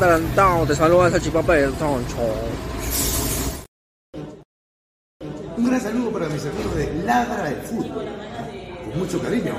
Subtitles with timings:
[0.00, 2.16] Adelantado, te saluda esa chipapa de toncho.
[5.56, 8.06] Un gran saludo para mis amigos de Ladra del Fútbol.
[8.84, 9.54] Con mucho cariño.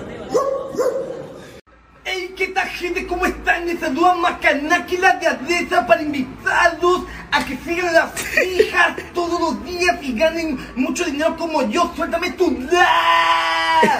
[2.05, 2.33] ¡Ey!
[2.37, 3.05] ¿Qué tal gente?
[3.05, 3.65] ¿Cómo están?
[3.65, 9.97] Les saluda Macanáquila de Adesa para invitarlos a que sigan las hijas todos los días
[10.01, 11.91] y ganen mucho dinero como yo.
[11.97, 13.93] ¡Suéltame tu like!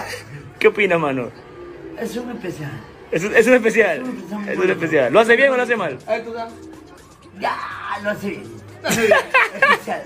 [0.58, 1.32] ¿Qué opinas, mano?
[2.00, 2.72] Es un especial.
[3.12, 4.04] Es, es un especial.
[4.48, 5.12] Es un especial.
[5.12, 5.98] ¿Lo hace bien o lo hace mal?
[6.08, 6.48] A ver, tú da.
[7.40, 7.58] Ya,
[8.04, 8.44] lo hace bien.
[8.84, 9.14] Lo hace bien.
[9.62, 10.04] Especial.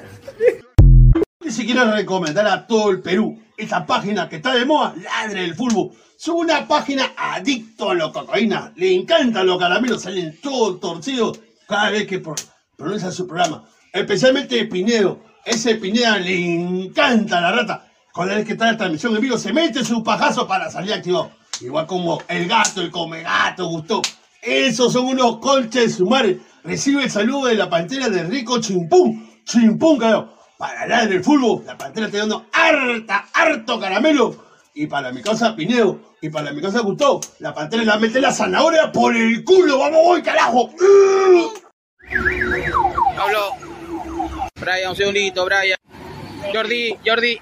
[1.45, 5.43] Y si quiero recomendar a todo el Perú esta página que está de moda, Ladre
[5.43, 5.91] el Fútbol.
[6.15, 8.71] Son una página adicto a la cocaína.
[8.75, 12.35] Le encantan los caramelos, salen todos torcidos cada vez que pro-
[12.77, 13.65] pronuncia su programa.
[13.91, 15.19] Especialmente Pinedo.
[15.45, 17.85] Ese Pineda le encanta la rata.
[18.15, 21.31] Cada vez que está la transmisión en vivo, se mete su pajazo para salir activado.
[21.63, 24.01] Igual como el gato, el come gato, gustó.
[24.41, 26.37] Esos son unos colches sumares.
[26.63, 29.41] Recibe el saludo de la pantera de Rico Chimpún.
[29.45, 30.33] Chimpún, carajo.
[30.57, 34.35] Para la del fútbol, la pantera está dando harta, harto caramelo.
[34.75, 38.33] Y para mi casa Pinedo, y para mi casa Gustavo, la pantera la mete la
[38.33, 39.79] zanahoria por el culo.
[39.79, 40.69] ¡Vamos, voy, carajo!
[43.17, 43.39] Hablo.
[44.59, 45.77] Brian, un segundito, Brian.
[46.53, 47.39] Jordi, Jordi.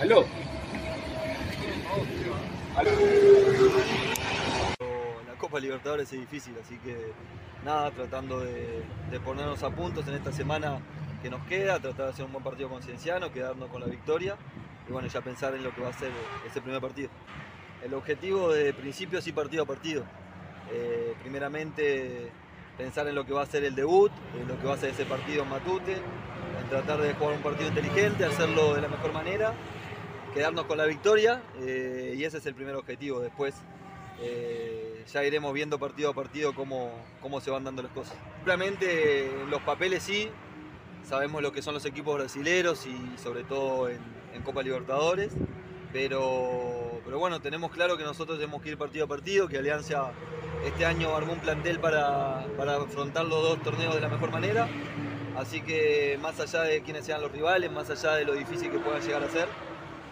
[0.00, 0.24] Aló.
[5.24, 6.96] La Es difícil, así que
[7.64, 10.78] nada, tratando de, de ponernos a puntos en esta semana
[11.20, 14.36] que nos queda, tratar de hacer un buen partido con Cienciano, quedarnos con la victoria
[14.88, 16.12] y bueno, ya pensar en lo que va a ser
[16.48, 17.08] ese primer partido.
[17.82, 20.04] El objetivo de principio sí partido a partido.
[20.72, 22.30] Eh, primeramente
[22.78, 24.90] pensar en lo que va a ser el debut, en lo que va a ser
[24.90, 29.12] ese partido en Matute, en tratar de jugar un partido inteligente, hacerlo de la mejor
[29.12, 29.54] manera,
[30.32, 33.18] quedarnos con la victoria eh, y ese es el primer objetivo.
[33.18, 33.56] Después
[34.20, 38.16] eh, ya iremos viendo partido a partido cómo, cómo se van dando las cosas.
[38.36, 40.28] Simplemente en los papeles sí,
[41.04, 44.00] sabemos lo que son los equipos brasileros y sobre todo en,
[44.34, 45.32] en Copa Libertadores,
[45.92, 50.12] pero, pero bueno, tenemos claro que nosotros tenemos que ir partido a partido, que Alianza
[50.64, 54.68] este año armó un plantel para, para afrontar los dos torneos de la mejor manera,
[55.36, 58.78] así que más allá de quiénes sean los rivales, más allá de lo difícil que
[58.78, 59.46] puedan llegar a ser,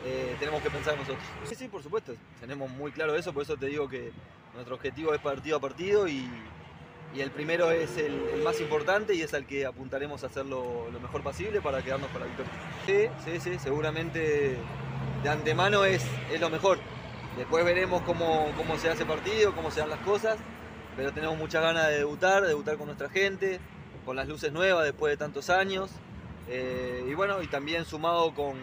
[0.05, 1.25] eh, tenemos que pensar en nosotros.
[1.45, 4.13] Sí, sí, por supuesto, tenemos muy claro eso, por eso te digo que
[4.55, 6.29] nuestro objetivo es partido a partido y,
[7.15, 10.89] y el primero es el, el más importante y es al que apuntaremos a hacerlo
[10.93, 12.53] lo mejor posible para quedarnos con la victoria.
[12.87, 14.57] Sí, sí, sí, seguramente
[15.23, 16.79] de antemano es, es lo mejor.
[17.37, 20.37] Después veremos cómo, cómo se hace partido, cómo se dan las cosas,
[20.97, 23.59] pero tenemos muchas ganas de debutar, de debutar con nuestra gente,
[24.05, 25.91] con las luces nuevas después de tantos años.
[26.49, 28.55] Eh, y bueno, y también sumado con,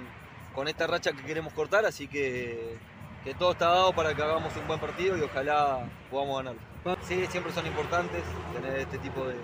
[0.56, 2.78] con esta racha que queremos cortar, así que,
[3.24, 5.80] que todo está dado para que hagamos un buen partido y ojalá
[6.10, 6.62] podamos ganarlo.
[7.08, 9.36] Sí, siempre son importantes tener este tipo de,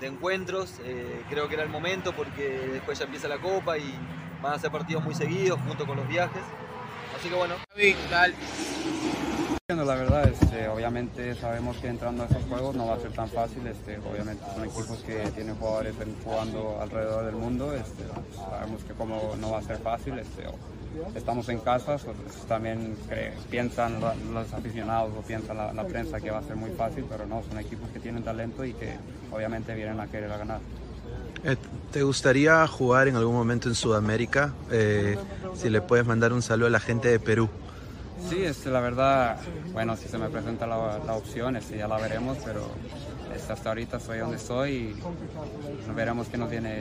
[0.00, 0.80] de encuentros.
[0.84, 3.94] eh, creo que era el momento porque después ya empieza la Copa y
[4.42, 6.42] van a ser partidos muy seguidos junto con los viajes.
[7.16, 7.54] Así que bueno.
[9.76, 13.28] La verdad, este, obviamente sabemos que entrando a esos juegos no va a ser tan
[13.28, 13.66] fácil.
[13.66, 17.72] Este, obviamente son equipos que tienen jugadores jugando alrededor del mundo.
[17.72, 18.04] Este,
[18.36, 20.18] sabemos que como no va a ser fácil.
[20.18, 20.44] Este,
[21.14, 22.12] estamos en casa, so-
[22.46, 22.96] también
[23.50, 23.98] piensan
[24.32, 27.58] los aficionados o piensa la, prensa que va a ser muy fácil, pero no, son
[27.58, 28.96] equipos que tienen talento y que
[29.32, 30.60] obviamente vienen a querer ganar.
[31.44, 31.56] Eh,
[31.90, 34.52] ¿Te gustaría jugar en algún momento en Sudamérica?
[34.70, 35.16] Eh,
[35.54, 37.48] si le puedes mandar un saludo a la gente de Perú.
[38.28, 39.38] Sí, este, la verdad,
[39.72, 42.66] bueno, si se me presenta la, la opción, este, ya la veremos, pero
[43.34, 46.80] este, hasta ahorita estoy donde estoy y veremos qué nos viene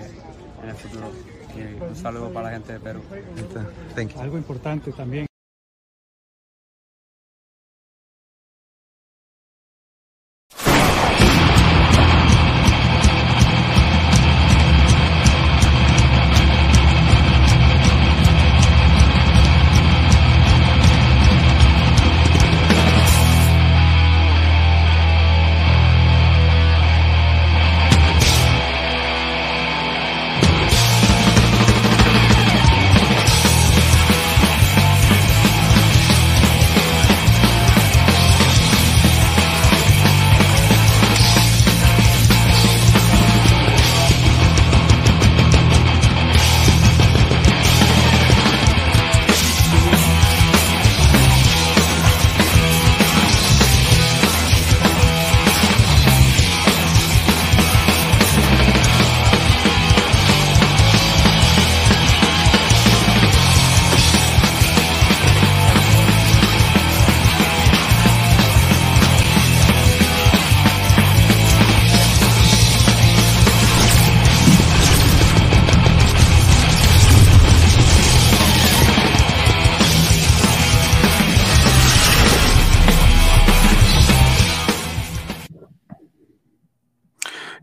[0.64, 1.12] en el futuro.
[1.56, 3.02] Y un saludo para la gente de Perú.
[3.96, 4.22] Thank you.
[4.22, 5.31] Algo importante también.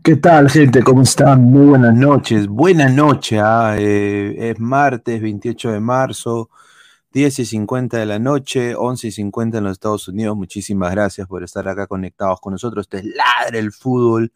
[0.09, 0.81] ¿Qué tal, gente?
[0.81, 1.43] ¿Cómo están?
[1.43, 2.47] Muy buenas noches.
[2.47, 3.39] Buenas noches.
[3.43, 6.49] ah, eh, es martes 28 de marzo,
[7.13, 10.35] 10 y 50 de la noche, 11 y 50 en los Estados Unidos.
[10.35, 12.87] Muchísimas gracias por estar acá conectados con nosotros.
[12.91, 14.33] Es Ladre el Fútbol.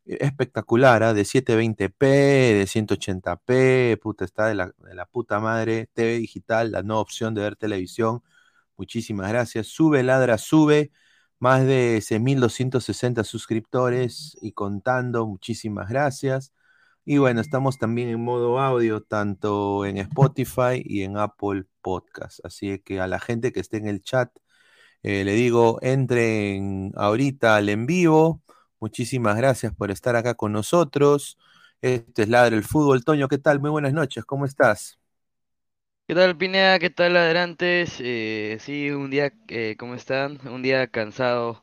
[0.05, 1.15] Espectacular, ¿ah?
[1.15, 5.89] de 720p, de 180p, puta, está de la, de la puta madre.
[5.95, 8.23] TV Digital, la nueva opción de ver televisión.
[8.77, 9.69] Muchísimas gracias.
[9.69, 10.93] Sube, ladra, sube.
[11.39, 15.27] Más de 6.260 suscriptores y contando.
[15.27, 16.53] Muchísimas gracias.
[17.05, 22.41] Y bueno, estamos también en modo audio, tanto en Spotify y en Apple Podcast.
[22.45, 24.31] Así que a la gente que esté en el chat,
[25.03, 28.43] eh, le digo, entren ahorita al en vivo.
[28.81, 31.39] Muchísimas gracias por estar acá con nosotros.
[31.81, 33.05] Este es Ladre el Fútbol.
[33.05, 33.61] Toño, ¿qué tal?
[33.61, 34.99] Muy buenas noches, ¿cómo estás?
[36.07, 36.79] ¿Qué tal, Pineda?
[36.79, 37.97] ¿Qué tal, Adelantes?
[38.01, 40.39] Eh, sí, un día, eh, ¿cómo están?
[40.47, 41.63] Un día cansado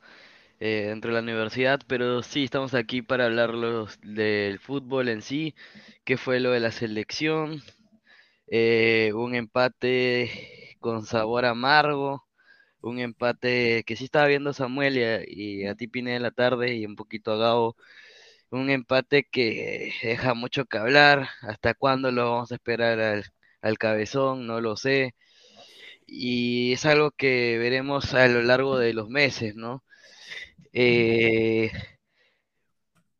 [0.60, 5.22] eh, dentro de la universidad, pero sí, estamos aquí para hablar los- del fútbol en
[5.24, 5.56] sí,
[6.06, 7.62] qué fue lo de la selección,
[8.48, 12.28] eh, un empate con sabor amargo,
[12.82, 16.86] un empate que sí estaba viendo Samuel y a, ti, Pineda, en la tarde y
[16.86, 17.76] un poquito a Gabo,
[18.52, 23.26] un empate que deja mucho que hablar, ¿hasta cuándo lo vamos a esperar al,
[23.62, 24.48] al cabezón?
[24.48, 25.16] No lo sé.
[26.08, 29.84] Y es algo que veremos a lo largo de los meses, ¿no?
[30.74, 31.72] Eh,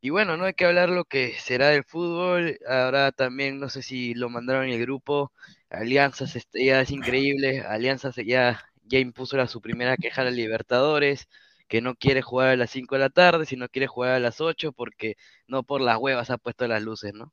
[0.02, 2.58] y bueno, no hay que hablar lo que será del fútbol.
[2.66, 5.32] Ahora también, no sé si lo mandaron en el grupo,
[5.68, 7.60] Alianzas este, ya es increíble.
[7.60, 11.28] Alianzas ya, ya impuso la, su primera queja a la Libertadores,
[11.68, 14.40] que no quiere jugar a las 5 de la tarde, sino quiere jugar a las
[14.40, 17.32] 8 porque no por las huevas ha puesto las luces, ¿no?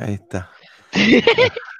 [0.00, 0.50] Ahí está.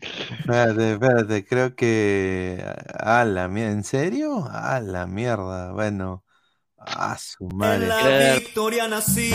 [0.00, 2.62] Espérate, espérate, creo que.
[2.98, 4.48] A la mierda, ¿en serio?
[4.50, 5.72] A la mierda.
[5.72, 6.24] Bueno,
[6.76, 7.86] a su madre.
[7.86, 8.40] Claro.
[8.40, 9.32] Victoria nací,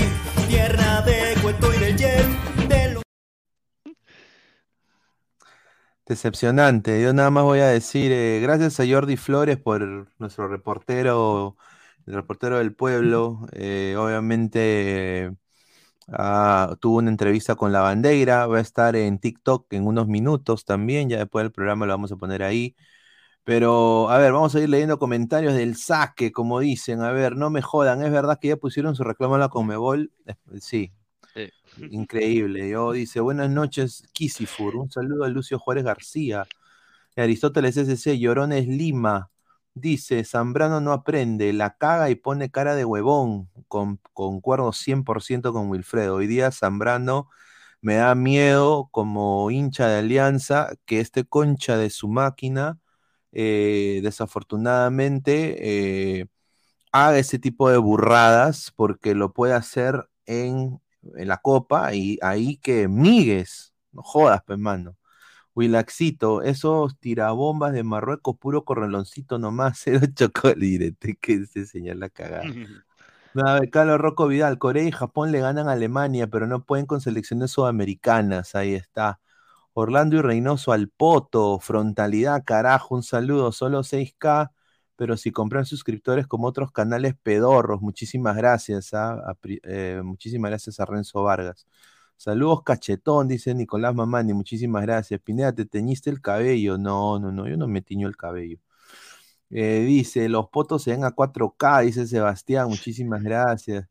[0.47, 2.27] tierra de cuento y de jet,
[2.67, 3.04] de lo
[6.07, 7.01] Decepcionante.
[7.01, 11.57] Yo nada más voy a decir, eh, gracias a Jordi Flores por nuestro reportero,
[12.05, 13.47] el reportero del pueblo.
[13.53, 15.31] Eh, obviamente
[16.09, 20.65] ah, tuvo una entrevista con la bandera, va a estar en TikTok en unos minutos
[20.65, 22.75] también, ya después del programa lo vamos a poner ahí.
[23.45, 27.01] Pero, a ver, vamos a ir leyendo comentarios del saque, como dicen.
[27.01, 30.11] A ver, no me jodan, ¿es verdad que ya pusieron su reclamo a la Conmebol?
[30.27, 30.93] Eh, Sí, Sí.
[31.91, 32.69] Increíble.
[32.69, 34.75] Yo dice, buenas noches, Kisifur.
[34.75, 36.45] Un saludo a Lucio Juárez García.
[37.15, 39.31] Aristóteles SC, Llorones Lima.
[39.73, 43.49] Dice, Zambrano no aprende, la caga y pone cara de huevón.
[43.67, 46.15] Con, concuerdo 100% con Wilfredo.
[46.15, 47.29] Hoy día Zambrano
[47.81, 52.79] me da miedo como hincha de Alianza que este concha de su máquina,
[53.31, 56.27] eh, desafortunadamente, eh,
[56.91, 60.79] haga ese tipo de burradas porque lo puede hacer en,
[61.15, 64.97] en la copa y ahí que migues, no jodas, pues mano.
[65.55, 72.43] Wilaxito, esos tirabombas de Marruecos, puro correloncito nomás, cero chocolate, que se señala cagada.
[73.33, 76.63] No, a ver, Carlos Rocco Vidal, Corea y Japón le ganan a Alemania, pero no
[76.63, 79.19] pueden con selecciones sudamericanas, ahí está.
[79.73, 84.51] Orlando y Reynoso al poto, frontalidad, carajo, un saludo, solo 6K,
[84.95, 89.13] pero si compran suscriptores como otros canales pedorros, muchísimas gracias, ¿ah?
[89.29, 91.67] A pri- eh, muchísimas gracias a Renzo Vargas.
[92.17, 95.19] Saludos cachetón, dice Nicolás Mamani, muchísimas gracias.
[95.21, 96.77] Pineda, ¿te teñiste el cabello?
[96.77, 98.57] No, no, no, yo no me tiño el cabello.
[99.49, 103.87] Eh, dice, los potos se ven a 4K, dice Sebastián, muchísimas gracias.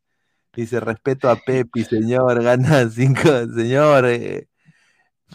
[0.54, 3.22] Dice, respeto a Pepi, señor, gana 5,
[3.56, 4.06] señor.
[4.06, 4.48] eh,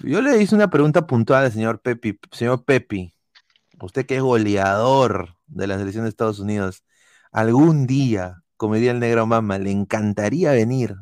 [0.03, 2.19] Yo le hice una pregunta puntual al señor Pepi.
[2.31, 3.13] Señor Pepi,
[3.85, 6.83] usted que es goleador de la selección de Estados Unidos,
[7.31, 10.95] algún día, como diría el negro mama, le encantaría venir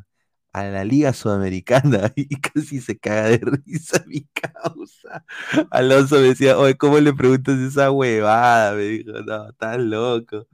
[0.52, 5.24] a la Liga Sudamericana y casi se caga de risa mi causa.
[5.70, 8.74] Alonso me decía, oye, ¿cómo le preguntas esa huevada?
[8.74, 10.46] Me dijo, no, estás loco.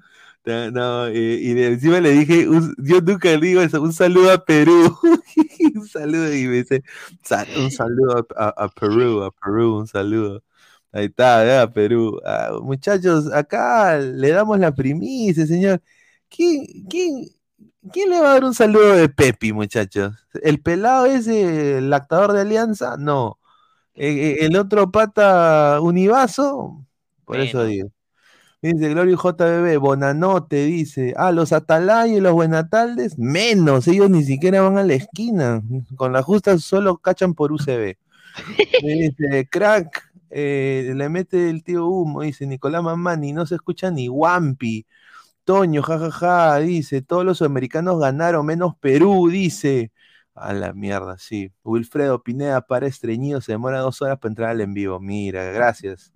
[0.46, 2.46] No, no, y encima le dije,
[2.78, 4.94] yo nunca le digo eso, un saludo a Perú.
[5.74, 6.82] un saludo y me dice,
[7.22, 10.42] "Sa- un saludo a- a Perú, a Perú, un saludo.
[10.94, 11.72] Ahí está, ¿verdad?
[11.72, 12.20] Perú.
[12.24, 15.82] Ah, muchachos, acá le damos la primicia, señor.
[16.28, 17.26] ¿Quién, quién,
[17.92, 20.14] quién le va a dar un saludo de Pepi, muchachos?
[20.40, 22.96] ¿El pelado ese, el actador de Alianza?
[22.96, 23.40] No.
[23.96, 26.86] Eh, eh, ¿El otro pata Univaso?
[27.24, 27.90] Por eso digo.
[28.62, 31.12] Dice Glorio JBB, Bonanote, dice.
[31.16, 35.60] Ah, los Atalay y los Buenataldes, menos, ellos ni siquiera van a la esquina.
[35.96, 37.96] Con la justa solo cachan por UCB.
[38.82, 44.08] Dice, crack, eh, le mete el tío humo, dice Nicolás Mamani, no se escucha ni
[44.08, 44.84] Wampi.
[45.44, 49.92] Toño, jajaja, dice, todos los sudamericanos ganaron, menos Perú, dice.
[50.34, 51.52] A la mierda, sí.
[51.62, 54.98] Wilfredo Pineda para estreñido, se demora dos horas para entrar al en vivo.
[55.00, 56.12] Mira, gracias.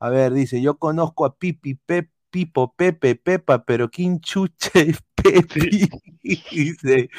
[0.00, 4.98] A ver, dice, yo conozco a Pipi, Pep, Pipo, Pepe, Pepa, pero ¿quién chucha es
[5.14, 5.88] Pepi?
[6.22, 7.10] dice,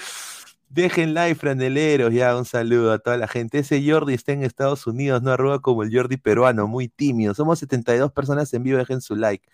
[0.74, 3.60] dejen like, franeleros, ya, un saludo a toda la gente.
[3.60, 7.34] Ese Jordi está en Estados Unidos, no arruga como el Jordi peruano, muy tímido.
[7.36, 9.48] Somos 72 personas en vivo, dejen su like.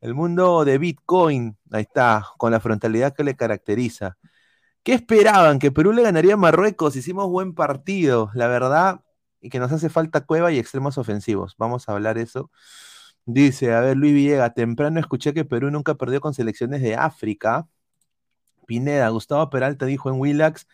[0.00, 4.18] El mundo de Bitcoin, ahí está, con la frontalidad que le caracteriza.
[4.82, 5.58] ¿Qué esperaban?
[5.58, 6.96] ¿Que Perú le ganaría a Marruecos?
[6.96, 9.02] Hicimos buen partido, la verdad,
[9.40, 11.54] y que nos hace falta cueva y extremos ofensivos.
[11.58, 12.50] Vamos a hablar eso.
[13.26, 17.68] Dice, a ver, Luis Villega, temprano escuché que Perú nunca perdió con selecciones de África.
[18.66, 20.66] Pineda, Gustavo Peralta dijo en Willax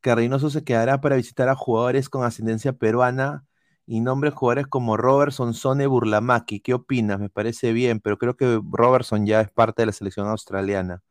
[0.00, 3.46] que Reynoso se quedará para visitar a jugadores con ascendencia peruana
[3.86, 6.60] y nombre jugadores como Robertson, Sone, Burlamaki.
[6.60, 7.18] ¿Qué opinas?
[7.20, 11.02] Me parece bien, pero creo que Robertson ya es parte de la selección australiana.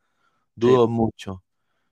[0.55, 1.43] Dudo mucho.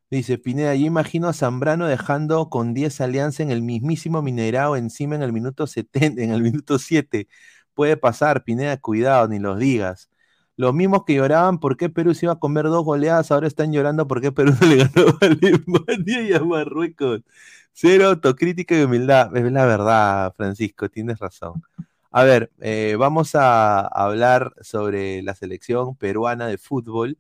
[0.10, 5.16] Dice Pineda, yo imagino a Zambrano dejando con 10 alianza en el mismísimo Minerao encima
[5.16, 7.28] en el minuto 70, en el minuto 7.
[7.74, 10.10] Puede pasar, Pineda, cuidado, ni los digas.
[10.58, 13.72] Los mismos que lloraban por qué Perú se iba a comer dos goleadas, ahora están
[13.72, 17.22] llorando por qué Perú no le ganó a Alemania y a Marruecos.
[17.74, 19.36] Cero autocrítica y humildad.
[19.38, 21.62] Es la verdad, Francisco, tienes razón.
[22.12, 27.20] A ver, eh, vamos a hablar sobre la selección peruana de fútbol,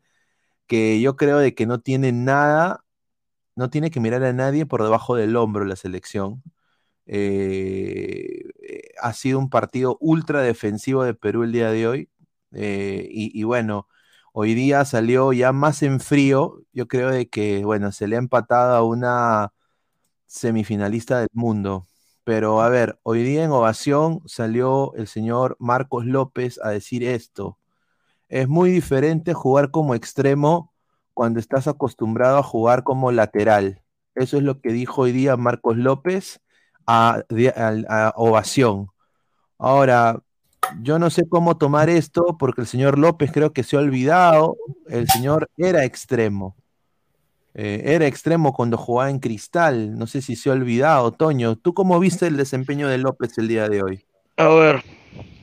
[0.67, 2.85] que yo creo de que no tiene nada,
[3.55, 6.43] no tiene que mirar a nadie por debajo del hombro la selección.
[7.07, 12.09] Eh, eh, ha sido un partido ultra defensivo de Perú el día de hoy.
[12.53, 13.87] Eh, y, bueno,
[14.33, 16.61] hoy día salió ya más en frío.
[16.73, 19.53] Yo creo de que, bueno, se le ha empatado a una
[20.27, 21.87] semifinalista del mundo.
[22.23, 27.57] Pero a ver, hoy día en ovación salió el señor Marcos López a decir esto.
[28.29, 30.73] Es muy diferente jugar como extremo
[31.13, 33.83] cuando estás acostumbrado a jugar como lateral.
[34.15, 36.41] Eso es lo que dijo hoy día Marcos López
[36.87, 37.23] a,
[37.89, 38.89] a ovación.
[39.57, 40.21] Ahora,
[40.81, 44.57] yo no sé cómo tomar esto porque el señor López creo que se ha olvidado.
[44.89, 46.55] El señor era extremo.
[47.53, 49.97] Eh, era extremo cuando jugaba en Cristal.
[49.97, 51.11] No sé si se ha olvidado.
[51.11, 54.05] Toño, ¿tú cómo viste el desempeño de López el día de hoy?
[54.37, 54.83] A ver,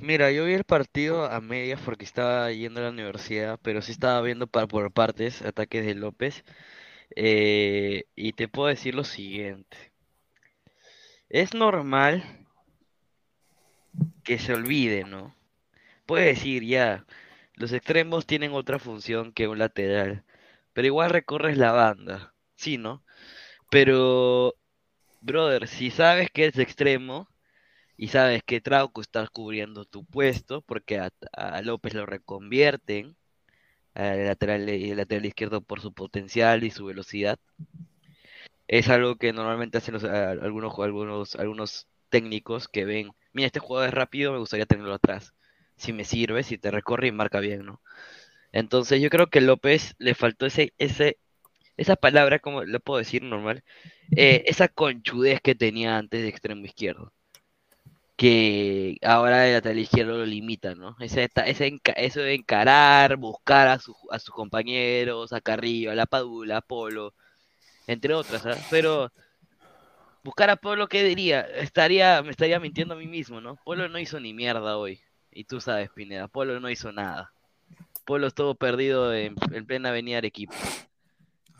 [0.01, 3.93] mira, yo vi el partido a medias porque estaba yendo a la universidad, pero sí
[3.93, 6.45] estaba viendo pa- por partes ataques de López.
[7.17, 9.77] eh, y te puedo decir lo siguiente.
[11.29, 12.44] Es normal
[14.25, 15.35] que se olvide, ¿no?
[16.07, 17.05] Puede decir ya,
[17.55, 20.25] los extremos tienen otra función que un lateral,
[20.73, 23.03] pero igual recorres la banda, sí, ¿no?
[23.71, 24.55] Pero,
[25.21, 27.29] brother, si sabes que eres extremo
[27.97, 33.17] y sabes que Trauco está cubriendo tu puesto, porque a, López lo reconvierten
[33.95, 37.39] al lateral, el lateral izquierdo por su potencial y su velocidad.
[38.67, 43.89] Es algo que normalmente hacen los- algunos, algunos, algunos técnicos que ven, mira, este jugador
[43.91, 45.35] es rápido, me gustaría tenerlo atrás.
[45.77, 47.83] Si me sirve, si te recorre y marca bien, ¿no?
[48.53, 51.19] Entonces yo creo que López le faltó ese, ese,
[51.79, 53.65] esa palabra, como lo puedo decir normal,
[54.17, 57.13] Eh, esa conchudez que tenía antes de extremo izquierdo
[58.17, 60.97] que ahora el lateral izquierdo lo limita, ¿no?
[61.01, 66.07] Ese, ese eso de encarar, buscar a, su- a sus compañeros, a Carrillo, a la
[66.07, 67.15] Padula, a Polo,
[67.87, 68.61] entre otras, ¿ah?
[68.69, 69.13] Pero
[70.25, 71.43] buscar a Polo, ¿qué diría?
[71.43, 73.57] Estaría, me estaría mintiendo a mí mismo, ¿no?
[73.65, 75.01] Polo no hizo ni mierda hoy.
[75.31, 77.33] Y tú sabes, Pineda, Polo no hizo nada.
[78.07, 80.55] Polo estuvo perdido en, en plena avenida Arequipa.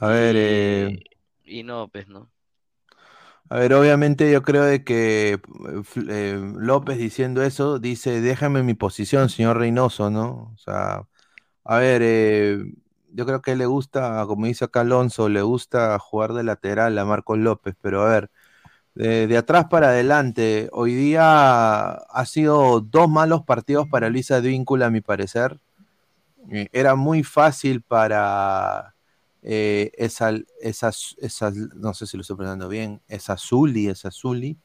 [0.01, 1.05] A ver, eh,
[1.45, 2.31] Y no, pues, ¿no?
[3.51, 5.41] A ver, obviamente yo creo de que eh,
[6.09, 10.53] eh, López diciendo eso dice, déjame en mi posición, señor Reynoso, ¿no?
[10.55, 11.07] O sea,
[11.65, 12.59] a ver, eh,
[13.13, 17.05] yo creo que le gusta, como dice acá Alonso, le gusta jugar de lateral a
[17.07, 18.31] Marcos López, pero a ver,
[18.95, 24.87] de, de atrás para adelante, hoy día ha sido dos malos partidos para Luis Advíncula,
[24.87, 25.61] a mi parecer.
[26.51, 28.95] Eh, Era muy fácil para
[29.43, 34.59] eh, esa, esas, esas, no sé si lo estoy pronunciando bien, esa Zuli, esa Zuli,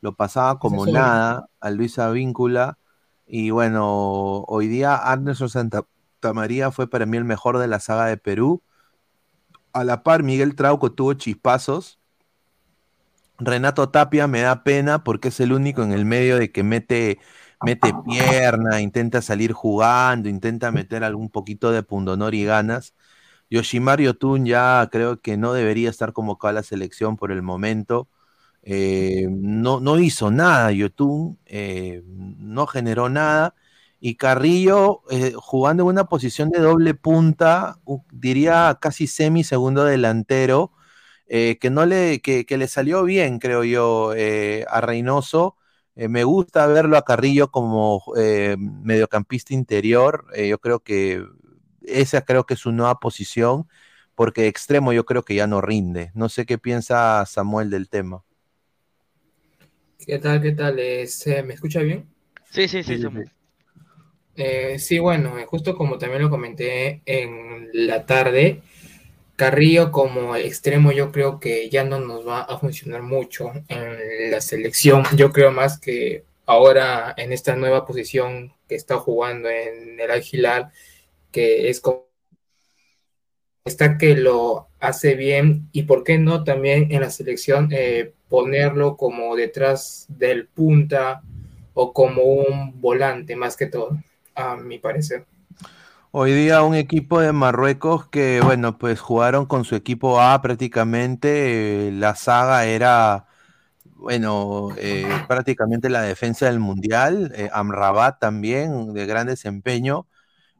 [0.00, 2.78] lo pasaba como nada a Luis Advíncula.
[3.26, 5.86] Y bueno, hoy día Anderson Santa
[6.34, 8.62] María fue para mí el mejor de la saga de Perú.
[9.72, 11.98] A la par, Miguel Trauco tuvo chispazos.
[13.46, 17.18] Renato Tapia me da pena porque es el único en el medio de que mete,
[17.62, 22.94] mete pierna, intenta salir jugando, intenta meter algún poquito de pundonor y ganas.
[23.50, 28.08] Yoshimar Yotun ya creo que no debería estar convocado a la selección por el momento.
[28.62, 33.54] Eh, no, no hizo nada Yotun, eh, no generó nada.
[34.00, 37.78] Y Carrillo eh, jugando en una posición de doble punta,
[38.12, 40.72] diría casi semi segundo delantero,
[41.34, 45.56] eh, que no le, que, que le salió bien, creo yo, eh, a Reynoso.
[45.96, 50.26] Eh, me gusta verlo a Carrillo como eh, mediocampista interior.
[50.34, 51.24] Eh, yo creo que
[51.82, 53.68] esa creo que es su nueva posición,
[54.14, 56.10] porque extremo yo creo que ya no rinde.
[56.14, 58.24] No sé qué piensa Samuel del tema.
[60.06, 60.42] ¿Qué tal?
[60.42, 60.76] ¿Qué tal?
[60.76, 62.06] ¿me escucha bien?
[62.50, 63.30] Sí, sí, sí, Sí, sí, Samuel.
[64.34, 68.62] Eh, sí, bueno, justo como también lo comenté en la tarde,
[69.36, 74.40] Carrillo como extremo yo creo que ya no nos va a funcionar mucho en la
[74.40, 75.04] selección.
[75.16, 80.24] Yo creo más que ahora en esta nueva posición que está jugando en el Al
[80.30, 80.70] Hilal,
[81.30, 82.06] que es como
[83.64, 88.96] está que lo hace bien y por qué no también en la selección eh, ponerlo
[88.96, 91.22] como detrás del punta
[91.74, 93.98] o como un volante más que todo,
[94.34, 95.26] a mi parecer.
[96.14, 101.88] Hoy día un equipo de Marruecos que, bueno, pues jugaron con su equipo A prácticamente.
[101.88, 103.26] eh, la saga era,
[103.84, 107.32] bueno, eh, prácticamente la defensa del Mundial.
[107.36, 110.06] eh, Amrabat también, de gran desempeño.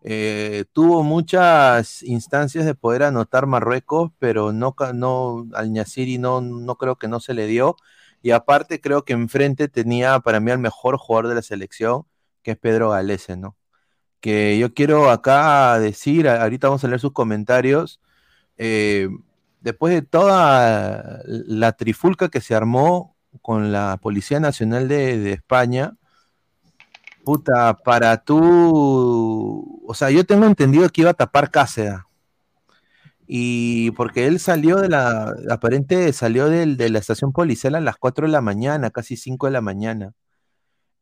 [0.03, 6.77] Eh, tuvo muchas instancias de poder anotar Marruecos, pero no, no al Ñasiri no, no
[6.79, 7.77] creo que no se le dio.
[8.23, 12.05] Y aparte creo que enfrente tenía para mí al mejor jugador de la selección,
[12.43, 13.57] que es Pedro Galese, ¿no?
[14.22, 18.00] Que yo quiero acá decir, ahorita vamos a leer sus comentarios,
[18.58, 19.08] eh,
[19.61, 25.94] después de toda la trifulca que se armó con la Policía Nacional de, de España,
[27.24, 32.00] puta, para tú, o sea, yo tengo entendido que iba a tapar Cáceres.
[33.26, 37.96] Y porque él salió de la, aparente salió del- de la estación policial a las
[37.96, 40.12] 4 de la mañana, casi 5 de la mañana.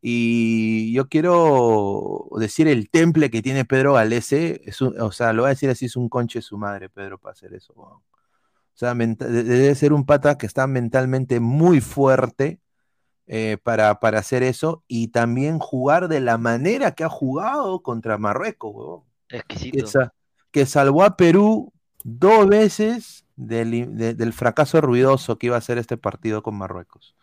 [0.02, 5.42] Y yo quiero decir el temple que tiene Pedro Galese, es un- o sea, lo
[5.42, 7.74] voy a decir así, es un conche de su madre, Pedro, para hacer eso.
[7.74, 8.02] O
[8.74, 12.60] sea, debe ser un pata que está mentalmente muy fuerte
[13.26, 18.18] eh, para, para hacer eso y también jugar de la manera que ha jugado contra
[18.18, 19.02] Marruecos.
[19.28, 19.86] Que, Exquisito.
[19.86, 20.12] sa-
[20.50, 25.78] que salvó a Perú dos veces del, de- del fracaso ruidoso que iba a ser
[25.78, 27.14] este partido con Marruecos.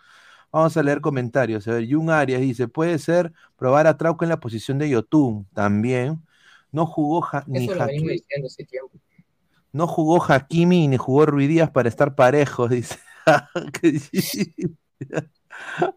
[0.57, 1.67] Vamos a leer comentarios.
[1.67, 5.45] A ver, Jun Arias dice, puede ser probar a Trauco en la posición de Yotun
[5.53, 6.19] también.
[6.71, 8.23] No jugó Ja- ni Hakimi,
[9.71, 12.97] no jugó Hakimi ni jugó Ruidías para estar parejos, dice.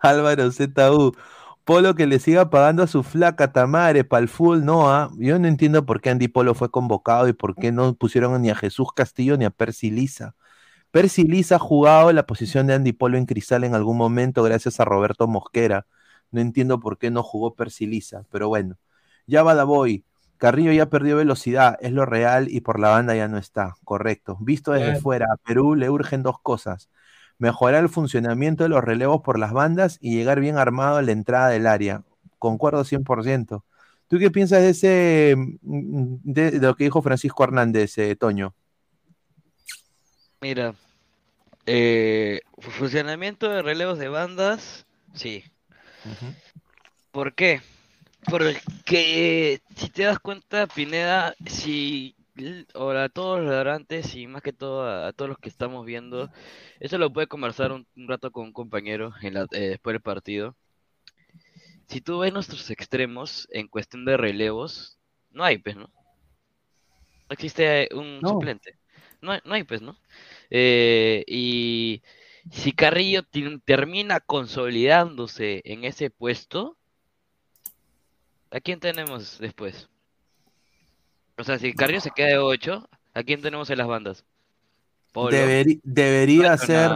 [0.01, 1.12] Álvaro ZU.
[1.64, 5.11] Polo que le siga pagando a su flaca Tamare para el full, no, ah.
[5.16, 8.51] Yo no entiendo por qué Andy Polo fue convocado y por qué no pusieron ni
[8.51, 10.35] a Jesús Castillo ni a Percy Lisa.
[10.90, 14.81] Percy Lisa ha jugado la posición de Andy Polo en Cristal en algún momento gracias
[14.81, 15.87] a Roberto Mosquera.
[16.33, 18.76] No entiendo por qué no jugó Percy Lisa, pero bueno.
[19.26, 20.05] Ya va Boy.
[20.37, 23.74] Carrillo ya perdió velocidad, es lo real y por la banda ya no está.
[23.85, 24.37] Correcto.
[24.40, 26.88] Visto desde fuera, a Perú le urgen dos cosas.
[27.38, 31.12] Mejorar el funcionamiento de los relevos por las bandas y llegar bien armado a la
[31.12, 32.03] entrada del área.
[32.38, 33.64] Concuerdo 100%.
[34.09, 38.55] ¿Tú qué piensas de ese, mm, de, de lo que dijo Francisco Hernández, eh, Toño?
[40.40, 40.74] Mira,
[41.66, 45.44] eh, fu- funcionamiento de relevos de bandas, sí.
[47.11, 47.61] ¿Por qué?
[48.31, 52.14] Porque si te das cuenta, Pineda, si
[52.74, 55.85] ahora a todos los ladrantes y más que todo a, a todos los que estamos
[55.85, 56.31] viendo,
[56.79, 60.03] eso lo puede conversar un, un rato con un compañero en la- eh, después del
[60.03, 60.57] partido.
[61.88, 64.96] Si tú ves nuestros extremos en cuestión de relevos,
[65.31, 65.83] no hay, pues, ¿no?
[67.29, 68.31] No existe un No.
[68.31, 68.76] suplente.
[69.22, 69.96] No hay, no hay, pues, ¿no?
[70.50, 72.02] Eh, y,
[72.50, 73.22] si Carrillo
[73.64, 76.76] termina consolidándose en ese puesto,
[78.50, 79.88] ¿a quién tenemos después?
[81.37, 84.24] O sea, si Carrillo se queda de 8, ¿a quién tenemos en las bandas?
[85.12, 86.90] Polo, Deberi- debería ser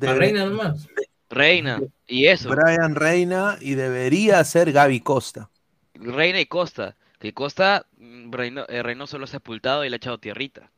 [0.00, 0.88] debe- Reina nomás.
[1.30, 5.50] Reina, y eso, Brian Reina y debería ser Gaby Costa.
[5.94, 6.96] Reina y Costa.
[7.18, 10.70] Que Costa, mm, Reino, eh, Reynoso lo ha sepultado y le ha echado tierrita.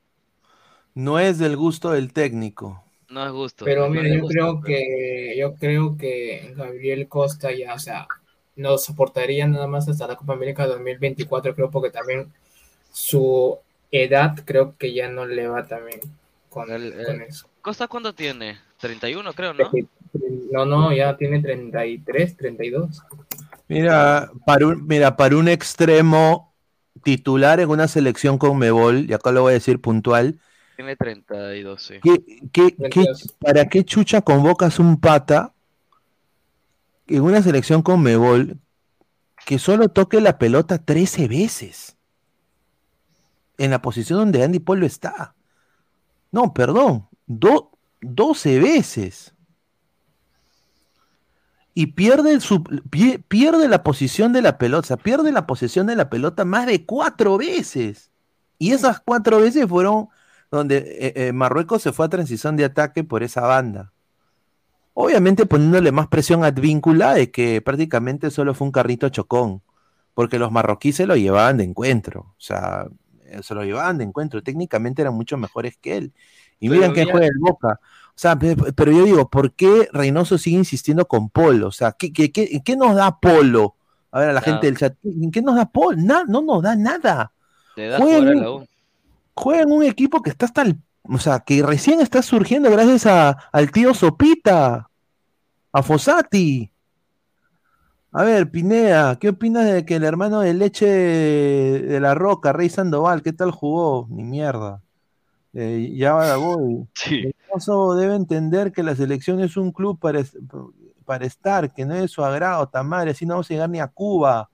[0.95, 2.83] No es del gusto del técnico.
[3.09, 3.65] No es gusto.
[3.65, 8.07] Pero mira, yo gusto, creo pero- que yo creo que Gabriel Costa ya, o sea,
[8.57, 12.33] nos soportaría nada más hasta la Copa América 2024, creo, porque también
[12.93, 13.59] su
[13.91, 16.01] edad creo que ya no le va también
[16.49, 17.47] con, El- el- con eso.
[17.63, 18.59] ¿Costa cuánto tiene?
[18.79, 19.71] 31 creo, ¿no?
[20.51, 23.03] No, no, ya tiene 33, 32.
[23.69, 26.53] Mira, para un, mira, para un extremo
[27.05, 30.41] titular en una selección con Mebol, y acá lo voy a decir puntual,
[30.81, 31.95] Tiene 32, sí.
[32.03, 33.35] ¿qué, qué- qué- 32.
[33.39, 35.53] ¿para qué chucha convocas un pata
[37.07, 38.57] en una selección con Mebol
[39.45, 41.99] que solo toque la pelota 13 veces?
[43.59, 45.35] En la posición donde Andy Polo está.
[46.33, 49.35] No, perdón, do- 12 veces.
[51.75, 55.87] Y pierde, su, pie- pierde la posición de la pelota, o sea, pierde la posesión
[55.89, 58.11] de la pelota más de cuatro veces.
[58.59, 60.09] Y esas cuatro veces fueron
[60.51, 63.93] donde eh, eh, Marruecos se fue a transición de ataque por esa banda.
[64.95, 69.63] Obviamente poniéndole más presión a Advíncula de que prácticamente solo fue un carrito chocón,
[70.15, 72.87] porque los marroquíes se lo llevaban de encuentro, o sea,
[73.27, 76.13] eh, se lo llevaban de encuentro, técnicamente eran mucho mejores que él.
[76.59, 77.81] Y Pero miren que juega el Boca.
[77.83, 81.69] O sea, pe- pe- pero yo digo, ¿por qué Reynoso sigue insistiendo con Polo?
[81.69, 83.77] O sea, ¿qué, qué, qué- qué nos da Polo?
[84.11, 85.97] A ver, a la gente del chat, ¿qué qué nos da Polo?
[86.27, 87.33] No nos da nada
[87.75, 87.99] Te da
[89.41, 93.07] juega en un equipo que está hasta el, o sea, que recién está surgiendo gracias
[93.07, 94.91] a, al tío Sopita,
[95.73, 96.71] a Fossati.
[98.13, 102.69] A ver, Pinea, ¿qué opinas de que el hermano de leche de la Roca, Rey
[102.69, 104.09] Sandoval, qué tal jugó?
[104.11, 104.83] Ni mierda.
[105.53, 106.87] Eh, ya va voy.
[106.95, 107.23] Sí.
[107.23, 110.23] Reynoso debe entender que la selección es un club para,
[111.05, 113.89] para estar, que no es su agrado, Tamare, así no vamos a llegar ni a
[113.89, 114.51] Cuba.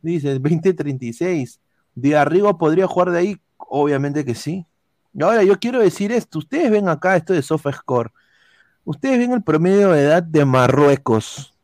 [0.00, 1.60] Dice 2036.
[1.94, 3.40] ¿De Arrigo podría jugar de ahí?
[3.68, 4.66] Obviamente que sí.
[5.14, 8.10] Y ahora yo quiero decir esto, ustedes ven acá esto de SofaScore.
[8.84, 11.54] Ustedes ven el promedio de edad de Marruecos.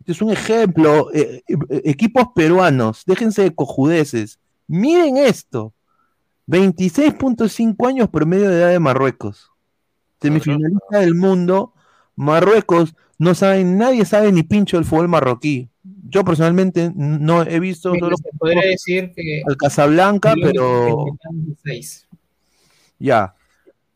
[0.00, 1.12] Este es un ejemplo.
[1.14, 4.38] eh, eh, equipos peruanos, déjense de cojudeces.
[4.66, 5.72] Miren esto.
[6.46, 9.50] 26.5 años promedio de edad de Marruecos.
[10.20, 11.74] Semifinalista del mundo.
[12.16, 15.68] Marruecos, no saben, nadie sabe ni pincho del fútbol marroquí.
[16.08, 22.06] Yo personalmente no he visto Mira, solo se podría decir que al Casablanca, pero 26.
[22.98, 23.34] ya.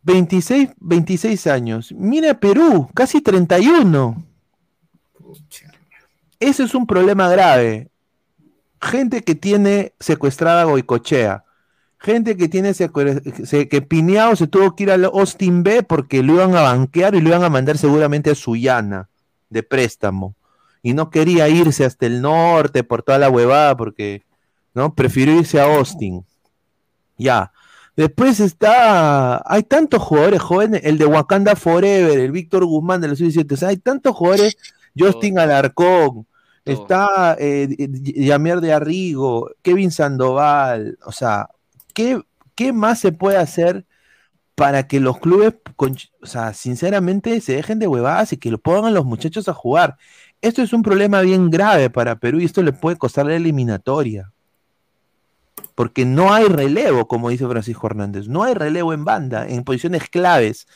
[0.04, 1.92] 26, 26 años.
[1.96, 4.24] Mira Perú, casi 31.
[5.16, 5.70] Pucha.
[6.40, 7.88] Ese es un problema grave.
[8.80, 11.44] Gente que tiene secuestrada a Goicochea.
[11.98, 12.90] Gente que tiene se-
[13.68, 17.20] que Pineao se tuvo que ir al Austin B porque lo iban a banquear y
[17.20, 19.08] lo iban a mandar seguramente a Sullana
[19.50, 20.34] de préstamo.
[20.82, 24.22] Y no quería irse hasta el norte por toda la huevada porque
[24.74, 26.24] no prefirió irse a Austin.
[27.16, 27.52] Ya.
[27.96, 29.42] Después está.
[29.46, 30.80] Hay tantos jugadores jóvenes.
[30.84, 33.54] El de Wakanda Forever, el Víctor Guzmán de los 17.
[33.54, 34.56] O sea, hay tantos jugadores.
[34.98, 36.26] Justin Alarcón.
[36.64, 40.96] Está eh, Yamier de Arrigo, Kevin Sandoval.
[41.04, 41.48] O sea,
[41.92, 42.22] ¿qué,
[42.54, 43.84] qué más se puede hacer
[44.54, 48.58] para que los clubes, con- o sea, sinceramente, se dejen de huevadas y que lo
[48.58, 49.96] pongan a los muchachos a jugar?
[50.42, 54.30] Esto es un problema bien grave para Perú y esto le puede costar la eliminatoria
[55.74, 60.08] porque no hay relevo, como dice Francisco Hernández, no hay relevo en banda, en posiciones
[60.08, 60.66] claves.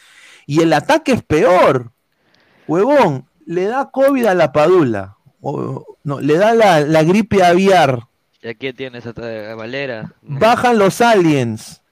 [0.46, 1.92] Y el ataque es peor.
[2.66, 5.16] Huevón, le da COVID a la padula.
[5.40, 8.04] O- no, le da la, la gripe aviar.
[8.42, 9.12] ¿Y aquí tienes a,
[9.54, 10.14] Valera?
[10.22, 11.82] Bajan los aliens.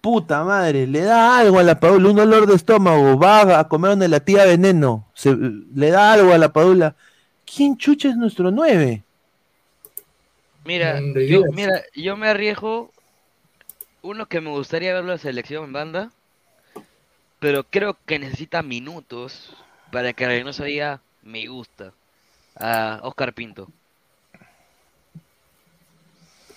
[0.00, 3.90] Puta madre, le da algo a la padula, un dolor de estómago, va a comer
[3.90, 6.96] donde la tía veneno, se- le da algo a la padula.
[7.56, 9.02] ¿Quién chucha es nuestro 9?
[10.64, 12.90] Mira, yo, mira, yo me arriesgo
[14.02, 16.10] uno que me gustaría ver la selección en banda,
[17.38, 19.54] pero creo que necesita minutos
[19.90, 21.92] para que Reynoso diga me gusta
[22.58, 23.68] a Oscar Pinto.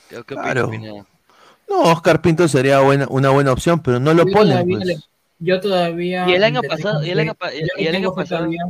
[0.10, 0.72] ¿Qué, qué opina, Claro.
[1.70, 4.50] No, Oscar Pinto sería buena, una buena opción, pero no lo Yo ponen.
[4.54, 4.88] todavía pues.
[4.88, 5.00] le-
[5.39, 6.28] Yo todavía.
[6.30, 7.34] Y el año pasado- y el año
[7.78, 8.64] el año pasado- todavía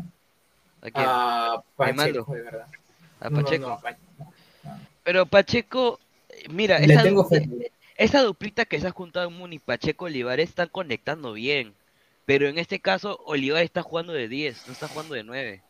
[0.82, 1.06] ¿A quién?
[1.08, 2.26] A Aymando.
[2.26, 2.68] Pacheco, de verdad.
[3.20, 3.68] A no, Pacheco.
[3.70, 4.34] no, Pacheco.
[5.04, 7.72] Pero Pacheco, eh, mira, Le esa, tengo du- fe.
[7.98, 11.74] esa duplita que se ha juntado Muni, Pacheco Olivares están conectando bien.
[12.26, 15.62] Pero en este caso, Olivar está jugando de 10, no está jugando de 9.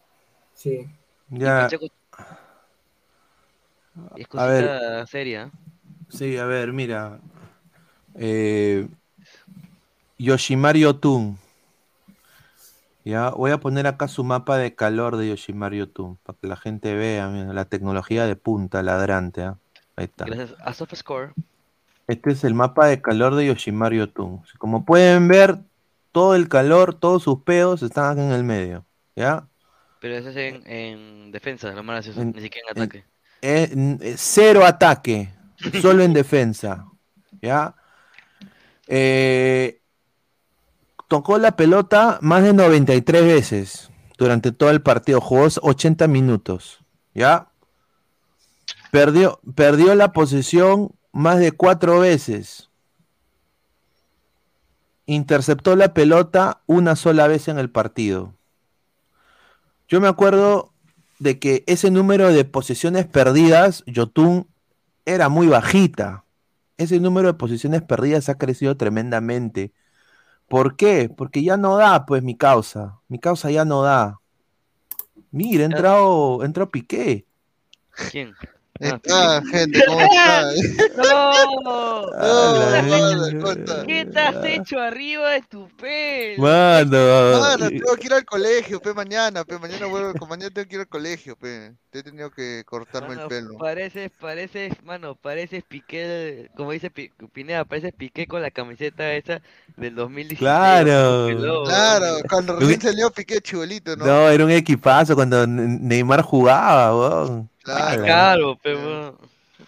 [0.53, 0.85] Sí.
[1.29, 1.87] Ya, Pacheco-
[4.15, 4.65] Es a ver.
[4.65, 5.51] cosita seria.
[6.09, 7.19] Sí, a ver, mira.
[8.15, 8.87] Eh,
[10.17, 11.37] Yoshimaru Yotun.
[13.03, 16.55] Ya, voy a poner acá su mapa de calor de Yoshimaru Yotun, para que la
[16.55, 19.43] gente vea, mira, la tecnología de punta, ladrante.
[19.43, 19.57] ¿ah?
[19.95, 20.25] Ahí está.
[20.25, 20.71] Gracias a.
[22.07, 24.41] Este es el mapa de calor de Yoshimaru Yotun.
[24.57, 25.57] Como pueden ver,
[26.11, 28.85] todo el calor, todos sus pedos están acá en el medio.
[29.15, 29.47] ¿Ya?
[29.99, 33.05] Pero eso es en, en defensa, lo más gracioso, En- ni siquiera en ataque.
[33.43, 35.29] Eh, eh, cero ataque,
[35.81, 36.85] solo en defensa.
[37.41, 37.73] ¿Ya?
[38.87, 39.80] Eh,
[41.11, 45.19] tocó la pelota más de 93 veces durante todo el partido.
[45.19, 46.85] Jugó 80 minutos.
[47.13, 47.51] ¿Ya?
[48.91, 52.69] Perdió, perdió la posesión más de cuatro veces.
[55.05, 58.33] Interceptó la pelota una sola vez en el partido.
[59.89, 60.71] Yo me acuerdo
[61.19, 64.47] de que ese número de posesiones perdidas, Yotun,
[65.03, 66.23] era muy bajita.
[66.77, 69.73] Ese número de posesiones perdidas ha crecido tremendamente.
[70.51, 71.09] ¿Por qué?
[71.09, 72.99] Porque ya no da, pues, mi causa.
[73.07, 74.19] Mi causa ya no da.
[75.31, 77.25] Mira, ha entrado, entró Piqué.
[78.11, 78.33] ¿Quién?
[79.11, 80.43] Ah, gente, ¿cómo está?
[80.97, 82.05] ¡No!
[82.17, 86.41] Ah, la ¿Qué te has hecho arriba de tu pelo?
[86.41, 90.67] Mano, Mano, tengo que ir al colegio, pe, mañana, pe, mañana vuelvo, con mañana tengo
[90.67, 91.73] que ir al colegio, pe.
[91.91, 93.57] Te he tenido que cortarme Mano, el pelo.
[93.57, 99.41] Pareces, pareces, mano, pareces Piqué, como dice Pi- Pineda, pareces Piqué con la camiseta esa
[99.77, 100.39] del 2016.
[100.39, 101.65] Claro.
[101.65, 104.05] Claro, cuando recién salió Piqué chibolito, ¿no?
[104.05, 106.95] No, era un equipazo cuando Ne- Neymar jugaba,
[107.25, 107.49] weón.
[107.63, 108.03] Claro.
[108.03, 109.17] Claro, pero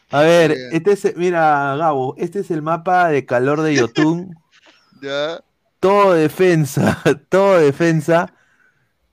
[0.09, 4.35] A ver, este es, mira, Gabo, este es el mapa de calor de Yotun.
[5.01, 5.43] Ya.
[5.81, 8.33] todo defensa, todo defensa.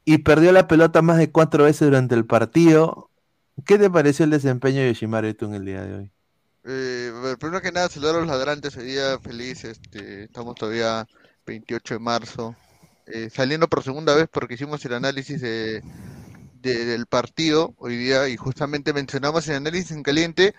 [0.05, 3.11] Y perdió la pelota más de cuatro veces durante el partido.
[3.67, 6.13] ¿Qué te pareció el desempeño de Yoshimaru Yotun el día de hoy?
[6.65, 7.11] Eh,
[7.41, 11.07] primero que nada, saludar a los ladrantes hoy día, feliz, este, estamos todavía
[11.47, 12.55] 28 de marzo,
[13.07, 15.83] eh, saliendo por segunda vez porque hicimos el análisis de,
[16.61, 20.55] de- del partido hoy día y justamente mencionamos en análisis en caliente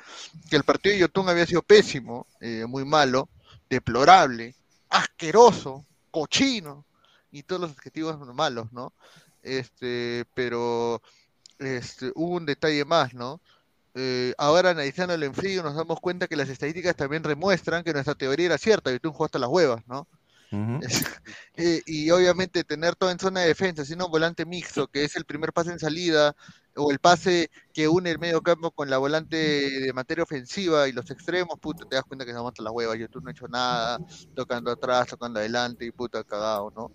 [0.50, 3.30] que el partido de Yotun había sido pésimo, eh, muy malo,
[3.70, 4.56] deplorable,
[4.90, 6.86] asqueroso, cochino
[7.32, 8.94] y todos los adjetivos malos, ¿no?
[9.44, 11.02] Este, pero
[11.60, 13.42] este, hubo un detalle más, ¿no?
[13.96, 18.16] Eh, ahora analizándolo en frío nos damos cuenta que las estadísticas también demuestran que nuestra
[18.16, 20.08] teoría era cierta, Yotun jugó hasta las huevas, ¿no?
[21.58, 25.26] Eh, y obviamente tener todo en zona de defensa, sino volante mixto, que es el
[25.26, 26.36] primer pase en salida,
[26.76, 30.92] o el pase que une el medio campo con la volante de materia ofensiva y
[30.94, 33.48] los extremos, puta, te das cuenta que se aguanta la hueva, YouTube no ha hecho
[33.48, 34.02] nada,
[34.34, 36.92] tocando atrás, tocando adelante y puta cagado, ¿no?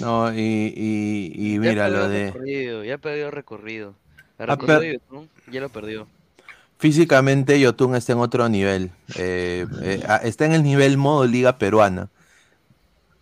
[0.00, 2.26] No, y, y, y mira lo de.
[2.32, 3.94] recorrido, ya perdió recorrido.
[4.38, 6.08] El Ha recorrido per- de YouTube ya lo perdió.
[6.78, 8.90] Físicamente Yotun está en otro nivel.
[9.14, 12.08] eh, eh, ah, está en el nivel modo liga peruana.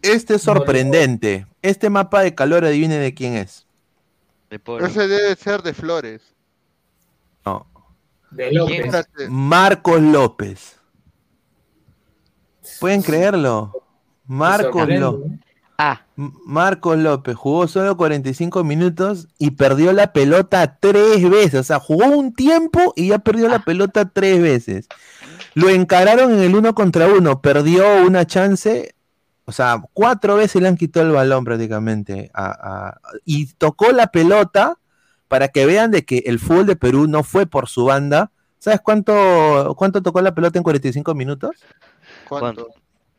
[0.03, 1.47] Este es sorprendente.
[1.63, 3.67] Este mapa de calor, adivine de quién es.
[4.51, 4.87] De Polo.
[4.87, 6.23] Ese debe ser de Flores.
[7.45, 7.67] No.
[8.31, 9.07] De López.
[9.29, 10.77] Marcos López.
[12.81, 13.73] ¿Pueden creerlo?
[14.27, 15.41] Marcos López.
[16.17, 21.61] Marcos López jugó solo 45 minutos y perdió la pelota tres veces.
[21.61, 24.89] O sea, jugó un tiempo y ya perdió la pelota tres veces.
[25.55, 28.95] Lo encararon en el uno contra uno, perdió una chance.
[29.49, 32.31] O sea, cuatro veces le han quitado el balón prácticamente.
[32.35, 34.77] a- a- y tocó la pelota
[35.27, 38.31] para que vean de que el fútbol de Perú no fue por su banda.
[38.59, 41.57] ¿Sabes cuánto, cuánto tocó la pelota en 45 minutos?
[42.29, 42.69] ¿Cuánto?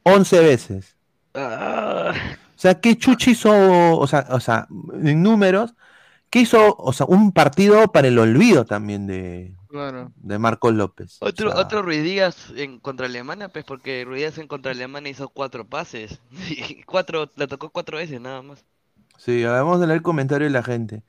[0.04, 0.96] 11 veces.
[1.34, 2.12] Ah,
[2.56, 3.98] O sea, ¿qué Chuchi hizo?
[3.98, 4.68] O sea, o sea,
[5.02, 5.74] en números,
[6.30, 6.76] ¿qué hizo?
[6.78, 10.14] O sea, un partido para el olvido también de, Claro.
[10.16, 11.18] de Marcos López.
[11.22, 14.72] O Otro, sea, otro Ruiz Díaz en contra Alemania, pues porque Ruiz Díaz en contra
[14.74, 16.20] Alemania hizo cuatro pases.
[16.50, 18.66] Y cuatro, la tocó cuatro veces nada más.
[19.18, 21.04] Sí, vamos a leer el comentario de la gente.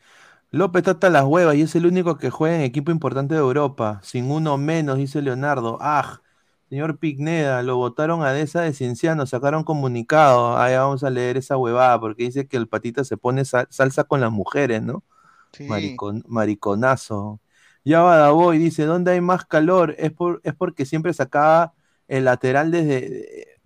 [0.50, 3.40] López está hasta las huevas y es el único que juega en equipo importante de
[3.40, 4.00] Europa.
[4.04, 5.78] Sin uno menos, dice Leonardo.
[5.80, 6.22] Ah,
[6.70, 10.58] señor Pigneda, lo votaron a Deza de Cienciano, sacaron comunicado.
[10.58, 14.04] Ahí vamos a leer esa huevada porque dice que el patita se pone sal- salsa
[14.04, 15.04] con las mujeres, ¿no?
[15.52, 15.64] Sí.
[15.66, 17.40] Maricon- mariconazo.
[17.84, 19.94] Ya va Davoy, dice, ¿dónde hay más calor?
[19.98, 21.74] Es, por, es porque siempre sacaba
[22.08, 23.58] el lateral desde...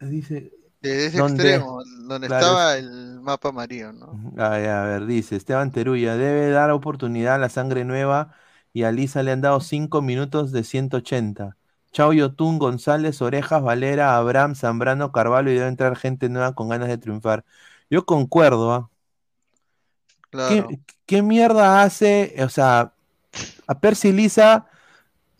[0.00, 0.52] Dice...
[0.80, 1.42] De ese ¿Dónde?
[1.42, 4.20] extremo, donde Claro, estaba el mapa amarillo, ¿no?
[4.38, 8.34] Ay, a ver, dice Esteban Teruya, debe dar oportunidad a la sangre nueva
[8.72, 11.56] y a Lisa le han dado 5 minutos de 180.
[11.92, 16.88] Chao Yotun, González, Orejas, Valera, Abraham, Zambrano, Carvalho y debe entrar gente nueva con ganas
[16.88, 17.44] de triunfar.
[17.90, 18.90] Yo concuerdo, ¿ah?
[20.30, 20.68] Claro.
[20.68, 22.34] ¿Qué, qué mierda hace?
[22.44, 22.94] O sea,
[23.66, 24.66] a Percy Lisa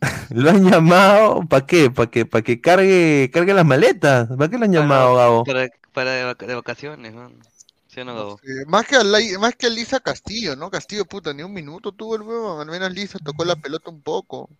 [0.30, 1.90] lo han llamado, ¿para qué?
[1.90, 4.28] ¿Para que, para que cargue, cargue las maletas?
[4.28, 5.44] ¿Para qué lo han llamado, Gabo?
[5.44, 7.40] Para, para de, vaca- de vacaciones, man.
[7.88, 8.40] ¿Sí o no, Gabo?
[8.42, 10.70] Eh, más que a Lai- más que a Lisa Castillo, ¿no?
[10.70, 14.02] Castillo, puta, ni un minuto tuvo el huevo, al menos Lisa tocó la pelota un
[14.02, 14.50] poco.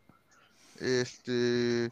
[0.80, 1.91] Este,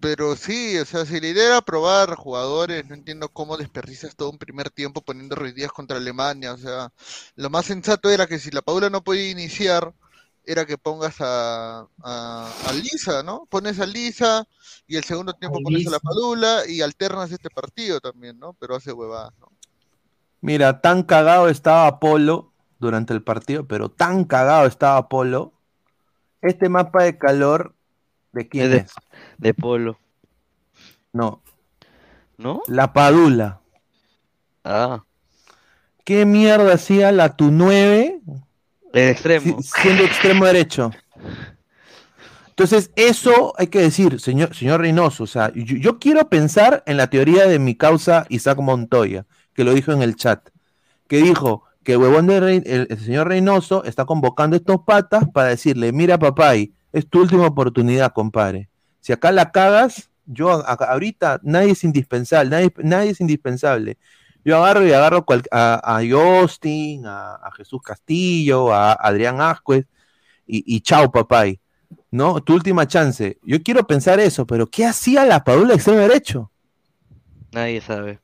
[0.00, 4.30] pero sí, o sea, si la idea era probar jugadores, no entiendo cómo desperdicias todo
[4.30, 6.92] un primer tiempo poniendo Díaz contra Alemania, o sea,
[7.36, 9.94] lo más sensato era que si la Paula no podía iniciar,
[10.44, 13.46] era que pongas a, a, a Lisa, ¿no?
[13.48, 14.46] Pones a Lisa
[14.86, 16.00] y el segundo tiempo A pones a la.
[16.00, 18.54] Padula y alternas este partido también, ¿no?
[18.54, 19.48] Pero hace huevadas, ¿no?
[20.40, 25.52] Mira, tan cagado estaba Polo durante el partido, pero tan cagado estaba Polo.
[26.42, 27.74] Este mapa de calor,
[28.32, 28.92] ¿de quién Es de- es?
[29.36, 29.98] De polo.
[31.12, 31.42] No,
[32.38, 32.62] ¿No?
[32.66, 33.60] la Padula.
[34.64, 35.04] Ah,
[36.04, 38.20] ¿Qué mierda hacía la tu 9
[38.92, 39.58] el extremo.
[39.62, 40.90] siendo extremo derecho?
[42.50, 45.24] Entonces, eso hay que decir, señor, señor Reynoso.
[45.24, 49.24] O sea, yo, yo quiero pensar en la teoría de mi causa Isaac Montoya,
[49.54, 50.46] que lo dijo en el chat,
[51.08, 55.48] que dijo que huevón de Rey- el, el señor Reynoso está convocando estos patas para
[55.48, 58.68] decirle, mira papay, es tu última oportunidad, compadre.
[59.00, 63.96] Si acá la cagas, yo a- a- ahorita nadie es indispensable, nadie, nadie es indispensable.
[64.44, 69.86] Yo agarro y agarro cual- a, a Justin, a, a Jesús Castillo, a Adrián Ascuez,
[70.46, 71.60] y, y chao, papay.
[72.10, 72.40] ¿No?
[72.42, 73.38] Tu última chance.
[73.44, 76.50] Yo quiero pensar eso, pero ¿qué hacía la Padula extremo derecho?
[77.52, 78.20] Nadie sabe.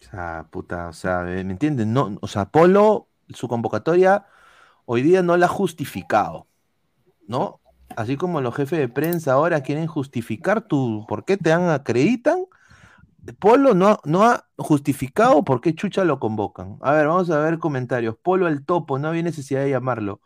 [0.00, 1.92] O sea, puta, o sea, ¿me entienden?
[1.92, 4.26] No, o sea, Polo, su convocatoria
[4.84, 6.46] hoy día no la ha justificado,
[7.26, 7.60] ¿no?
[7.96, 12.46] Así como los jefes de prensa ahora quieren justificar tu, ¿por qué te dan, acreditan?
[13.38, 16.78] Polo no, no ha justificado por qué Chucha lo convocan.
[16.80, 18.16] A ver, vamos a ver comentarios.
[18.22, 20.20] Polo el topo, no había necesidad de llamarlo.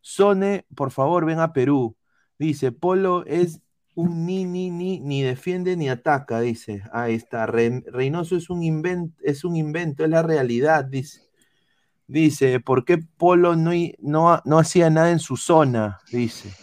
[0.00, 1.96] Sone, por favor, ven a Perú.
[2.38, 3.60] Dice, Polo es
[3.94, 6.82] un ni, ni, ni, ni defiende ni ataca, dice.
[6.92, 7.46] Ahí está.
[7.46, 11.22] Re- Reynoso es un invento, es un invento, es la realidad, dice.
[12.06, 15.98] Dice, ¿por qué Polo no, no, no hacía nada en su zona?
[16.12, 16.54] Dice.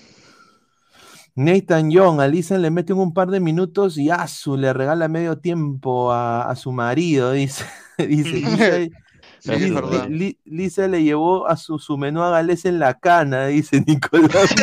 [1.35, 5.39] Nathan Young, a Lisa le meten un par de minutos y Asu le regala medio
[5.39, 7.65] tiempo a, a su marido, dice.
[7.97, 8.91] dice
[9.45, 10.07] Lisa,
[10.45, 14.53] Lisa le llevó a su, su menú a Gales en la cana, dice Nicolás.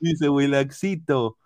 [0.00, 1.38] dice Wilaxito.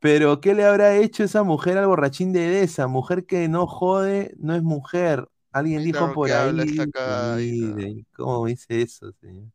[0.00, 2.88] Pero, ¿qué le habrá hecho esa mujer al borrachín de esa?
[2.88, 5.28] Mujer que no jode, no es mujer.
[5.52, 8.04] Alguien dijo por ahí.
[8.16, 9.52] ¿Cómo dice eso, señor?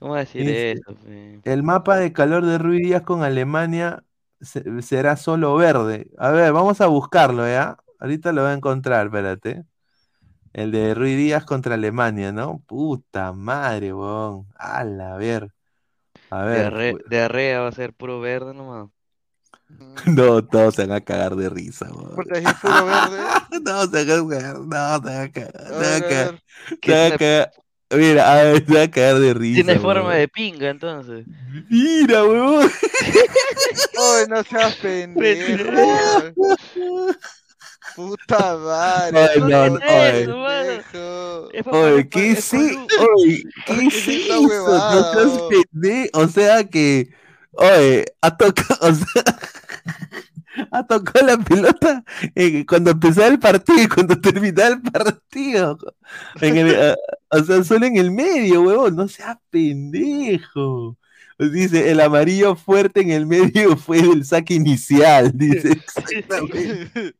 [0.00, 0.96] ¿Cómo decir Dice, eso?
[0.96, 1.40] fe?
[1.44, 4.02] El mapa de calor de Ruiz Díaz con Alemania
[4.40, 6.10] se- será solo verde.
[6.18, 7.76] A ver, vamos a buscarlo, ¿ya?
[8.00, 9.64] Ahorita lo voy a encontrar, espérate.
[10.52, 12.62] El de Ruiz Díaz contra Alemania, ¿no?
[12.66, 14.48] Puta madre, weón.
[14.56, 15.52] Ala, a ver.
[16.30, 16.72] A ver.
[16.72, 18.88] Diarre- diarrea va a ser puro verde nomás.
[20.06, 22.16] No, todos se van a cagar de risa, weón.
[22.16, 23.18] Puta, es puro verde.
[23.62, 25.52] No, se van a cagar, no, se van a cagar,
[26.82, 27.52] se van a cagar,
[27.90, 29.64] Mira, a ver, se van a cagar de risa.
[29.64, 31.26] Tiene forma de pinga entonces.
[31.68, 32.70] Mira, weón.
[33.98, 35.64] Ay, no seas pendejo.
[37.96, 39.18] Puta madre.
[39.18, 40.28] Ay, no, no, ay.
[41.66, 42.78] Oye, ¿qué sí?
[43.16, 46.20] Oye, ¿qué huevada, No seas pendejo.
[46.20, 47.10] O sea que,
[47.52, 49.24] oye, ha tocado, o sea,
[50.70, 55.78] ha tocado la pelota eh, cuando empezaba el partido y cuando terminaba el partido.
[56.40, 56.96] En el, eh,
[57.30, 58.96] o sea, solo en el medio, huevón.
[58.96, 60.96] No seas pendejo.
[61.38, 65.32] Dice, el amarillo fuerte en el medio fue el saque inicial.
[65.34, 67.14] Dice, exactamente.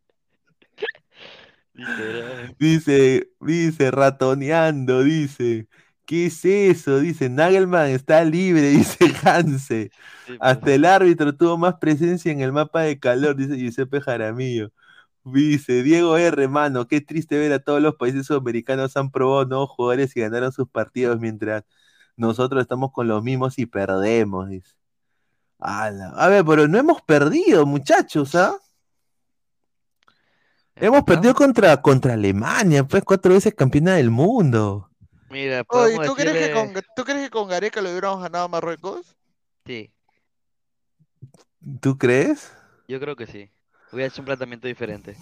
[2.59, 5.67] Dice, dice, ratoneando, dice.
[6.11, 6.99] ¿Qué es eso?
[6.99, 9.93] Dice, Nagelman está libre, dice Hanse.
[10.27, 10.75] Sí, Hasta pues.
[10.75, 14.73] el árbitro tuvo más presencia en el mapa de calor, dice Giuseppe Jaramillo.
[15.23, 19.71] Dice, Diego R, mano, qué triste ver a todos los países sudamericanos han probado nuevos
[19.71, 21.63] jugadores y ganaron sus partidos mientras
[22.17, 24.75] nosotros estamos con los mismos y perdemos, dice.
[25.61, 26.09] Ala.
[26.17, 28.57] A ver, pero no hemos perdido, muchachos, ¿ah?
[30.75, 34.90] Hemos perdido contra, contra Alemania, pues cuatro veces campeona del mundo.
[35.31, 38.49] Mira, Oye, ¿tú crees, que con, ¿tú crees que con Gareca le hubiéramos ganado a
[38.49, 39.17] Marruecos?
[39.65, 39.93] Sí,
[41.81, 42.53] ¿Tú crees?
[42.89, 43.51] yo creo que sí.
[43.93, 45.17] Hubiera hecho un planteamiento diferente.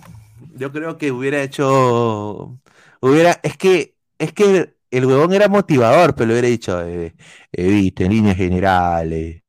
[0.54, 2.58] Yo creo que hubiera hecho.
[3.00, 3.40] Hubiera.
[3.42, 3.94] Es que.
[4.18, 7.14] Es que el huevón era motivador, pero le hubiera dicho, eh,
[7.52, 9.42] evite, en líneas generales.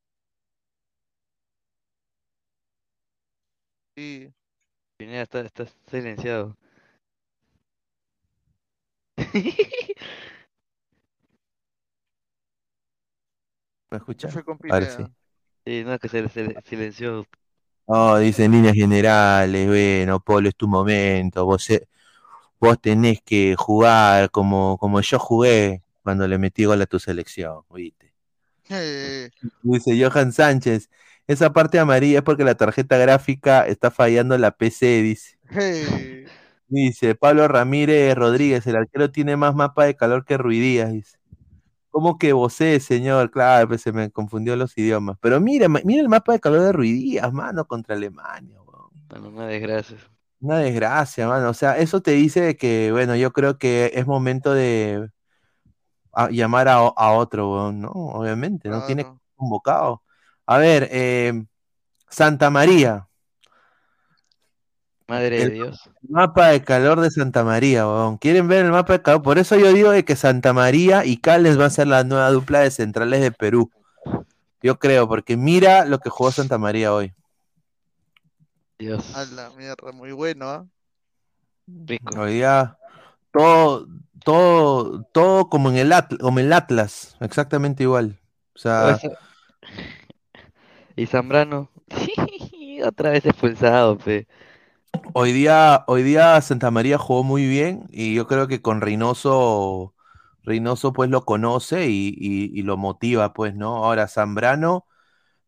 [3.96, 4.32] Sí.
[4.98, 6.56] Pineda está, está silenciado.
[13.92, 14.34] ¿Me escuchas?
[14.34, 14.88] fue con Ahora Pineda?
[14.88, 15.14] sí.
[15.66, 17.26] Sí, no, que se, se silenció.
[17.92, 21.68] Oh, dicen líneas generales, bueno, Polo, es tu momento, vos,
[22.60, 27.64] vos tenés que jugar como, como yo jugué cuando le metí gol a tu selección,
[27.74, 28.14] ¿viste?
[28.70, 29.30] Eh,
[29.62, 30.90] Dice Johan Sánchez,
[31.28, 35.38] esa parte amarilla es porque la tarjeta gráfica está fallando la PC, dice.
[35.52, 36.30] eh.
[36.70, 41.19] Dice Pablo Ramírez Rodríguez, el arquero tiene más mapa de calor que Ruidías, dice.
[41.90, 43.32] ¿Cómo que vocé, señor?
[43.32, 45.18] Claro, pues se me confundió los idiomas.
[45.22, 48.60] Pero mira, mira el mapa de calor de Ruidías, mano, contra Alemania.
[49.10, 49.98] Bueno, una desgracia.
[50.42, 51.50] Una desgracia, mano.
[51.50, 55.10] O sea, eso te dice que, bueno, yo creo que es momento de
[56.14, 56.82] a- llamar a,
[57.14, 57.90] otro, weón, ¿no?
[57.92, 60.04] Obviamente, no tiene convocado.
[60.46, 61.46] A ver, eh,
[62.10, 63.09] Santa María.
[65.10, 65.90] Madre de El Dios.
[66.08, 68.18] mapa de calor de Santa María, weón.
[68.18, 69.24] ¿Quieren ver el mapa de calor?
[69.24, 72.30] Por eso yo digo de que Santa María y Cales va a ser la nueva
[72.32, 73.72] dupla de centrales de Perú.
[74.62, 77.14] Yo creo, porque mira lo que jugó Santa María hoy.
[78.78, 79.16] Dios.
[79.16, 80.66] A la mierda, muy bueno, ¿ah?
[81.68, 82.20] Rico.
[82.20, 82.78] Hoy día
[83.32, 83.88] todo,
[84.24, 88.20] todo, todo como en el Atlas, como el Atlas, exactamente igual.
[88.56, 89.00] O sea,
[90.96, 91.70] Y Zambrano.
[92.86, 94.28] Otra vez expulsado, pe.
[95.14, 99.94] Hoy día, hoy día Santa María jugó muy bien y yo creo que con Reynoso,
[100.44, 103.86] Reynoso pues lo conoce y, y- y lo motiva, pues, ¿no?
[103.86, 104.86] Ahora Zambrano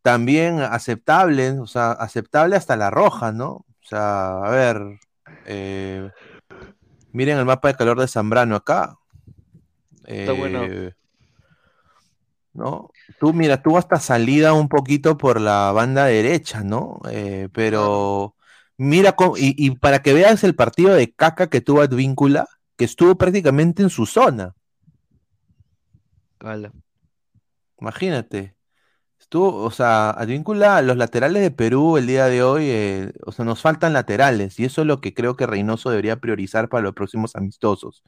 [0.03, 3.49] también aceptable, o sea, aceptable hasta la roja, ¿no?
[3.51, 4.81] O sea, a ver,
[5.47, 6.11] eh,
[7.13, 8.97] miren el mapa de calor de Zambrano acá.
[10.19, 10.67] Está bueno.
[10.67, 10.93] Eh,
[12.53, 12.91] ¿no?
[13.19, 16.99] Tú, mira, tuvo hasta salida un poquito por la banda derecha, ¿no?
[17.09, 18.35] Eh, pero
[18.82, 22.86] mira cómo, y, y para que veas el partido de caca que tuvo Advíncula, que
[22.86, 24.55] estuvo prácticamente en su zona.
[26.39, 26.71] Ala.
[27.79, 28.55] Imagínate.
[29.19, 33.45] Estuvo, o sea, Advíncula, los laterales de Perú el día de hoy, eh, o sea,
[33.45, 36.93] nos faltan laterales, y eso es lo que creo que Reynoso debería priorizar para los
[36.93, 38.03] próximos amistosos.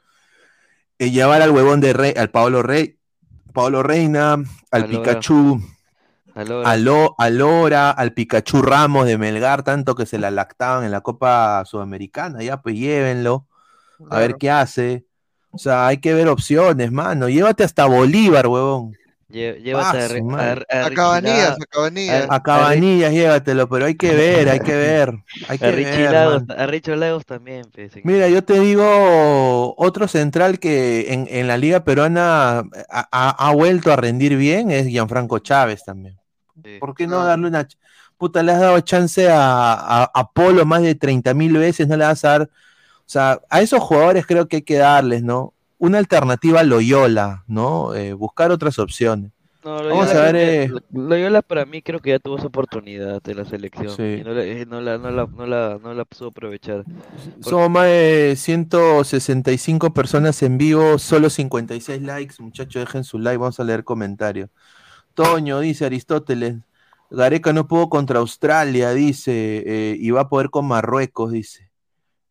[0.98, 2.98] Eh, llevar al huevón de Rey, al Pablo Rey,
[3.54, 4.38] Pablo Reina,
[4.72, 4.88] al.
[4.88, 5.62] Pikachu,
[6.36, 6.70] Alora.
[6.72, 10.92] a, Lo- a Lora, al Pikachu Ramos de Melgar, tanto que se la lactaban en
[10.92, 13.48] la Copa Sudamericana, ya pues llévenlo,
[14.10, 15.06] a ver qué hace.
[15.52, 17.30] O sea, hay que ver opciones, mano.
[17.30, 18.94] Llévate hasta Bolívar, huevón.
[19.30, 22.26] Lle- Llévate a, a, a Cabanillas, a Cabanillas.
[22.30, 25.14] A Cabanillas, llévatelo, pero hay que ver, hay que ver.
[25.48, 28.02] Hay que a Richie ver, Lagos, a Richo Lagos también, señor.
[28.04, 32.66] Mira, yo te digo, otro central que en, en la Liga Peruana ha,
[33.12, 36.16] ha- ha vuelto a rendir bien es Gianfranco Chávez también.
[36.64, 36.80] Sí.
[36.80, 37.68] ¿Por qué no darle una...
[38.18, 41.98] Puta, le has dado chance a, a, a Polo más de 30 mil veces, no
[41.98, 42.42] le vas a dar...
[42.44, 45.54] O sea, a esos jugadores creo que hay que darles, ¿no?
[45.78, 47.94] Una alternativa a Loyola, ¿no?
[47.96, 49.32] Eh, buscar otras opciones.
[49.64, 50.36] No, Vamos Loyola a ver...
[50.36, 54.04] eh, Loyola para mí creo que ya tuvo su oportunidad de la selección Sí.
[54.04, 56.86] y no, la, no, la, no, la, no, la, no la pudo aprovechar.
[57.40, 62.36] Somos más de 165 personas en vivo, solo 56 likes.
[62.40, 64.50] Muchachos, dejen su like, vamos a leer comentarios.
[65.14, 66.56] Toño, dice Aristóteles.
[67.10, 71.70] Gareca no pudo contra Australia, dice, eh, y va a poder con Marruecos, dice.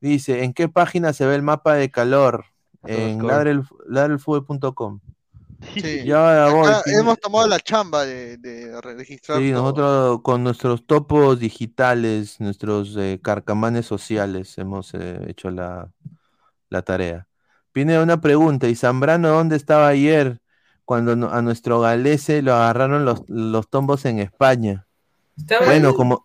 [0.01, 2.47] Dice, ¿en qué página se ve el mapa de calor?
[2.85, 3.24] En
[3.87, 5.01] ladrelfútbol.com.
[5.74, 6.01] Sí.
[6.05, 9.62] Ya voy, Acá tiene- hemos tomado la chamba de, de registrar Sí, todo.
[9.62, 15.89] nosotros con nuestros topos digitales, nuestros eh, carcamanes sociales, hemos eh, hecho la,
[16.68, 17.28] la tarea.
[17.72, 20.41] Viene una pregunta, ¿y Zambrano dónde estaba ayer
[20.93, 24.86] cuando a nuestro galese lo agarraron los, los tombos en España?
[25.38, 25.95] Estaba Bueno, ahí.
[25.95, 26.22] como.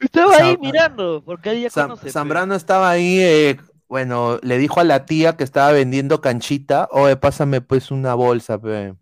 [0.00, 2.04] Estaba ahí mirando, porque ahí ya conoce.
[2.04, 2.10] pe.
[2.10, 7.14] Zambrano estaba ahí, eh, bueno, le dijo a la tía que estaba vendiendo canchita, oye,
[7.16, 8.94] pásame pues una bolsa, pe".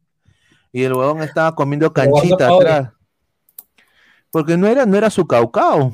[0.72, 2.90] Y el huevón estaba comiendo canchita atrás.
[4.32, 5.92] Porque no era, no era su caucao.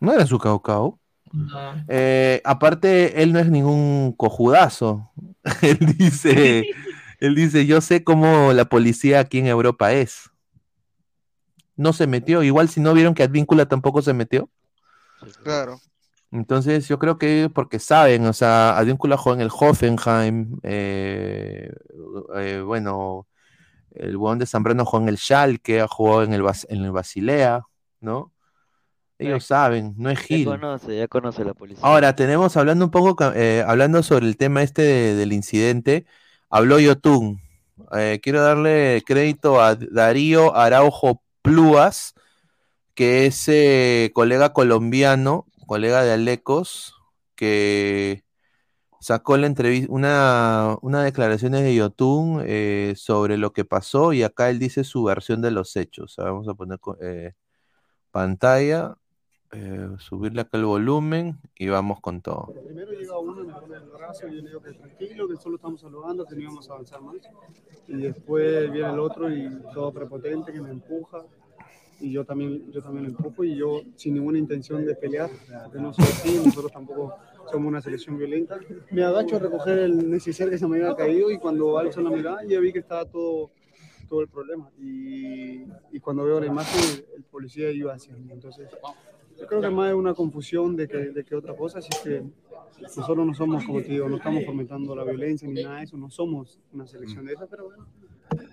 [0.00, 0.98] No era su caucao.
[1.32, 1.84] No.
[1.86, 5.12] Eh, aparte, él no es ningún cojudazo.
[5.62, 6.64] él dice,
[7.18, 10.30] él dice, yo sé cómo la policía aquí en Europa es.
[11.76, 12.42] No se metió.
[12.42, 14.50] Igual si no vieron que Advíncula tampoco se metió.
[15.42, 15.80] Claro.
[16.30, 21.72] Entonces yo creo que porque saben, o sea, Advíncula jugó en el Hoffenheim, eh,
[22.36, 23.26] eh, bueno,
[23.92, 26.92] el huevón de Zambrano jugó en el Schalke, ha jugado en el, Bas- en el
[26.92, 27.62] Basilea,
[28.00, 28.32] ¿no?
[29.18, 30.44] Ellos saben, no es Ya Gil.
[30.44, 31.82] conoce, ya conoce la policía.
[31.84, 36.04] Ahora, tenemos hablando un poco, eh, hablando sobre el tema este de- del incidente,
[36.50, 37.40] habló Yotun.
[37.92, 42.14] Eh, quiero darle crédito a Darío Araujo Plúas,
[42.94, 46.94] que es eh, colega colombiano, colega de Alecos,
[47.34, 48.24] que
[49.00, 54.50] sacó la entrevista, una, una declaraciones de Yotun eh, sobre lo que pasó y acá
[54.50, 56.14] él dice su versión de los hechos.
[56.14, 56.80] Sea, vamos a poner
[58.10, 58.96] pantalla,
[59.52, 62.52] eh, subirle acá el volumen y vamos con todo.
[62.66, 65.56] Primero llega uno, me pone el brazo y yo le digo que tranquilo, que solo
[65.56, 67.16] estamos saludando, que no íbamos a avanzar más.
[67.86, 71.24] Y después viene el otro y todo prepotente que me empuja.
[72.00, 75.30] Y yo también, yo también lo empujo y yo sin ninguna intención de pelear,
[75.64, 77.16] porque no soy así, nosotros tampoco
[77.50, 78.56] somos una selección violenta.
[78.92, 82.10] Me agacho a recoger el neceser que se me había caído y cuando alzo la
[82.10, 83.50] mirada ya vi que estaba todo,
[84.08, 84.70] todo el problema.
[84.78, 88.30] Y, y cuando veo la imagen, el, el policía iba hacia mí.
[88.30, 88.68] Entonces,
[89.40, 92.22] yo creo que más es una confusión de que, de que otra cosa, así que
[92.82, 95.96] nosotros no somos, como te digo, no estamos fomentando la violencia ni nada de eso,
[95.96, 97.86] no somos una selección de esas, pero bueno,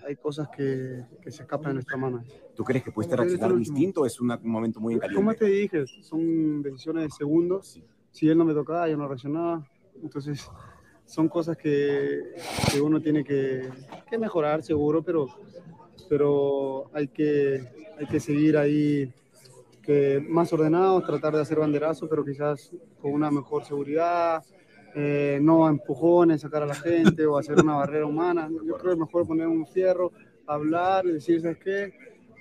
[0.07, 2.23] hay cosas que, que se escapan de nuestra mano.
[2.55, 5.35] ¿Tú crees que te reaccionar distinto es una- un momento muy en Como caliente?
[5.45, 7.79] te dije, son decisiones de segundos.
[8.11, 9.67] Si él no me tocaba, yo no reaccionaba.
[10.01, 10.49] Entonces,
[11.05, 12.19] son cosas que,
[12.71, 13.69] que uno tiene que,
[14.09, 15.27] que mejorar, seguro, pero,
[16.09, 17.61] pero hay, que,
[17.99, 19.13] hay que seguir ahí
[19.85, 22.71] que más ordenados, tratar de hacer banderazo, pero quizás
[23.01, 24.43] con una mejor seguridad,
[24.95, 28.49] eh, no a empujones, sacar a la gente o hacer una barrera humana.
[28.49, 30.11] Yo creo que es mejor poner un fierro,
[30.47, 31.93] hablar y decir, ¿sabes qué?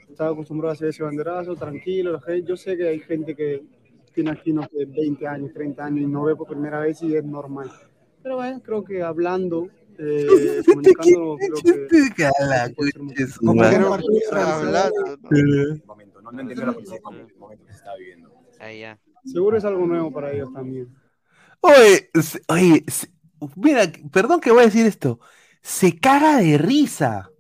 [0.09, 2.13] Estaba acostumbrado a hacer ese banderazo, tranquilo.
[2.13, 3.65] La gente, yo sé que hay gente que
[4.15, 7.17] tiene aquí no sé, 20 años, 30 años y no ve por primera vez y
[7.17, 7.71] es normal.
[8.23, 9.69] Pero bueno, creo que hablando,
[9.99, 12.29] eh, comunicando, creo que...
[13.41, 13.79] ¿Cómo madre.
[15.29, 15.81] que
[16.25, 17.03] no no entendió la policía el
[17.39, 18.33] momento que se estaba viviendo.
[18.59, 18.99] Ahí ya.
[19.25, 20.89] Seguro es algo nuevo para ellos también.
[21.61, 22.11] Oye,
[22.49, 22.85] oye,
[23.57, 25.21] mira, perdón que voy a decir esto.
[25.63, 27.31] Se caga de risa.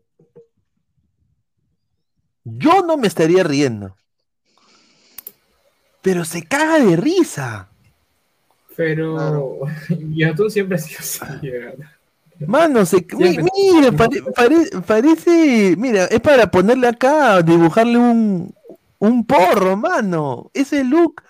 [2.44, 3.96] Yo no me estaría riendo.
[6.02, 7.68] Pero se caga de risa.
[8.76, 11.86] Pero yo tú siempre has sido así, verdad.
[12.46, 13.44] Mano, se, mi- Siempre.
[13.72, 18.54] mira, pare- pare- parece, mira, es para ponerle acá, dibujarle un,
[19.04, 20.50] un porro, mano.
[20.54, 21.22] Ese look,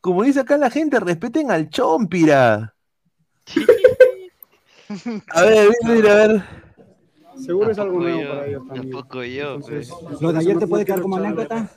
[0.00, 2.74] como dice acá la gente, respeten al chompira.
[5.32, 6.42] A ver, mira, mira, a ver.
[7.36, 8.90] Seguro es algo Tampoco nuevo yo, para ellos también.
[8.90, 9.54] Tampoco yo.
[9.54, 10.20] Entonces, pues.
[10.20, 11.70] ¿Lo de ayer te puede quedar como anécdota?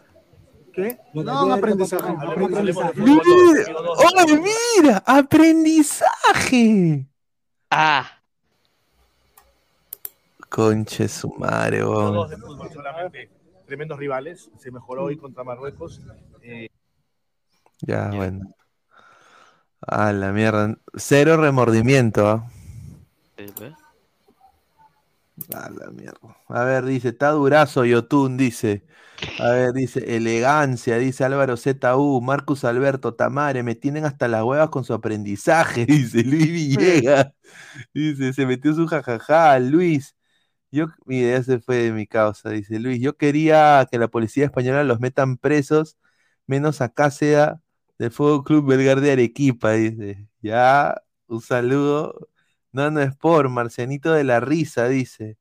[0.74, 0.98] ¿Qué?
[1.14, 2.12] No, un aprendizaje.
[2.96, 3.22] Mira,
[4.18, 4.42] oye,
[4.82, 7.06] mira, aprendizaje.
[7.70, 8.24] Ah,
[10.54, 11.82] Conche su madre,
[13.66, 14.50] Tremendos rivales.
[14.58, 16.02] Se mejoró hoy contra Marruecos.
[16.42, 16.68] Eh,
[17.82, 18.54] Ya, bueno.
[19.82, 20.78] A la mierda.
[20.96, 22.50] Cero remordimiento, ¿ah?
[25.54, 26.38] A la mierda.
[26.48, 28.86] A ver, dice, está durazo Yotun, dice.
[29.40, 34.70] A ver, dice, elegancia, dice Álvaro ZU, Marcus Alberto, Tamare, me tienen hasta las huevas
[34.70, 37.32] con su aprendizaje, dice Luis Villegas.
[37.94, 40.16] Dice, se metió su jajaja, Luis.
[40.74, 43.00] Yo, mira, ya se fue de mi causa, dice Luis.
[43.00, 45.98] Yo quería que la policía española los metan presos,
[46.48, 47.62] menos acá sea
[48.00, 50.28] del Fútbol Club Belgar de Arequipa, dice.
[50.42, 52.28] Ya, un saludo.
[52.72, 55.38] No, no es por, Marcianito de la Risa, dice.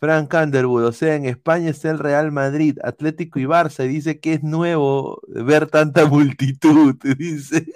[0.00, 4.20] Frank Underwood, o sea, en España está el Real Madrid, Atlético y Barça, y dice
[4.20, 7.66] que es nuevo ver tanta multitud, dice.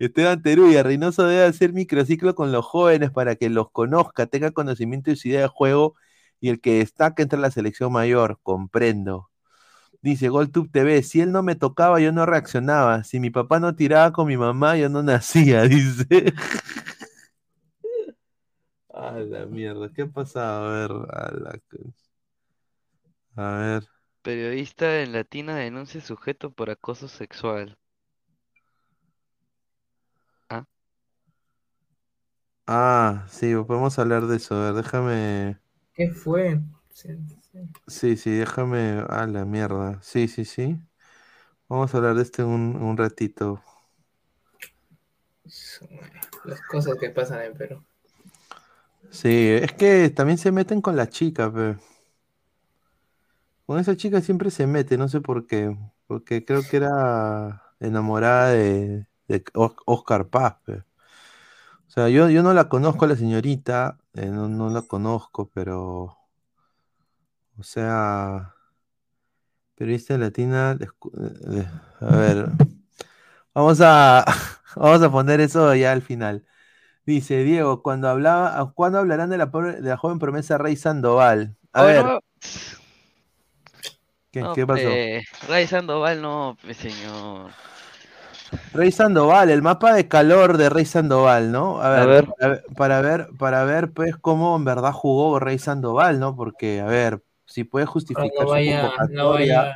[0.00, 5.10] Esteban Teruya, Reynoso debe hacer microciclo con los jóvenes para que los conozca, tenga conocimiento
[5.10, 5.94] y su idea de juego,
[6.40, 9.30] y el que destaque entre la selección mayor, comprendo.
[10.02, 13.04] Dice GolTube TV, si él no me tocaba, yo no reaccionaba.
[13.04, 16.34] Si mi papá no tiraba con mi mamá, yo no nacía, dice.
[18.94, 20.66] A la mierda, ¿qué ha pasado?
[20.68, 21.60] A ver, a la...
[23.36, 23.88] A ver.
[24.22, 27.78] periodista en Latina denuncia sujeto por acoso sexual.
[32.70, 34.54] Ah, sí, podemos hablar de eso.
[34.54, 35.60] A ver, déjame...
[35.94, 36.58] ¿Qué fue?
[36.92, 37.10] Sí,
[37.52, 37.58] sí.
[37.86, 39.04] Sí, sí, déjame...
[39.08, 40.00] A la mierda.
[40.02, 40.80] Sí, sí, sí.
[41.68, 43.62] Vamos a hablar de este un, un ratito.
[46.44, 47.82] Las cosas que pasan en Perú.
[49.10, 49.28] Sí,
[49.62, 51.76] es que también se meten con la chica, pe.
[53.66, 55.76] Con esa chica siempre se mete, no sé por qué.
[56.06, 60.82] Porque creo que era enamorada de, de Os- Oscar Paz, pe.
[61.90, 65.50] O sea, yo, yo no la conozco a la señorita, eh, no, no la conozco,
[65.52, 66.16] pero.
[67.58, 68.54] O sea.
[69.74, 70.76] Periodista latina.
[70.78, 71.10] escu-
[71.58, 71.66] eh,
[72.00, 72.48] A ver.
[73.54, 74.24] Vamos a.
[74.76, 76.46] Vamos a poner eso ya al final.
[77.06, 81.56] Dice Diego, cuando hablaba, ¿cuándo hablarán de la, pobre- de la joven promesa Rey Sandoval?
[81.72, 82.20] A Oh, ver, no.
[84.30, 84.84] ¿Qué, No, qué pasó?
[84.84, 87.50] pe, Ray Sandoval no, pe, señor.
[88.72, 91.80] Rey Sandoval, el mapa de calor de Rey Sandoval, ¿no?
[91.80, 92.26] A ver, ver.
[92.26, 96.36] Para, ver, para ver, para ver, pues, cómo en verdad jugó Rey Sandoval, ¿no?
[96.36, 99.74] Porque, a ver, si puede justificar no vaya, no convocatoria, vaya,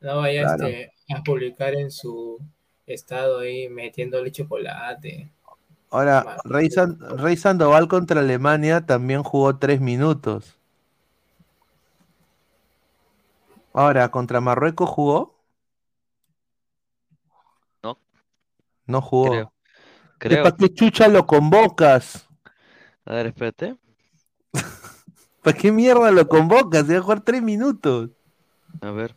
[0.00, 0.66] no vaya Claro.
[0.66, 2.38] este, a publicar en su
[2.86, 5.30] estado ahí metiéndole chocolate.
[5.90, 10.56] Ahora, Rey, San- Rey Sandoval contra Alemania también jugó tres minutos.
[13.72, 15.34] Ahora, ¿contra Marruecos jugó?
[17.82, 17.98] No.
[18.90, 19.30] No jugó.
[19.30, 19.52] Creo.
[20.18, 20.44] Creo.
[20.44, 22.26] ¿Para qué chucha lo convocas?
[23.04, 23.76] A ver, espérate.
[25.42, 26.86] ¿Para qué mierda lo convocas?
[26.86, 28.10] Se va a jugar tres minutos.
[28.80, 29.14] A ver.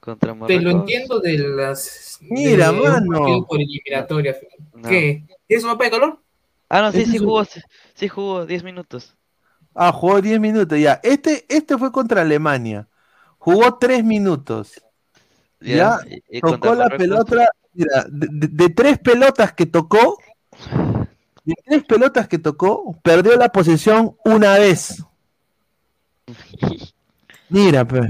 [0.00, 2.18] Contra Te lo entiendo de las.
[2.22, 3.18] Mira, de mano.
[3.20, 4.36] partido por eliminatoria.
[4.74, 4.88] No.
[4.88, 5.24] ¿Qué?
[5.48, 6.20] ¿Es un mapa de calor?
[6.68, 7.60] Ah, no, sí, sí jugó, sí,
[7.94, 9.14] sí jugó 10 minutos.
[9.74, 11.00] Ah, jugó 10 minutos ya.
[11.02, 12.88] Este, este fue contra Alemania.
[13.38, 14.82] Jugó 3 minutos.
[15.60, 17.50] Ya, Ya, y- y contra tocó la pelota.
[17.78, 20.18] Mira, de, de- de tres pelotas que tocó,
[21.44, 25.04] de tres pelotas que tocó, perdió la posesión una vez.
[27.48, 28.00] Mira, pe,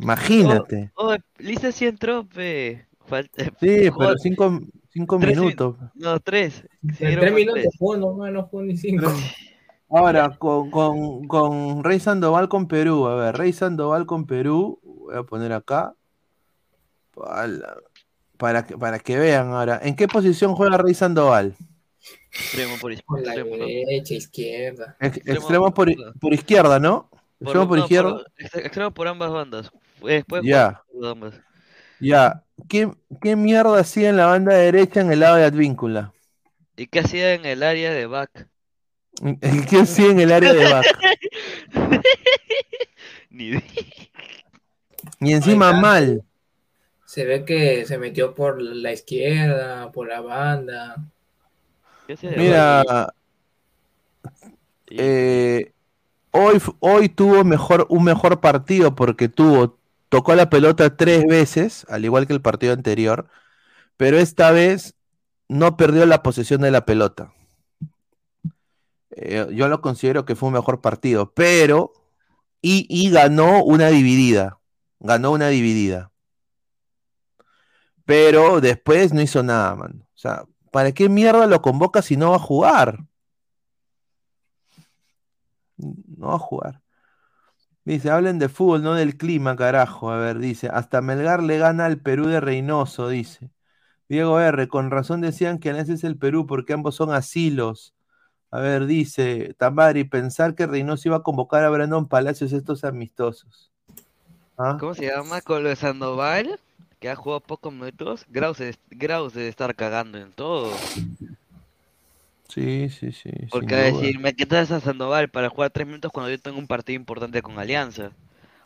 [0.00, 0.92] imagínate.
[0.94, 2.86] Oh, Lisa sí entró, pe.
[3.06, 4.60] Falta, Sí, jugó pero 5
[4.92, 5.76] cinco tres minutos.
[5.80, 6.62] min- No, tres.
[6.96, 7.74] Tres minutos tres.
[7.76, 9.10] jugó, no, no jugó ni cinco.
[9.90, 13.08] Ahora, con, con, con Rey Sandoval con Perú.
[13.08, 14.78] A ver, Rey Sandoval con Perú.
[14.84, 15.94] Voy a poner acá.
[18.38, 19.80] Para, que, para que vean ahora.
[19.82, 21.54] ¿En qué posición juega Rey Sandoval?
[22.32, 23.66] Extremo por iz- Por la extremo, ¿no?
[23.66, 24.96] derecha, izquierda.
[25.00, 25.88] Ex- Extremo extremo por,
[26.20, 27.10] por- izquierda, ¿no?
[27.10, 28.10] Por, Extremo por no, izquierda.
[28.10, 29.70] por- ex- extremo por ambas bandas.
[30.00, 30.82] Puede Ya.
[31.04, 31.34] ambas.
[32.00, 32.44] Ya.
[32.68, 36.12] ¿Qué, ¿Qué mierda hacía en la banda derecha en el lado de Advíncula?
[36.76, 38.46] ¿Y qué hacía en el área de back?
[39.68, 40.86] ¿Qué hacía en el área de back?
[43.30, 43.50] Ni.
[45.20, 45.80] Y encima Oiga.
[45.80, 46.22] mal.
[47.08, 50.96] Se ve que se metió por la izquierda, por la banda.
[52.06, 53.14] ¿Qué hacía de Mira,
[54.88, 55.72] eh,
[56.32, 59.78] hoy, hoy tuvo mejor, un mejor partido porque tuvo,
[60.10, 63.30] tocó la pelota tres veces, al igual que el partido anterior,
[63.96, 64.94] pero esta vez
[65.48, 67.32] no perdió la posesión de la pelota.
[69.12, 71.90] Eh, yo lo considero que fue un mejor partido, pero
[72.60, 74.58] y, y ganó una dividida,
[75.00, 76.10] ganó una dividida.
[78.08, 80.02] Pero después no hizo nada, man.
[80.02, 83.00] O sea, ¿para qué mierda lo convoca si no va a jugar?
[85.76, 86.80] No va a jugar.
[87.84, 90.10] Dice, hablen de fútbol, no del clima, carajo.
[90.10, 93.50] A ver, dice, hasta Melgar le gana al Perú de Reynoso, dice.
[94.08, 97.94] Diego R, con razón decían que ese es el Perú porque ambos son asilos.
[98.50, 103.70] A ver, dice Tamari, pensar que Reynoso iba a convocar a Brandon Palacios estos amistosos.
[104.56, 104.78] ¿Ah?
[104.80, 105.42] ¿Cómo se llama?
[105.42, 106.58] Con lo de Sandoval,
[106.98, 108.24] que ha jugado pocos minutos.
[108.28, 110.86] Grau se, Grau se debe estar cagando en todo.
[112.48, 113.30] Sí, sí, sí.
[113.50, 116.66] Porque a decir, me quitas a Sandoval para jugar tres minutos cuando yo tengo un
[116.66, 118.16] partido importante con Alianza.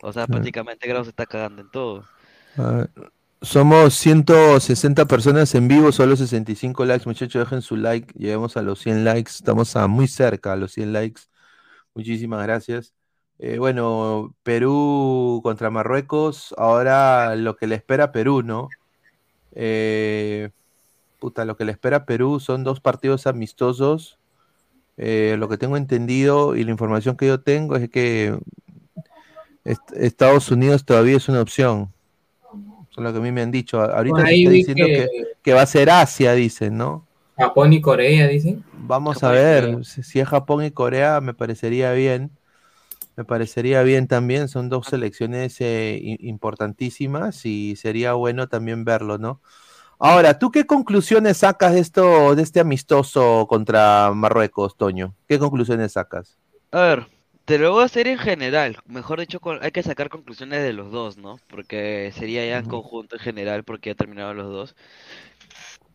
[0.01, 0.29] O sea, Claro.
[0.29, 2.07] prácticamente Grau se está cagando en todo.
[2.55, 2.89] A ver,
[3.41, 8.79] Somos 160 personas en vivo, solo 65 likes, muchachos, dejen su like, lleguemos a los
[8.79, 11.23] 100 likes, estamos a muy cerca a los 100 likes.
[11.95, 12.93] Muchísimas gracias.
[13.39, 18.69] Eh, bueno, Perú contra Marruecos, ahora lo que le espera a Perú, ¿no?
[19.53, 20.51] Eh,
[21.19, 24.19] puta, lo que le espera a Perú son dos partidos amistosos.
[24.97, 28.37] Eh, lo que tengo entendido y la información que yo tengo es que
[29.65, 31.89] est- Estados Unidos todavía es una opción.
[32.91, 33.81] Eso es lo que a mí me han dicho.
[33.81, 37.05] Ahorita se está diciendo que, que- que va a ser Asia, dicen, ¿no?
[37.37, 38.63] Japón y Corea, dicen.
[38.87, 42.29] Vamos Japón a ver, si es Japón y Corea, me parecería bien.
[43.15, 49.41] Me parecería bien también, son dos selecciones eh, importantísimas y sería bueno también verlo, ¿no?
[49.99, 55.15] Ahora, ¿tú qué conclusiones sacas de esto, de este amistoso contra Marruecos, Toño?
[55.27, 56.37] ¿Qué conclusiones sacas?
[56.71, 57.07] A ver,
[57.45, 58.77] te lo voy a hacer en general.
[58.85, 61.37] Mejor dicho, hay que sacar conclusiones de los dos, ¿no?
[61.47, 64.75] Porque sería ya en conjunto en general, porque ya terminaron los dos.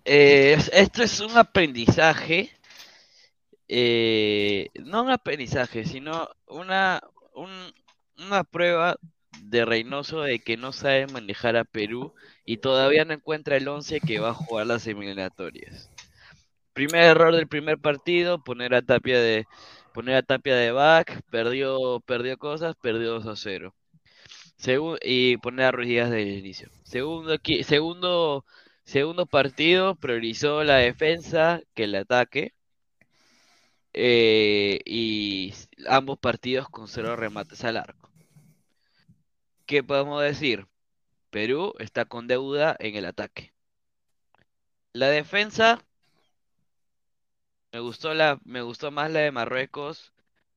[0.04, 2.50] Eh, es- esto es un aprendizaje.
[3.68, 7.00] Eh, no un aprendizaje, sino una,
[7.34, 7.72] un-
[8.18, 8.96] una prueba
[9.42, 12.14] de Reynoso de que no sabe manejar a Perú
[12.44, 15.90] y todavía no encuentra el 11 que va a jugar las eliminatorias.
[16.72, 19.46] Primer error del primer partido, poner a Tapia de
[19.92, 23.74] poner a Tapia de back, perdió perdió cosas, perdió 2 a 0.
[24.58, 26.70] Segu- y poner a Ruiz desde el inicio.
[26.84, 28.44] Segundo segundo
[28.84, 32.52] segundo partido priorizó la defensa que el ataque.
[34.01, 35.55] Eh, y
[35.88, 38.09] ambos partidos con cero remates al arco.
[39.68, 40.66] ¿qué podemos decir?
[41.30, 43.53] Perú está con deuda en el ataque.
[44.92, 45.82] La defensa,
[47.72, 50.12] me gustó la, me gustó más la de Marruecos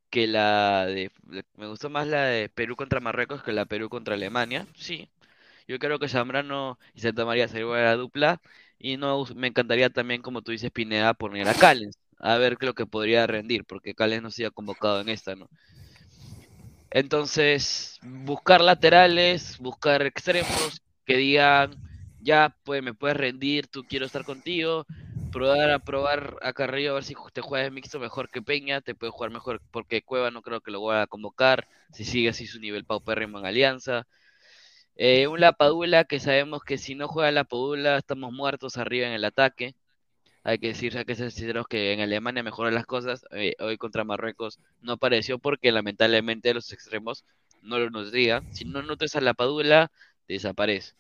[0.10, 1.12] que la de,
[1.58, 5.10] me gustó más la de Perú contra Marruecos que la Perú contra Alemania, sí.
[5.68, 8.42] Yo creo que Zambrano y Santa María sería la dupla
[8.80, 12.74] y no me encantaría también, como tú dices, Pineda, poner a Callens, a ver lo
[12.74, 15.50] que podría rendir, porque Callens no se ha convocado en esta, ¿no?
[16.92, 21.76] Entonces, buscar laterales, buscar extremos que digan,
[22.20, 24.86] ya, pues me puedes rendir, tú quiero estar contigo,
[25.32, 29.12] probar a probar a a ver si te juegas mixto mejor que Peña, te puede
[29.12, 32.60] jugar mejor porque Cueva no creo que lo vaya a convocar, si sigue así su
[32.60, 34.06] nivel paupérrimo en Alianza.
[34.96, 39.26] Eh, un Lapadula que sabemos que si no juega Lapadula estamos muertos arriba en el
[39.26, 39.76] ataque.
[40.44, 43.26] Hay que decir, que ser sinceros que en Alemania mejoran las cosas.
[43.32, 47.26] eh, hoy contra Marruecos no apareció porque lamentablemente los extremos
[47.62, 48.46] no lo nos digan.
[48.54, 49.92] Si no notas a Lapadula,
[50.28, 50.94] desaparece.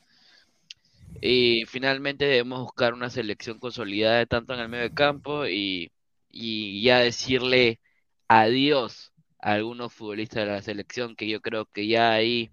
[1.22, 5.92] Y finalmente debemos buscar una selección consolidada tanto en el medio de campo y,
[6.30, 7.80] y ya decirle
[8.28, 12.52] adiós a algunos futbolistas de la selección que yo creo que ya ahí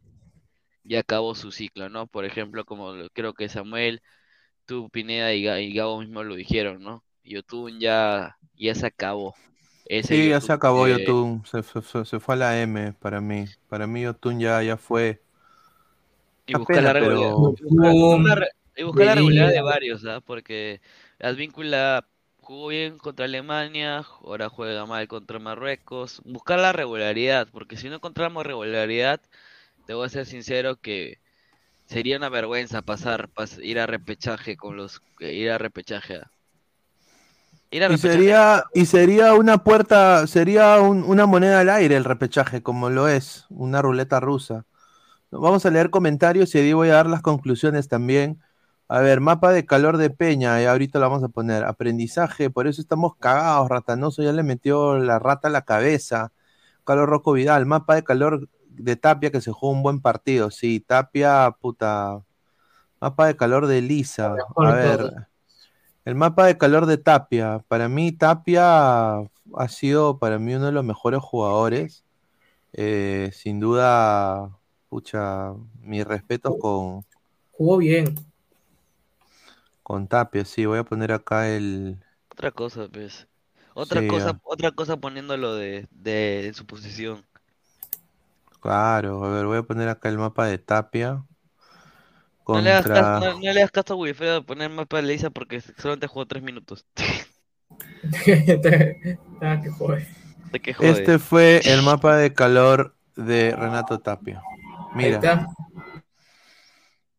[0.84, 2.06] ya acabó su ciclo, ¿no?
[2.06, 4.02] Por ejemplo, como creo que Samuel,
[4.68, 7.02] tú, Pineda y, Ga- y Gabo mismo lo dijeron, ¿no?
[7.24, 9.34] Yotun ya, ya se acabó.
[9.86, 12.92] Ese Sí, ya se acabó que- Yotun, se, se- se- se fue a la M
[13.00, 13.46] para mí.
[13.68, 15.20] Para mí Yotun ya, ya fue.
[16.46, 17.34] Y buscar la regularidad.
[18.24, 18.46] pero-
[18.76, 20.20] y buscar la regularidad de varios, ¿ah?
[20.20, 20.80] Porque
[21.18, 22.06] Advíncula
[22.40, 26.22] jugó bien contra Alemania, ahora juega mal contra Marruecos.
[26.24, 29.20] Buscar la regularidad, porque si no encontramos regularidad,
[29.86, 31.20] te voy a ser sincero que
[31.88, 36.20] sería una vergüenza pasar, pas- ir a repechaje con los, eh, ir a repechaje.
[37.70, 38.36] Ir a Y repechaje.
[38.36, 43.08] sería, y sería una puerta, sería un- una moneda al aire el repechaje, como lo
[43.08, 44.66] es, una ruleta rusa.
[45.30, 48.40] Vamos a leer comentarios y ahí voy a dar las conclusiones también.
[48.88, 51.64] A ver, mapa de calor de Peña, y ahorita lo vamos a poner.
[51.64, 56.32] Aprendizaje, por eso estamos cagados, ratanoso, ya le metió la rata a la cabeza.
[56.84, 58.48] Carlos Rocco Vidal, mapa de calor
[58.78, 60.50] de Tapia que se jugó un buen partido.
[60.50, 62.22] Sí, Tapia, puta.
[63.00, 64.36] Mapa de calor de Lisa.
[64.56, 65.28] A ver,
[66.04, 67.64] el mapa de calor de Tapia.
[67.68, 72.04] Para mí, Tapia ha sido para mí uno de los mejores jugadores.
[72.74, 74.58] Eh, sin duda,
[74.90, 75.52] pucha,
[75.82, 77.04] mis respetos con,
[77.52, 78.14] Jugó bien.
[79.82, 80.44] con Tapia.
[80.44, 81.98] Sí, voy a poner acá el.
[82.30, 83.28] Otra cosa, pues.
[83.74, 87.24] Otra Sí, cosa, otra cosa poniéndolo de, de su posición.
[88.60, 91.24] Claro, a ver, voy a poner acá el mapa de Tapia.
[92.46, 93.20] No le hagas caso, Contra.
[93.20, 96.26] no, no le hagas caso a Wilfredo de poner mapa de Leisa porque solamente jugó
[96.26, 96.86] tres minutos.
[99.40, 100.06] Ah, que jode.
[100.52, 100.90] De que jode.
[100.90, 104.42] Este fue el mapa de calor de Renato Tapia.
[104.94, 105.46] Mira,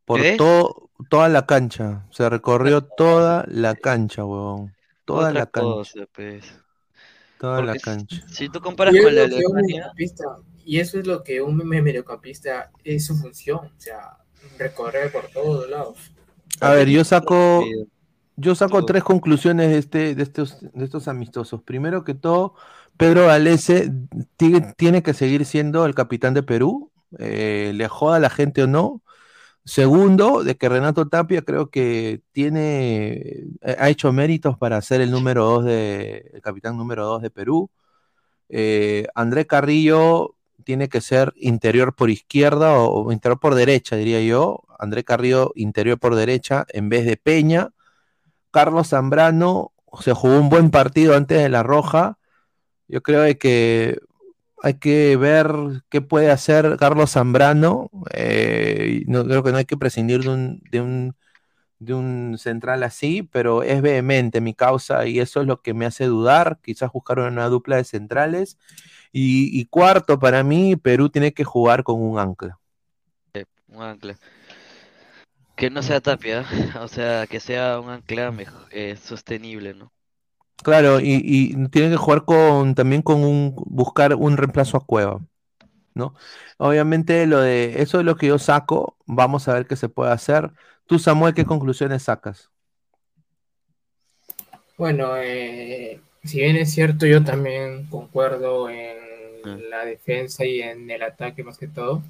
[0.06, 2.06] por todo, toda la cancha.
[2.10, 4.74] Se recorrió toda la cancha, huevón.
[5.06, 5.70] Toda Otra la cancha.
[5.70, 6.60] cosa, pues.
[7.40, 8.28] Toda la Porque cancha.
[8.28, 10.26] Si tú comparas con la Alemania, mediocampista,
[10.66, 14.18] y eso es lo que un me- mediocampista es su función, o sea,
[14.58, 16.12] recorrer por todos lados.
[16.62, 17.64] A ver, yo saco,
[18.36, 21.62] yo saco tres conclusiones de, este, de, estos, de estos amistosos.
[21.64, 22.56] Primero que todo,
[22.98, 23.92] Pedro Galese
[24.38, 28.64] tiene, tiene que seguir siendo el capitán de Perú, eh, le joda a la gente
[28.64, 29.02] o no.
[29.66, 33.14] Segundo, de que Renato Tapia creo que tiene,
[33.62, 37.30] eh, ha hecho méritos para ser el número dos de, el capitán número dos de
[37.30, 37.70] Perú.
[38.50, 40.36] Eh, André Carrillo
[40.70, 44.66] tiene que ser interior por izquierda o, interior por derecha, diría yo.
[44.78, 47.70] André Carrillo interior por derecha en vez de Peña.
[48.52, 52.20] Carlos Zambrano se jugó un buen partido antes de la roja.
[52.88, 53.98] Yo creo que
[54.62, 55.52] hay que ver
[55.90, 57.90] qué puede hacer Carlos Zambrano.
[58.14, 61.16] Eh, no, creo que no hay que prescindir de un, de un,
[61.80, 65.88] de un central así, pero es vehemente mi causa y eso es lo que me
[65.88, 66.60] hace dudar.
[66.62, 68.60] Quizás buscar una dupla de centrales.
[69.12, 72.60] Y, y cuarto, para mí, Perú tiene que jugar con un ancla.
[73.70, 74.18] un ancla.
[75.56, 76.44] Que no sea Tapia,
[76.82, 79.94] o sea, que sea un ancla mej- eh, sostenible, ¿no?
[80.64, 85.22] Claro, y, y tiene que jugar con también con un buscar un reemplazo a Cueva,
[85.96, 86.16] ¿no?
[86.58, 90.12] Obviamente lo de eso es lo que yo saco, vamos a ver qué se puede
[90.14, 90.52] hacer.
[90.88, 92.52] Tú, Samuel, ¿qué conclusiones sacas?
[94.78, 98.98] Bueno, eh, si bien es cierto, yo también concuerdo en
[99.70, 102.04] la defensa y en el ataque más que todo.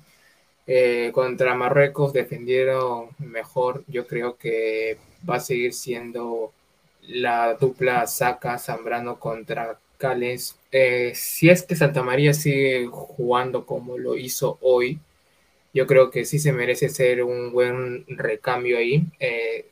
[0.67, 3.83] Eh, contra Marruecos defendieron mejor.
[3.87, 4.97] Yo creo que
[5.27, 6.51] va a seguir siendo
[7.07, 10.57] la dupla Saca Zambrano contra Cales.
[10.71, 14.99] Eh, si es que Santa María sigue jugando como lo hizo hoy,
[15.79, 19.67] yo creo que sí se merece ser un buen recambio ahí, eh,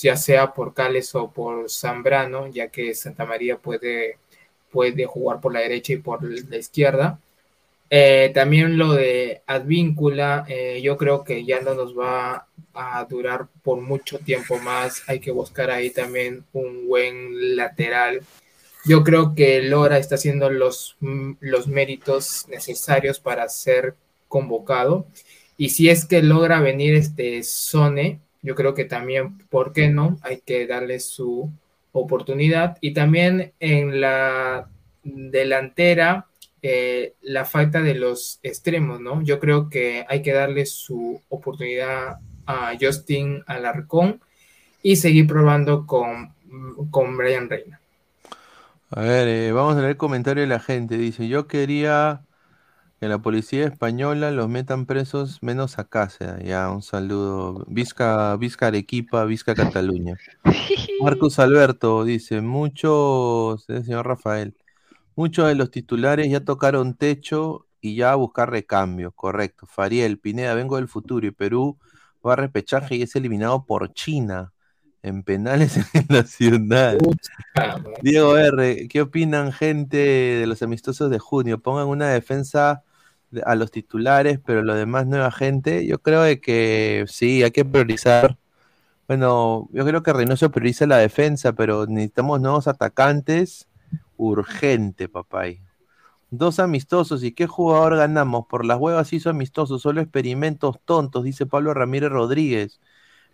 [0.00, 4.16] ya sea por Cales o por Zambrano, ya que Santa María puede,
[4.70, 7.20] puede jugar por la derecha y por la izquierda.
[7.90, 13.46] Eh, también lo de Advíncula, eh, yo creo que ya no nos va a durar
[13.62, 15.02] por mucho tiempo más.
[15.06, 18.22] Hay que buscar ahí también un buen lateral.
[18.86, 20.96] Yo creo que Lora está haciendo los,
[21.40, 23.96] los méritos necesarios para ser
[24.28, 25.04] convocado.
[25.62, 30.18] Y si es que logra venir este Sone, yo creo que también, ¿por qué no?
[30.22, 31.52] Hay que darle su
[31.92, 32.78] oportunidad.
[32.80, 34.66] Y también en la
[35.04, 36.26] delantera,
[36.62, 39.22] eh, la falta de los extremos, ¿no?
[39.22, 44.20] Yo creo que hay que darle su oportunidad a Justin Alarcón
[44.82, 46.34] y seguir probando con,
[46.90, 47.78] con Brian Reina.
[48.90, 50.98] A ver, eh, vamos a leer el comentario de la gente.
[50.98, 52.22] Dice, yo quería
[53.02, 56.38] que la policía española los metan presos menos a casa.
[56.40, 57.64] Ya, un saludo.
[57.66, 60.16] Vizca, Vizca Arequipa, Vizca Cataluña.
[61.00, 64.54] Marcos Alberto dice, muchos, el señor Rafael,
[65.16, 69.66] muchos de los titulares ya tocaron techo y ya a buscar recambio, correcto.
[69.66, 71.78] Fariel, Pineda, vengo del futuro y Perú
[72.24, 74.52] va a repechaje y es eliminado por China
[75.02, 76.98] en penales en la ciudad.
[78.00, 81.60] Diego R, ¿qué opinan gente de los amistosos de junio?
[81.60, 82.91] Pongan una defensa de-
[83.44, 85.86] a los titulares, pero lo demás nueva gente.
[85.86, 88.38] Yo creo de que sí, hay que priorizar.
[89.08, 93.68] Bueno, yo creo que Reynoso prioriza la defensa, pero necesitamos nuevos atacantes.
[94.16, 95.60] Urgente, papay.
[96.30, 97.22] Dos amistosos.
[97.24, 98.46] ¿Y qué jugador ganamos?
[98.46, 99.82] Por las huevas hizo amistosos.
[99.82, 102.80] Solo experimentos tontos, dice Pablo Ramírez Rodríguez.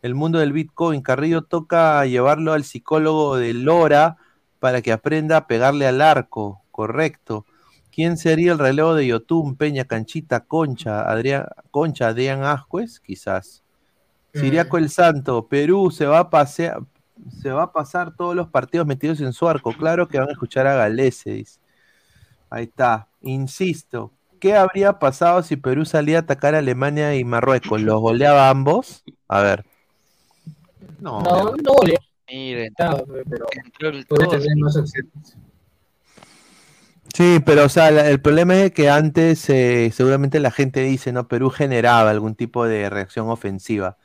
[0.03, 1.03] El mundo del Bitcoin.
[1.03, 4.17] Carrillo toca llevarlo al psicólogo de Lora
[4.59, 6.63] para que aprenda a pegarle al arco.
[6.71, 7.47] Correcto.
[7.99, 13.01] ¿Quién sería el relevo de Yotun, Peña, Canchita, Concha, Adrián, Concha, Adrián Ascuez?
[13.01, 13.65] Quizás.
[14.33, 16.79] Siriaco el Santo, Perú se va a pasear,
[17.43, 19.73] se va a pasar todos los partidos metidos en su arco.
[19.73, 21.59] Claro que van a escuchar a Galese, dice.
[22.51, 23.09] Ahí está.
[23.21, 27.83] Insisto, ¿qué habría pasado si Perú salía a atacar a Alemania y Marruecos?
[27.83, 29.03] ¿Los goleaba ambos?
[29.27, 29.67] A ver.
[31.01, 31.99] No, No, no golea.
[32.29, 33.05] Miren, pero
[33.65, 34.39] entró el puede Tosi.
[34.39, 35.37] tener más opciones.
[37.19, 41.11] Sí, pero o sea, la- el problema es que antes eh, seguramente la gente dice,
[41.13, 41.27] ¿no?
[41.27, 43.97] Perú generaba algún tipo de reacción ofensiva.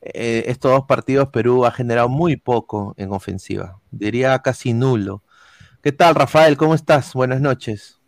[0.00, 5.22] Eh, estos dos partidos Perú ha generado muy poco en ofensiva, diría casi nulo.
[5.82, 6.56] ¿Qué tal, Rafael?
[6.56, 7.14] ¿Cómo estás?
[7.14, 8.00] Buenas noches.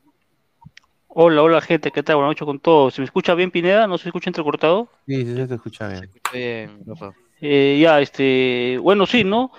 [1.09, 2.17] Hola, hola gente, ¿qué tal?
[2.17, 2.95] Buenas noches con todos.
[2.95, 3.87] ¿Se me escucha bien, Pineda?
[3.87, 4.89] ¿No se escucha entrecortado?
[5.07, 6.11] Sí, sí, se te escucha bien.
[6.33, 7.13] Bien, Rafa.
[7.43, 9.53] Eh, ya, este, bueno, sí, ¿no?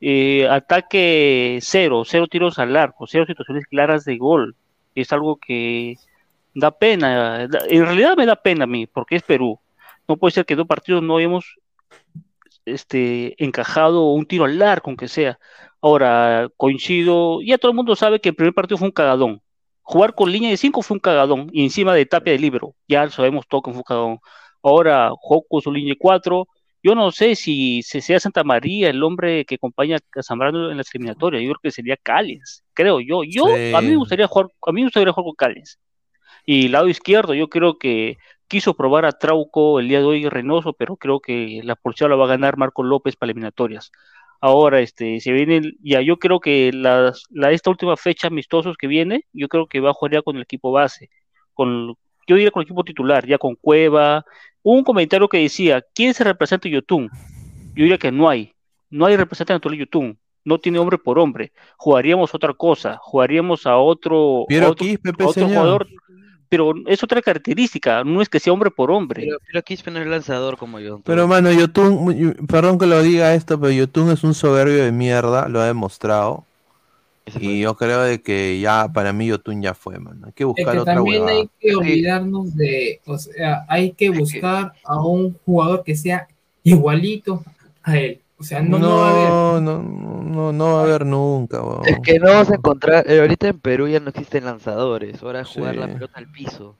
[0.00, 4.56] Eh, ataque cero, cero tiros al arco, cero situaciones claras de gol.
[4.94, 5.96] Es algo que
[6.54, 9.60] da pena, en realidad me da pena a mí, porque es Perú.
[10.08, 11.58] No puede ser que dos partidos no hayamos
[12.64, 15.38] este, encajado un tiro al arco, aunque sea.
[15.80, 19.42] Ahora, coincido, ya todo el mundo sabe que el primer partido fue un cagadón.
[19.82, 23.08] Jugar con línea de 5 fue un cagadón, y encima de tapia de libro, ya
[23.10, 24.18] sabemos todo que fue un cagadón.
[24.62, 26.48] Ahora, juego con su línea de 4,
[26.82, 30.76] yo no sé si, si sea Santa María el hombre que acompaña a Zambrano en
[30.78, 33.22] las eliminatorias, yo creo que sería Callens, creo yo.
[33.24, 35.78] Yo, a mí me gustaría jugar, a mí me gustaría jugar con Callens.
[36.44, 40.72] Y lado izquierdo, yo creo que quiso probar a Trauco el día de hoy Reynoso,
[40.74, 43.90] pero creo que la porción la va a ganar Marco López para eliminatorias.
[44.40, 48.86] Ahora, este, se viene, ya yo creo que las- la, esta última fecha amistosos que
[48.86, 51.10] viene, yo creo que va a jugar ya con el equipo base,
[51.54, 51.94] con,
[52.26, 54.24] yo diría con el equipo titular, ya con Cueva.
[54.62, 57.08] Hubo un comentario que decía, ¿quién se representa en Yotun?
[57.74, 58.52] Yo diría que no hay,
[58.90, 61.52] no hay representante en Yotun, no tiene hombre por hombre.
[61.76, 65.86] Jugaríamos otra cosa, jugaríamos a otro, a Piero otro, Quispe, pe, a otro jugador,
[66.48, 69.22] pero es otra característica, no es que sea hombre por hombre.
[69.24, 71.00] Pero, pero Quispe no es lanzador como yo.
[71.04, 74.92] Pero mano, Yotun, yo- perdón que lo diga esto, pero Yotun es un soberbio de
[74.92, 76.44] mierda, lo ha demostrado.
[77.40, 80.26] Y yo creo de que ya, para mí Yotun ya fue, mano.
[80.26, 81.38] Hay que Es buscar que otra también huevada.
[81.38, 86.28] hay que olvidarnos de, o sea, hay que buscar a un jugador que sea
[86.62, 87.42] igualito
[87.82, 88.20] a él.
[88.38, 89.30] O sea, no, no, va a haber.
[89.30, 91.58] No, no, no, no va a haber nunca.
[91.86, 95.40] Es que no vas a encontrar, eh, ahorita en Perú ya no existen lanzadores, ahora
[95.40, 96.76] es jugar la pelota al piso.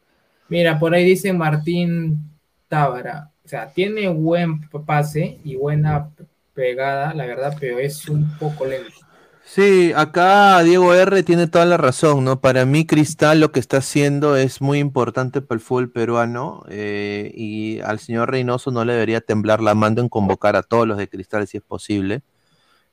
[0.49, 2.31] Mira, por ahí dice Martín
[2.69, 3.31] Tábara.
[3.45, 6.11] O sea, tiene buen pase y buena
[6.53, 9.06] pegada, la verdad, pero es un poco lento.
[9.49, 12.41] Sí, acá Diego R tiene toda la razón, ¿no?
[12.41, 17.31] Para mí Cristal lo que está haciendo es muy importante para el fútbol peruano eh,
[17.35, 20.99] y al señor Reynoso no le debería temblar la mano en convocar a todos los
[20.99, 22.23] de Cristal si es posible,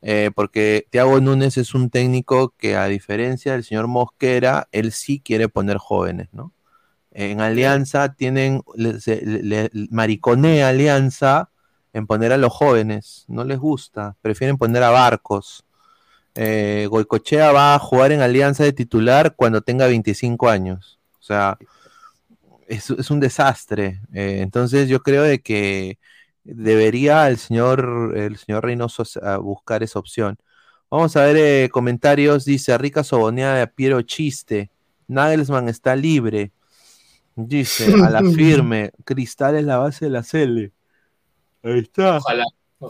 [0.01, 5.21] eh, porque Thiago Núñez es un técnico que a diferencia del señor Mosquera, él sí
[5.21, 6.53] quiere poner jóvenes, ¿no?
[7.11, 8.99] En Alianza tienen, le-
[9.43, 11.49] le- mariconea Alianza
[11.93, 15.65] en poner a los jóvenes, no les gusta, prefieren poner a Barcos.
[16.35, 20.99] Eh, Goicochea va a jugar en Alianza de titular cuando tenga 25 años.
[21.19, 21.57] O sea,
[22.67, 24.01] es, es un desastre.
[24.13, 25.99] Eh, entonces yo creo de que
[26.43, 30.37] debería el señor, el señor Reynoso a buscar esa opción.
[30.89, 32.45] Vamos a ver eh, comentarios.
[32.45, 34.69] Dice Rica Soboneada de Piero Chiste.
[35.07, 36.51] Nagelsmann está libre.
[37.35, 38.91] Dice a la firme.
[39.03, 40.71] Cristal es la base de la Cele.
[41.63, 42.17] Ahí está.
[42.17, 42.45] Ojalá,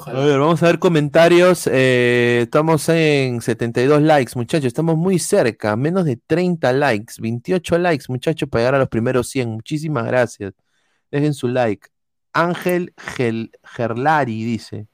[0.08, 1.68] A ver, vamos a ver comentarios.
[1.72, 4.66] Eh, estamos en 72 likes, muchachos.
[4.66, 5.76] Estamos muy cerca.
[5.76, 7.16] Menos de 30 likes.
[7.20, 9.50] 28 likes, muchachos, para llegar a los primeros 100.
[9.50, 10.54] Muchísimas gracias.
[11.12, 11.90] Dejen su like.
[12.34, 14.88] Ángel Gel- Gerlari dice.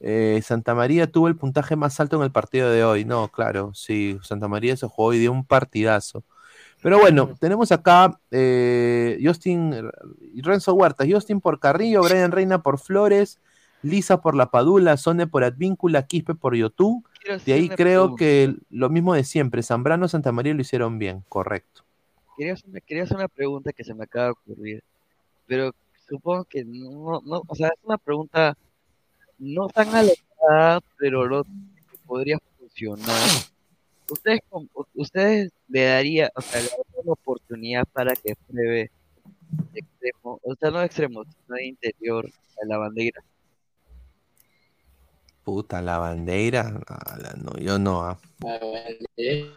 [0.00, 3.04] eh, Santa María tuvo el puntaje más alto en el partido de hoy.
[3.04, 4.18] No, claro, sí.
[4.22, 6.24] Santa María se jugó y dio un partidazo.
[6.82, 9.74] Pero bueno, tenemos acá eh, Justin
[10.34, 11.06] y Renzo Huertas.
[11.10, 13.38] Justin por Carrillo, Brian Reina por Flores,
[13.82, 16.52] Lisa por La Padula, Sone por Advíncula, Quispe por.
[16.52, 18.18] Quiero De ahí creo pregunta.
[18.18, 19.62] que lo mismo de siempre.
[19.62, 21.82] Zambrano, Santa María lo hicieron bien, correcto.
[22.36, 24.82] Quería hacer, una, quería hacer una pregunta que se me acaba de ocurrir,
[25.46, 25.72] pero
[26.08, 28.56] supongo que no, no, o sea, es una pregunta
[29.38, 33.28] no tan alocada, pero lo que podría funcionar.
[34.10, 34.40] Ustedes,
[34.94, 38.90] ustedes le daría, o sea, darían una oportunidad para que pruebe
[39.72, 42.28] de extremo, o sea, no de extremo, sino de interior
[42.62, 43.22] a la bandera.
[45.44, 46.70] Puta, la bandera.
[47.42, 48.02] no, yo no.
[48.04, 48.18] ah.
[49.16, 49.56] Eh,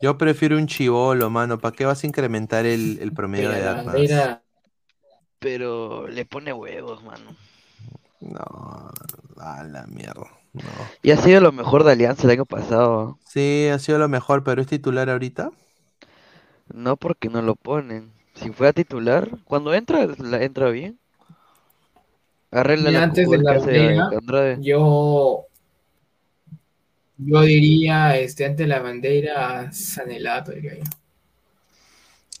[0.00, 1.58] Yo prefiero un chivolo, mano.
[1.58, 4.30] ¿Para qué vas a incrementar el, el promedio de la edad más?
[5.38, 7.36] Pero le pone huevos, mano.
[8.20, 8.90] No,
[9.38, 10.30] a la mierda.
[10.52, 10.90] No.
[11.02, 13.18] Y ha sido lo mejor de Alianza el año pasado.
[13.26, 15.50] Sí, ha sido lo mejor, pero es titular ahorita.
[16.72, 18.12] No porque no lo ponen.
[18.34, 21.00] Si fuera titular, cuando entra, la entra bien.
[22.50, 24.58] Arregla la antes de la bandera, Andrade.
[24.62, 25.46] yo,
[27.18, 30.82] yo diría, este, ante la bandera, Sanelato, diría yo.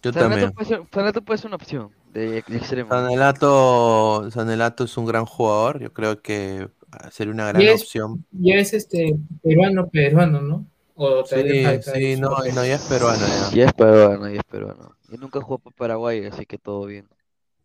[0.02, 0.52] Yo Sanelato también.
[0.52, 2.90] puede ser, Sanelato puede ser una opción de, de extremo.
[2.90, 5.80] Sanelato, Sanelato es un gran jugador.
[5.80, 6.68] Yo creo que
[7.10, 8.24] sería una gran Y es- opción.
[8.30, 10.66] Ya es este peruano, peruano, ¿no?
[10.94, 11.36] O Sí,
[11.82, 13.56] sí, no, no, ya es peruano ya.
[13.56, 14.96] Y es peruano, y es peruano.
[15.10, 17.06] Y nunca jugó para Paraguay, así que todo bien.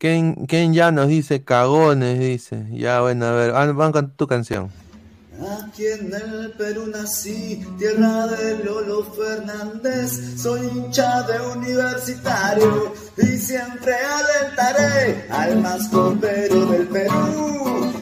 [0.02, 2.66] Ken, Ken ya nos dice cagones, dice.
[2.72, 4.72] Ya, bueno, a ver, van, van con tu canción.
[5.64, 10.42] Aquí en el Perú nací, tierra de Lolo Fernández.
[10.42, 17.94] Soy hincha de universitario y siempre alentaré al más copero del Perú.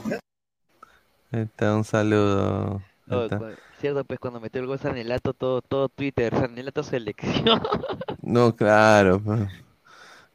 [1.34, 2.82] Ahí está, un saludo.
[3.10, 3.42] Oh, está.
[3.82, 7.62] cierto, pues cuando metió el gol Sanelato, todo, todo Twitter, Sanelato selección.
[8.22, 9.22] No, claro.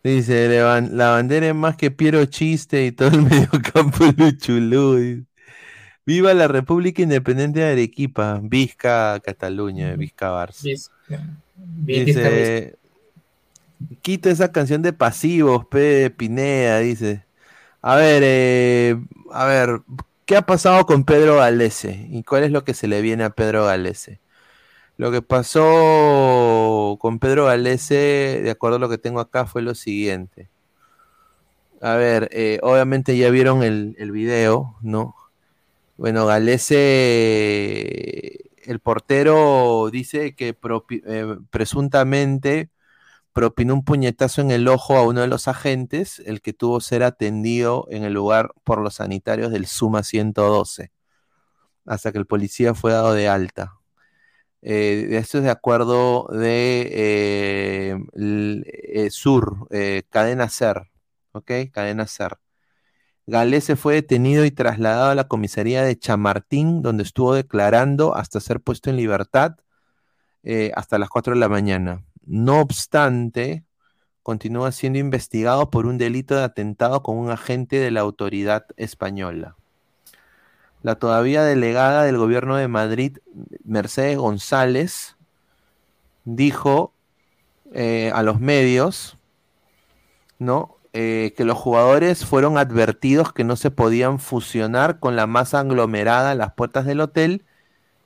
[0.04, 5.24] Dice, "Le ban- la bandera es más que Piero Chiste y todo el mediocampo Luchulú.
[6.06, 10.62] Viva la República Independiente de Arequipa, Vizca, Cataluña, Vizca Barça.
[10.66, 11.20] Vizca,
[11.66, 12.76] Dice,
[14.02, 15.78] quita esa canción de pasivos, P.
[15.78, 17.24] de Pineda, dice.
[17.80, 18.96] A ver, eh,
[19.32, 19.80] a ver,
[20.26, 22.06] ¿qué ha pasado con Pedro Galese?
[22.10, 24.20] ¿Y cuál es lo que se le viene a Pedro Galese?
[24.96, 29.74] Lo que pasó con Pedro Galese, de acuerdo a lo que tengo acá, fue lo
[29.74, 30.48] siguiente.
[31.80, 35.14] A ver, eh, obviamente ya vieron el, el video, ¿no?
[35.96, 36.74] Bueno, Galese,
[38.64, 40.56] el portero dice que
[41.06, 42.70] eh, presuntamente
[43.32, 47.02] propinó un puñetazo en el ojo a uno de los agentes, el que tuvo ser
[47.04, 50.92] atendido en el lugar por los sanitarios del Suma 112,
[51.86, 53.78] hasta que el policía fue dado de alta.
[54.64, 60.90] Eh, esto es de acuerdo de eh, l- eh, Sur, eh, Cadena Ser,
[61.32, 61.50] ¿ok?
[61.72, 62.38] Cadena Ser.
[63.26, 68.60] Galese fue detenido y trasladado a la comisaría de Chamartín, donde estuvo declarando hasta ser
[68.60, 69.56] puesto en libertad
[70.44, 72.04] eh, hasta las 4 de la mañana.
[72.26, 73.64] No obstante,
[74.22, 79.56] continúa siendo investigado por un delito de atentado con un agente de la autoridad española.
[80.84, 83.16] La todavía delegada del gobierno de Madrid,
[83.64, 85.16] Mercedes González,
[86.26, 86.92] dijo
[87.72, 89.16] eh, a los medios,
[90.38, 90.76] ¿no?
[90.92, 96.32] Eh, que los jugadores fueron advertidos que no se podían fusionar con la masa aglomerada
[96.32, 97.46] a las puertas del hotel,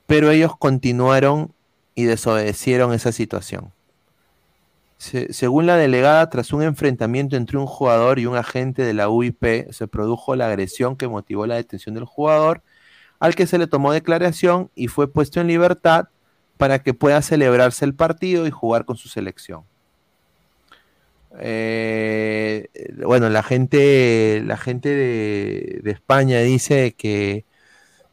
[0.07, 1.53] pero ellos continuaron
[1.97, 3.73] y desobedecieron esa situación.
[4.99, 9.09] Se- según la delegada, tras un enfrentamiento entre un jugador y un agente de la
[9.09, 12.63] UIP, se produjo la agresión que motivó la detención del jugador,
[13.21, 16.09] al que se le tomó declaración y fue puesto en libertad
[16.57, 19.63] para que pueda celebrarse el partido y jugar con su selección.
[21.41, 22.69] Eh,
[23.05, 27.45] bueno, la gente, la gente de España dice que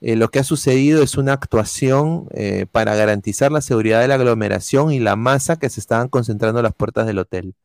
[0.02, 4.16] eh, lo que ha sucedido es una actuación eh, para garantizar la seguridad de la
[4.16, 7.56] aglomeración y la masa que se estaban concentrando las puertas del hotel.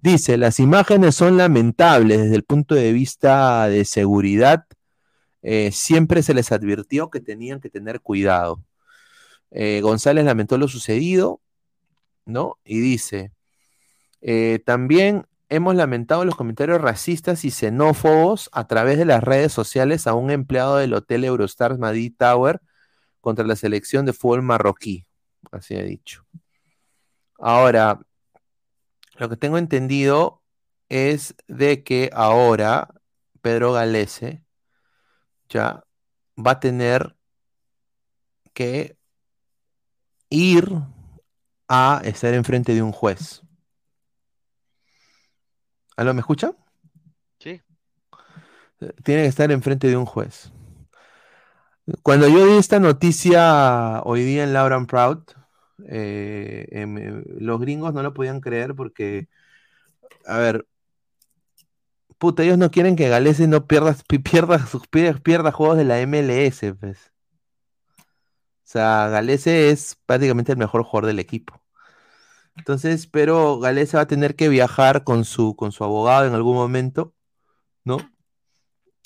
[0.00, 4.66] Dice, las imágenes son lamentables desde el punto de vista de seguridad.
[5.42, 8.64] eh, siempre se les advirtió que tenían que tener cuidado.
[9.82, 11.40] González lamentó lo sucedido,
[12.26, 12.58] ¿no?
[12.64, 13.30] Y dice,
[14.64, 20.14] también hemos lamentado los comentarios racistas y xenófobos a través de las redes sociales a
[20.14, 22.60] un empleado del Hotel Eurostars Madrid Tower
[23.20, 25.06] contra la selección de fútbol marroquí.
[25.50, 26.26] Así ha dicho.
[27.38, 28.00] Ahora,
[29.16, 30.42] lo que tengo entendido
[30.88, 32.88] es de que ahora
[33.40, 34.42] Pedro Galese
[35.48, 35.84] ya
[36.36, 37.16] va a tener
[38.52, 38.96] que
[40.30, 40.68] ir
[41.68, 43.43] a estar enfrente de un juez.
[45.96, 46.52] ¿Aló, me escucha?
[47.38, 47.60] Sí.
[49.02, 50.52] Tiene que estar enfrente de un juez.
[52.02, 55.18] Cuando yo di esta noticia hoy día en Laura and Proud,
[55.86, 59.28] eh, em, eh, los gringos no lo podían creer porque,
[60.26, 60.66] a ver,
[62.18, 65.84] puta, ellos no quieren que Galese no pierda, pi- pierda, sus- pierda, pierda juegos de
[65.84, 67.12] la MLS, pues.
[67.98, 71.60] O sea, Galese es prácticamente el mejor jugador del equipo.
[72.56, 76.54] Entonces, pero Galese va a tener que viajar con su, con su abogado en algún
[76.56, 77.14] momento,
[77.84, 77.98] ¿no?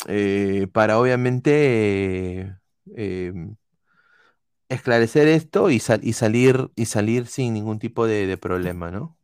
[0.06, 2.56] Eh, para obviamente eh,
[2.96, 3.32] eh,
[4.70, 9.18] esclarecer esto y, sal- y salir, y salir sin ningún tipo de, de problema, ¿no?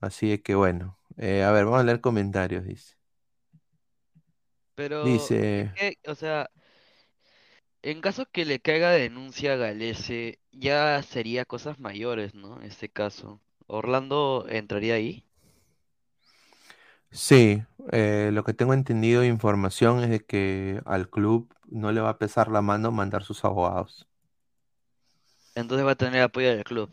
[0.00, 0.98] Así es que bueno.
[1.16, 2.94] Eh, a ver, vamos a leer comentarios, dice.
[4.74, 5.72] Pero, Dice.
[5.74, 5.96] ¿qué?
[6.06, 6.50] o sea,
[7.84, 12.56] en caso que le caiga denuncia a Galese, ya sería cosas mayores, ¿no?
[12.60, 13.40] En este caso.
[13.68, 15.24] ¿Orlando entraría ahí?
[17.10, 17.62] Sí,
[17.92, 22.10] eh, lo que tengo entendido de información es de que al club no le va
[22.10, 24.08] a pesar la mano mandar sus abogados.
[25.56, 26.90] Entonces va a tener apoyo del club.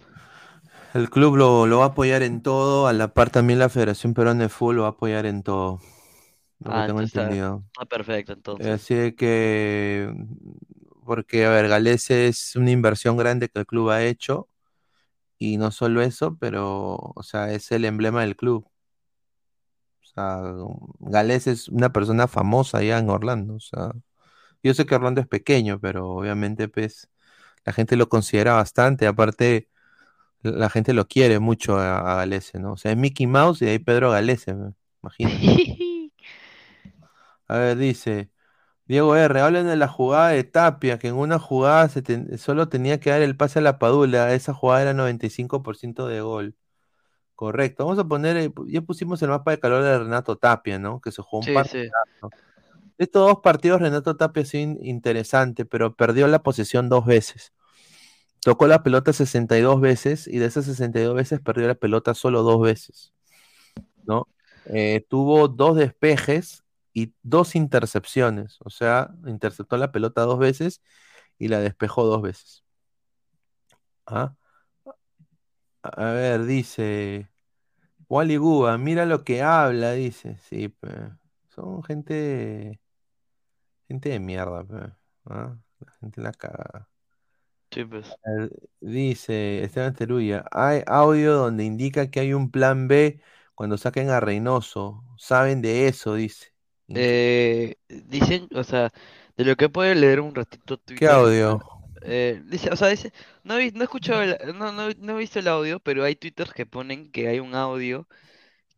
[0.94, 4.14] El club lo, lo va a apoyar en todo, a la par también la Federación
[4.14, 5.80] Peruana de Fútbol lo va a apoyar en todo,
[6.60, 7.64] lo que Ah, tengo entonces está, entendido.
[7.72, 8.74] está perfecto, entonces.
[8.74, 10.14] Así que,
[11.12, 14.48] porque, a ver, Galese es una inversión grande que el club ha hecho
[15.38, 18.66] y no solo eso, pero, o sea, es el emblema del club.
[20.02, 20.42] O sea,
[21.36, 23.56] es una persona famosa allá en Orlando.
[23.56, 23.92] O sea,
[24.64, 27.10] yo sé que Orlando es pequeño, pero obviamente, pues,
[27.66, 29.06] la gente lo considera bastante.
[29.08, 29.70] Aparte,
[30.44, 32.74] la gente lo quiere mucho a, a Galese, ¿no?
[32.74, 34.74] O sea, es Mickey Mouse y de ahí Pedro Galese, me
[35.04, 36.14] imagínate.
[37.50, 38.32] A ver, dice
[38.92, 39.40] Diego R.
[39.40, 43.10] Hablen de la jugada de Tapia, que en una jugada se ten- solo tenía que
[43.10, 44.34] dar el pase a la Padula.
[44.34, 46.56] Esa jugada era 95% de gol.
[47.36, 47.86] Correcto.
[47.86, 51.00] Vamos a poner, eh, ya pusimos el mapa de calor de Renato Tapia, ¿no?
[51.00, 51.54] Que se jugó un Sí.
[52.98, 57.06] De estos dos partidos, Renato Tapia ha sido in- interesante, pero perdió la posesión dos
[57.06, 57.54] veces.
[58.42, 62.60] Tocó la pelota 62 veces y de esas 62 veces perdió la pelota solo dos
[62.62, 63.14] veces,
[64.06, 64.28] ¿no?
[64.66, 66.61] Eh, tuvo dos despejes
[66.94, 70.82] y dos intercepciones, o sea, interceptó la pelota dos veces
[71.40, 72.64] y la despejó dos veces.
[74.06, 74.36] ¿Ah?
[75.84, 77.30] A ver, dice
[78.10, 80.38] Wally Guba, mira lo que habla, dice.
[80.50, 80.90] Sí, pe,
[81.50, 82.82] son gente,
[83.88, 84.94] gente de mierda, pe,
[85.26, 85.58] ¿ah?
[85.80, 86.90] La gente la caga.
[87.72, 88.14] Sí, pues.
[88.82, 93.22] Dice Esteban Teruya, hay audio donde indica que hay un plan B
[93.56, 95.04] cuando saquen a Reynoso.
[95.18, 96.51] Saben de eso, dice.
[96.94, 98.92] Eh, dicen, o sea,
[99.38, 101.60] de lo que puede leer un ratito ¿Qué Twitter, audio?
[102.02, 103.14] eh, dice, o sea, dice,
[103.44, 106.16] no he, no he escuchado, el- no, no, no he visto el audio, pero hay
[106.16, 108.08] twitters que ponen que hay un audio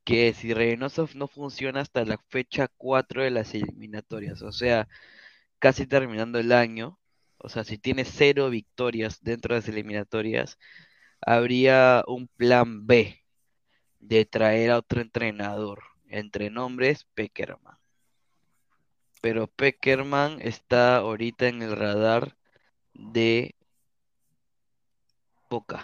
[0.03, 4.87] que si Reynoso no funciona hasta la fecha 4 de las eliminatorias, o sea,
[5.59, 6.99] casi terminando el año,
[7.37, 10.57] o sea, si tiene cero victorias dentro de las eliminatorias,
[11.21, 13.23] habría un plan B
[13.99, 17.77] de traer a otro entrenador, entre nombres Peckerman.
[19.23, 22.37] Pero Peckerman está ahorita en el radar
[22.93, 23.55] de
[25.49, 25.79] Boca.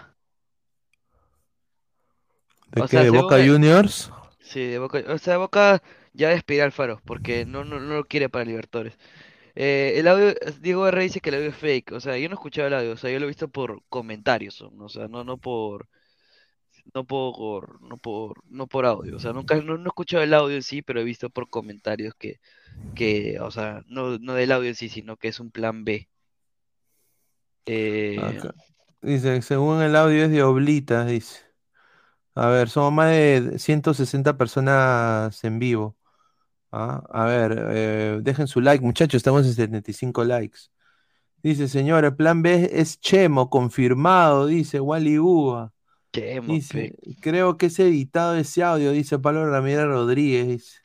[2.72, 2.98] ¿De O qué?
[2.98, 4.12] sea, ¿De Boca Juniors?
[4.40, 5.04] Sí, de Boca.
[5.08, 5.82] O sea, Boca
[6.14, 8.98] ya despide a Alfaro porque no, no, no lo quiere para Libertadores.
[9.56, 11.94] Eh, el audio, Diego R dice que el audio es fake.
[11.94, 12.94] O sea, yo no he escuchado el audio.
[12.94, 14.62] O sea, yo lo he visto por comentarios.
[14.62, 15.90] O sea, no, no por,
[16.94, 19.16] no por, no por, no por audio.
[19.16, 21.50] O sea, nunca, no, no he escuchado el audio en sí, pero he visto por
[21.50, 22.40] comentarios que,
[22.96, 26.10] que, o sea, no, no del audio en sí, sino que es un plan B.
[27.66, 28.54] Eh, Acá.
[29.02, 31.40] Dice, según el audio es de Oblitas, dice.
[32.36, 35.98] A ver, somos más de 160 personas en vivo.
[36.72, 40.60] Ah, A ver, eh, dejen su like, muchachos, estamos en 75 likes.
[41.42, 45.74] Dice, señor, el plan B es Chemo, confirmado, dice Wally Uva.
[46.56, 50.48] Dice, creo que es editado ese audio, dice Pablo Ramírez Rodríguez.
[50.48, 50.80] Dice,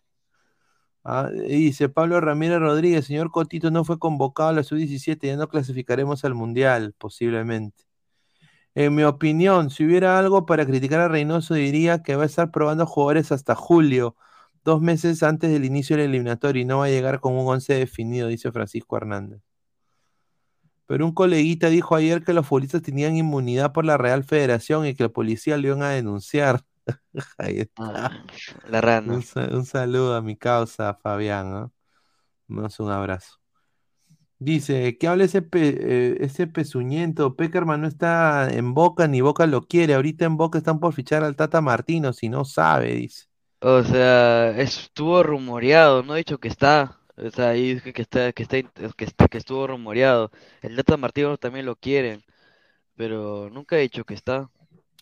[1.07, 5.49] Ah, dice Pablo Ramírez Rodríguez, señor Cotito no fue convocado a la sub-17, ya no
[5.49, 7.85] clasificaremos al Mundial, posiblemente.
[8.75, 12.51] En mi opinión, si hubiera algo para criticar a Reynoso, diría que va a estar
[12.51, 14.17] probando jugadores hasta julio,
[14.65, 17.75] dos meses antes del inicio del eliminatorio, y no va a llegar con un once
[17.75, 19.43] definido, dice Francisco Hernández.
[20.87, 24.95] Pero un coleguita dijo ayer que los futbolistas tenían inmunidad por la Real Federación y
[24.95, 26.61] que la policía lo iban a denunciar.
[27.39, 28.25] Ahí está.
[28.69, 29.15] La rana.
[29.15, 31.73] Un, sa- un saludo a mi causa, Fabián, ¿no?
[32.49, 33.39] Más un abrazo.
[34.39, 37.35] Dice, que hable ese, pe- eh, ese pezuñento.
[37.37, 39.95] Peckerman no está en Boca ni Boca lo quiere.
[39.95, 43.25] Ahorita en Boca están por fichar al Tata Martino, si no sabe, dice.
[43.61, 47.01] O sea, estuvo rumoreado, no he dicho que está.
[47.17, 50.31] O sea, ahí dije que está, que está, que que estuvo rumoreado.
[50.63, 52.25] El Data Martino también lo quieren,
[52.97, 54.51] pero nunca he dicho que está.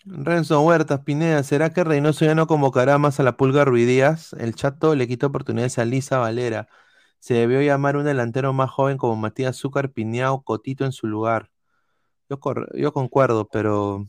[0.05, 4.33] Renzo Huertas, Pineda, ¿será que Reynoso ya no convocará más a la Pulga Ruidíaz?
[4.35, 6.69] El Chato le quita oportunidades a Lisa Valera.
[7.21, 11.51] Se debió llamar un delantero más joven como Matías Zúcar, Piñao, Cotito en su lugar.
[12.29, 12.41] Yo,
[12.75, 14.09] yo concuerdo, pero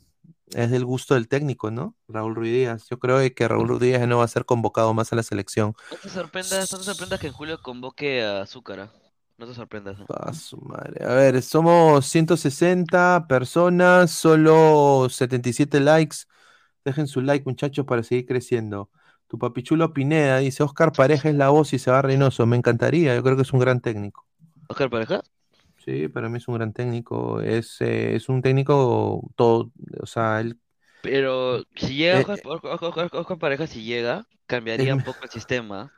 [0.55, 1.95] es del gusto del técnico, ¿no?
[2.07, 2.87] Raúl Ruidíaz.
[2.89, 5.73] Yo creo que Raúl Ruidíaz ya no va a ser convocado más a la selección.
[5.91, 8.91] No te sorprendas, no te sorprendas que en julio convoque a Zúcara.
[9.37, 9.99] No te sorprendas.
[9.99, 10.05] ¿eh?
[10.09, 11.05] A su madre.
[11.05, 16.17] A ver, somos 160 personas, solo 77 likes.
[16.85, 18.89] Dejen su like, muchachos, para seguir creciendo.
[19.27, 22.45] Tu papichulo Pineda dice: Oscar Pareja es la voz y se va Reynoso.
[22.45, 24.27] Me encantaría, yo creo que es un gran técnico.
[24.69, 25.21] ¿Oscar Pareja?
[25.85, 27.41] Sí, para mí es un gran técnico.
[27.41, 30.59] Es, eh, es un técnico todo, o sea, él
[31.01, 35.93] Pero si llega Eh, Oscar, Oscar Pareja, si llega, cambiaría un poco el sistema.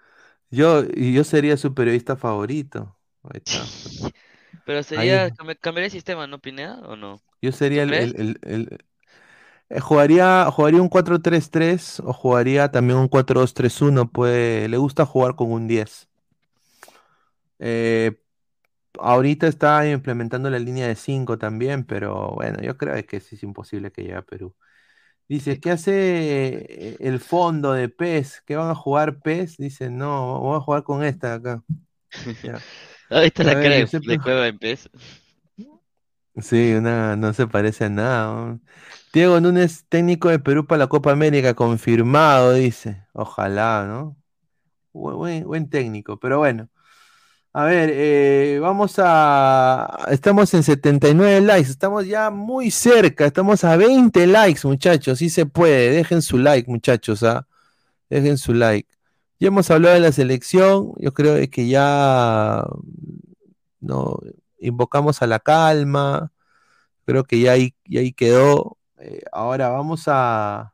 [0.50, 2.98] yo, y yo sería su periodista favorito.
[3.24, 3.74] Ahí está.
[4.66, 6.80] Pero Ahí- sería, cambi- cambiaría el sistema, ¿no, Pineda?
[6.88, 7.22] ¿O no?
[7.42, 8.86] Yo sería el, el- el- el-
[9.70, 14.12] eh, jugaría, jugaría un 4-3-3 o jugaría también un 4-2-3-1.
[14.12, 16.10] Pues le gusta jugar con un 10.
[17.60, 18.12] Eh,
[19.00, 23.44] ahorita está implementando la línea de 5 también, pero bueno, yo creo que sí es
[23.44, 24.56] imposible que llegue a Perú.
[25.28, 28.44] Dice, ¿qué hace eh, el fondo de PES?
[28.46, 29.58] ¿Qué van a jugar PES?
[29.58, 31.64] Dice, no, vamos a jugar con esta de acá.
[32.44, 32.60] Ya.
[33.10, 34.90] Ahí está A la cara de, de en PES.
[36.42, 38.36] Sí, una, no se parece a nada.
[38.36, 38.62] ¿no?
[39.14, 43.06] Diego Núñez, técnico de Perú para la Copa América, confirmado, dice.
[43.14, 44.18] Ojalá, ¿no?
[44.92, 46.70] Buen técnico, pero bueno.
[47.58, 50.08] A ver, eh, vamos a...
[50.10, 55.46] Estamos en 79 likes, estamos ya muy cerca, estamos a 20 likes, muchachos, sí se
[55.46, 55.92] puede.
[55.92, 57.48] Dejen su like, muchachos, ¿ah?
[58.10, 58.90] Dejen su like.
[59.40, 62.66] Ya hemos hablado de la selección, yo creo que ya
[63.80, 64.20] no
[64.60, 66.34] invocamos a la calma,
[67.06, 68.78] creo que ya ahí, ya ahí quedó.
[68.98, 70.74] Eh, ahora vamos a...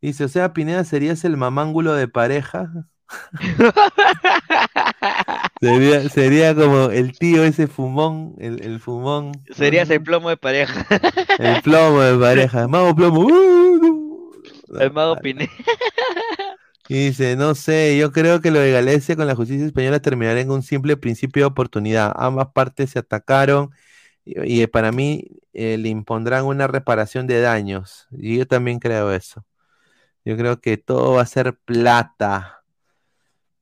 [0.00, 2.86] Dice, o sea, Pineda, ¿serías el mamángulo de pareja?
[5.62, 10.86] Sería, sería como el tío ese fumón, el, el fumón, Serías el plomo de pareja.
[11.38, 12.66] el plomo de pareja.
[12.66, 13.20] Mago plomo.
[13.20, 14.32] ¡uh!
[14.80, 15.50] El mago Pineda.
[16.88, 20.40] Y dice, no sé, yo creo que lo de Galicia con la justicia española terminará
[20.40, 22.12] en un simple principio de oportunidad.
[22.16, 23.70] Ambas partes se atacaron
[24.24, 28.08] y, y para mí eh, le impondrán una reparación de daños.
[28.10, 29.44] Y yo también creo eso.
[30.24, 32.61] Yo creo que todo va a ser plata.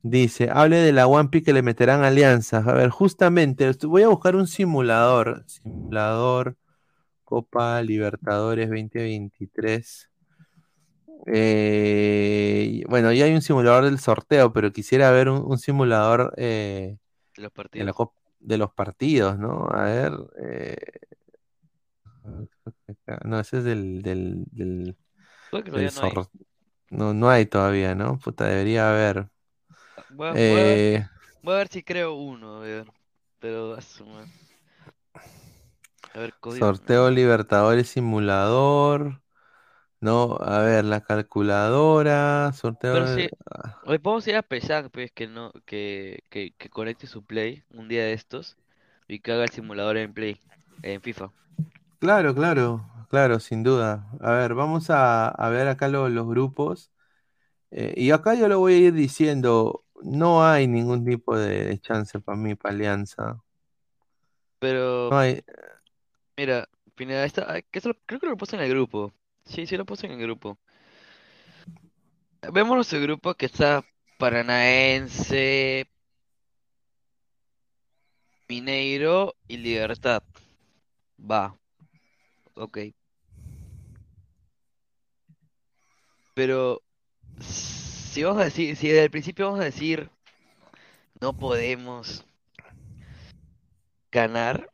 [0.02, 2.66] Dice, hable de la One Piece que le meterán alianzas.
[2.66, 5.44] A ver, justamente, voy a buscar un simulador.
[5.46, 6.56] Simulador
[7.24, 10.10] Copa Libertadores 2023.
[11.26, 16.96] Eh, bueno, ya hay un simulador del sorteo, pero quisiera ver un, un simulador eh,
[17.36, 17.86] De los de, partidos.
[17.86, 17.94] la
[18.40, 19.68] de los partidos, ¿no?
[19.70, 20.12] A ver.
[20.42, 20.76] eh,
[23.24, 24.96] no, ese es del, del,
[25.52, 26.12] hay.
[26.90, 28.18] No, no hay todavía, ¿no?
[28.18, 29.28] Puta, debería haber.
[30.10, 31.04] Voy a, voy a ver, Eh,
[31.42, 32.92] voy a ver si creo uno, a ver.
[33.40, 34.30] Pero a su madre.
[36.14, 36.72] A ver, código.
[36.74, 39.22] sorteo Libertadores simulador.
[40.00, 42.52] No, a ver, la calculadora.
[42.54, 42.90] Sorteo.
[42.90, 43.06] Pero
[43.54, 47.64] ah, hoy podemos ir a pesar, pues, que no, que, que, que conecte su Play
[47.70, 48.56] un día de estos
[49.08, 50.40] y que haga el simulador en Play,
[50.82, 51.32] en FIFA.
[51.98, 54.08] Claro, claro, claro, sin duda.
[54.20, 56.90] A ver, vamos a, a ver acá lo- los grupos.
[57.72, 62.18] Eh, y acá yo lo voy a ir diciendo, no hay ningún tipo de, chance
[62.20, 63.42] para mí, para Alianza.
[64.58, 65.42] Pero, No hay,
[66.36, 69.12] mira, Pineda, esta, ah, que eso lo- creo que lo puse en el grupo.
[69.44, 70.58] Sí, sí lo puse en el grupo.
[72.52, 73.84] vemos nuestro grupo que está
[74.18, 75.86] Paranaense,
[78.48, 80.22] Mineiro y Libertad.
[81.18, 81.56] Va.
[82.54, 82.78] Ok.
[86.34, 86.82] Pero
[88.10, 90.10] si vamos a decir, si desde el principio vamos a decir
[91.20, 92.24] no podemos
[94.12, 94.70] ganar,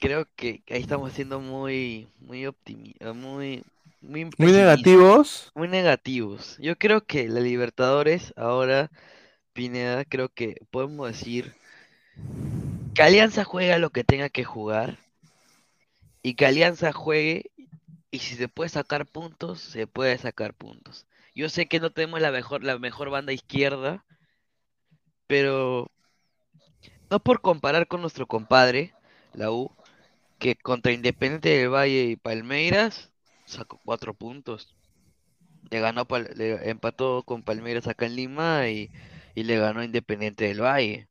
[0.00, 3.64] creo que ahí estamos siendo muy, muy optimistas, muy,
[4.00, 5.54] muy, Muy pesimistas, negativos.
[5.54, 6.56] muy negativos.
[6.60, 8.90] Yo creo que la Libertadores ahora,
[9.54, 11.56] Pineda, creo que podemos decir
[12.94, 14.98] que Alianza juega lo que tenga que jugar
[16.22, 17.50] y que Alianza juegue
[18.12, 21.07] y si se puede sacar puntos, se puede sacar puntos.
[21.38, 24.04] Yo sé que no tenemos la mejor, la mejor banda izquierda,
[25.28, 25.88] pero
[27.08, 28.92] no por comparar con nuestro compadre,
[29.34, 29.70] la U,
[30.40, 33.12] que contra Independiente del Valle y Palmeiras
[33.46, 34.74] sacó cuatro puntos.
[35.70, 38.90] Le ganó, Pal- le empató con Palmeiras acá en Lima y,
[39.36, 41.08] y le ganó a Independiente del Valle.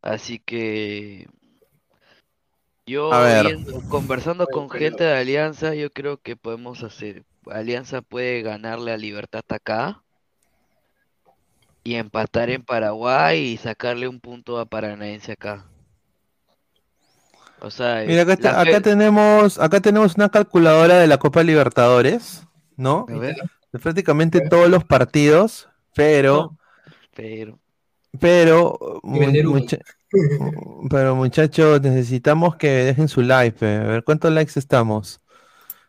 [0.00, 1.26] Así que
[2.86, 3.10] yo
[3.42, 8.96] viendo- conversando con gente de Alianza, yo creo que podemos hacer, Alianza puede ganarle a
[8.96, 10.02] Libertad acá
[11.84, 15.66] y empatar en Paraguay y sacarle un punto a Paranaense acá.
[17.60, 21.42] O sea, Mira, acá, está- fe- acá tenemos, acá tenemos una calculadora de la Copa
[21.42, 22.46] Libertadores,
[22.76, 23.06] ¿no?
[23.08, 23.36] A ver.
[23.72, 26.56] De prácticamente todos los partidos, pero,
[27.14, 27.58] pero
[28.22, 28.78] pero,
[29.48, 29.78] mucha-
[30.90, 33.64] pero muchachos, necesitamos que dejen su like.
[33.64, 35.20] A ver, ¿cuántos likes estamos?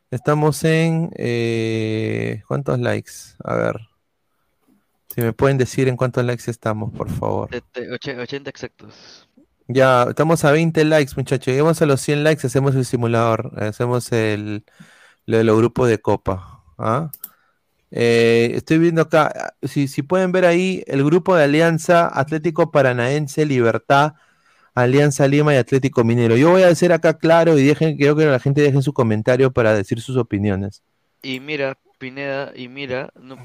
[0.10, 3.12] Estamos en, eh, ¿cuántos likes?
[3.44, 3.76] A ver,
[5.14, 7.50] si me pueden decir en cuántos likes estamos, por favor.
[7.52, 9.28] Sete- oche- 80 exactos.
[9.68, 11.48] Ya, estamos a 20 likes, muchachos.
[11.48, 14.64] Llegamos a los 100 likes, hacemos el simulador, hacemos el,
[15.26, 16.64] lo de los grupos de copa.
[16.78, 17.12] ¿ah?
[17.92, 23.46] Eh, estoy viendo acá, si, si pueden ver ahí, el grupo de Alianza Atlético Paranaense,
[23.46, 24.14] Libertad,
[24.82, 26.38] Alianza Lima y Atlético Minero.
[26.38, 29.52] Yo voy a decir acá claro y dejen, quiero que la gente deje su comentario
[29.52, 30.84] para decir sus opiniones.
[31.24, 33.38] Y mira, Pineda, y mira, no,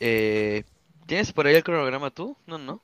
[0.00, 0.64] eh,
[1.06, 2.36] ¿tienes por ahí el cronograma tú?
[2.46, 2.82] No, no.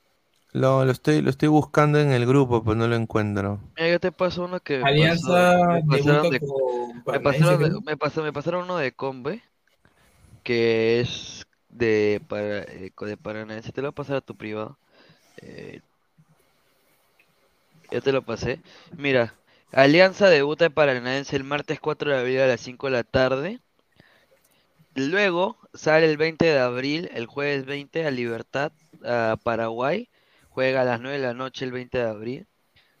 [0.53, 3.59] Lo, lo estoy, lo estoy buscando en el grupo, pero no lo encuentro.
[3.75, 7.59] Mira, yo te paso uno que me Alianza pasó- me pasaron de- con me pasaron
[7.59, 7.81] de- creo.
[7.81, 9.43] me pasó- me pasaron uno de Combe,
[10.43, 13.71] que es de, para, eh, de Paranaense.
[13.73, 14.77] Te lo voy a pasar a tu privado.
[15.41, 15.81] Eh,
[17.91, 18.61] ya te lo pasé.
[18.97, 19.35] Mira,
[19.71, 23.59] Alianza debuta en Paranaense el martes 4 de abril a las 5 de la tarde.
[24.95, 28.71] Luego sale el 20 de abril, el jueves 20, a Libertad,
[29.05, 30.09] a Paraguay.
[30.49, 32.47] Juega a las 9 de la noche el 20 de abril.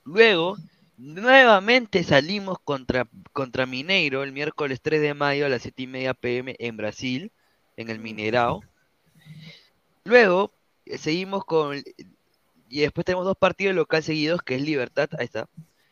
[0.03, 0.57] Luego,
[0.97, 6.13] nuevamente salimos contra, contra Mineiro el miércoles 3 de mayo a las 7 y media
[6.13, 7.31] pm en Brasil,
[7.77, 8.61] en el Mineirao.
[10.03, 10.53] Luego,
[10.85, 11.83] eh, seguimos con.
[12.69, 15.47] Y después tenemos dos partidos local seguidos, que es Libertad, ahí está.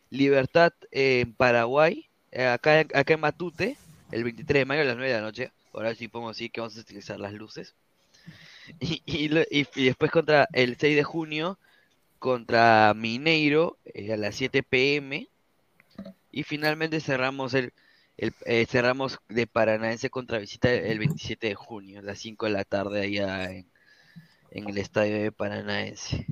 [0.10, 3.78] Libertad en Paraguay, eh, acá, acá en Matute,
[4.12, 5.52] el 23 de mayo a las 9 de la noche.
[5.74, 7.76] Ahora sí podemos decir que vamos a utilizar las luces.
[8.80, 11.60] Y, y- y después contra el 6 de junio,
[12.20, 15.30] contra Mineiro eh, a las 7 pm.
[16.32, 17.74] Y finalmente cerramos el,
[18.18, 22.52] el eh, cerramos de Paranaense contra visita el 27 de junio, a las 5 de
[22.52, 23.66] la tarde allá en,
[24.52, 26.26] en el estadio de Paranaense.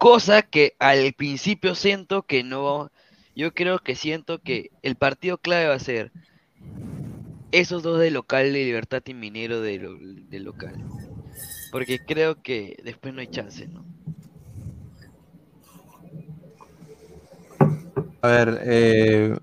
[0.00, 2.90] Cosa que al principio siento que no,
[3.36, 6.10] yo creo que siento que el partido clave va a ser
[7.52, 10.74] esos dos de local de Libertad y Minero de, lo- de local.
[11.70, 13.84] Porque creo que después no hay chance, ¿no?
[18.22, 19.36] A ver, eh,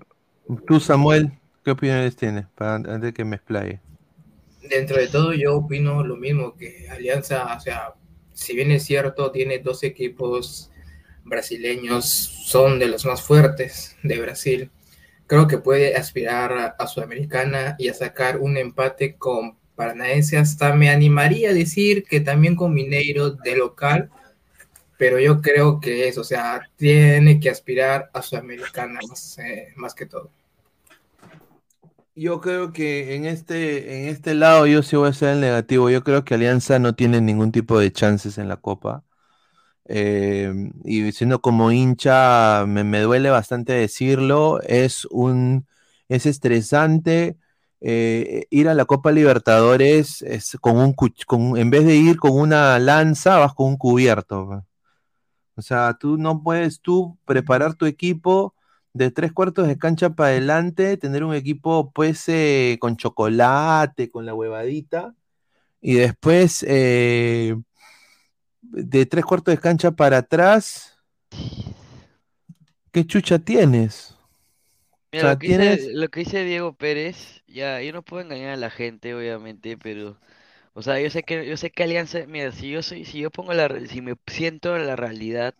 [0.66, 1.30] tú Samuel,
[1.64, 2.46] ¿qué opiniones tienes?
[2.56, 3.80] Para, antes de que me explaye.
[4.68, 7.94] Dentro de todo, yo opino lo mismo que Alianza, o sea,
[8.38, 10.70] si bien es cierto, tiene dos equipos
[11.24, 14.70] brasileños, son de los más fuertes de Brasil.
[15.26, 20.38] Creo que puede aspirar a, Sudamericana y a sacar un empate con Paranaense.
[20.38, 24.08] Hasta me animaría a decir que también con Mineiro de local,
[24.96, 29.96] pero yo creo que eso, o sea, tiene que aspirar a Sudamericana más, eh, más
[29.96, 30.30] que todo.
[32.18, 35.90] Yo creo que en este, en este lado yo sí voy a ser el negativo.
[35.90, 39.04] Yo creo que Alianza no tiene ningún tipo de chances en la Copa.
[39.86, 40.52] Eh,
[40.84, 44.60] y siendo como hincha, me, me duele bastante decirlo.
[44.62, 45.66] Es un,
[46.08, 47.38] es estresante
[47.80, 52.78] eh, ir a la Copa Libertadores es con un, en vez de ir con una
[52.78, 54.64] lanza, vas con un cubierto.
[55.56, 58.54] O sea, tú no puedes tú preparar tu equipo
[58.98, 64.26] de tres cuartos de cancha para adelante, tener un equipo pues eh, con chocolate, con
[64.26, 65.14] la huevadita,
[65.82, 67.56] Y después, eh,
[68.62, 70.96] de tres cuartos de cancha para atrás,
[72.92, 74.14] ¿qué chucha tienes?
[75.12, 78.02] Mira, O sea, lo, que dice, tienes- lo que dice Diego Pérez, ya, yo no
[78.04, 80.18] puedo engañar a la gente, obviamente, pero,
[80.74, 83.30] o sea, yo sé que, yo sé que Alianza, mira, si yo soy, si yo
[83.30, 85.54] pongo la, si me siento en la realidad,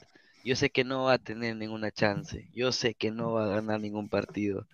[0.48, 3.48] yo sé que no va a tener ninguna chance, yo sé que no va a
[3.56, 4.66] ganar ningún partido,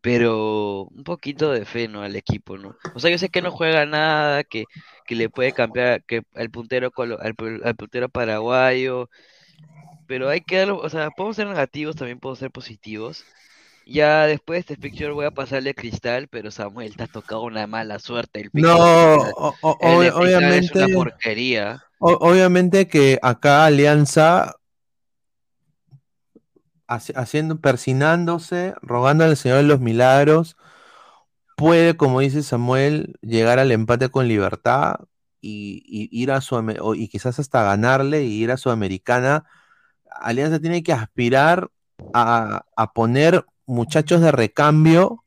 [0.00, 2.02] pero un poquito de fe, ¿no?
[2.02, 2.76] Al equipo, ¿no?
[2.94, 4.64] O sea, yo sé que no juega nada, que,
[5.06, 9.10] que le puede cambiar, que al puntero, al, pu- al puntero paraguayo,
[10.06, 13.24] pero hay que darlo, o sea, podemos ser negativos, también podemos ser positivos.
[13.86, 17.42] Ya después de este picture voy a pasarle a Cristal, pero Samuel, te ha tocado
[17.42, 18.40] una mala suerte.
[18.42, 21.82] El No, o- o- el de ob- Cristal es una obviamente- porquería.
[21.98, 24.54] O- obviamente que acá Alianza
[26.90, 30.56] haciendo, persinándose, rogando al Señor de los Milagros,
[31.56, 34.96] puede, como dice Samuel, llegar al empate con libertad
[35.40, 36.58] y, ir a su
[36.96, 39.44] y quizás hasta ganarle y ir a Sudamericana.
[40.10, 41.70] Alianza tiene que aspirar
[42.14, 42.64] a,
[42.94, 45.24] poner muchachos de recambio.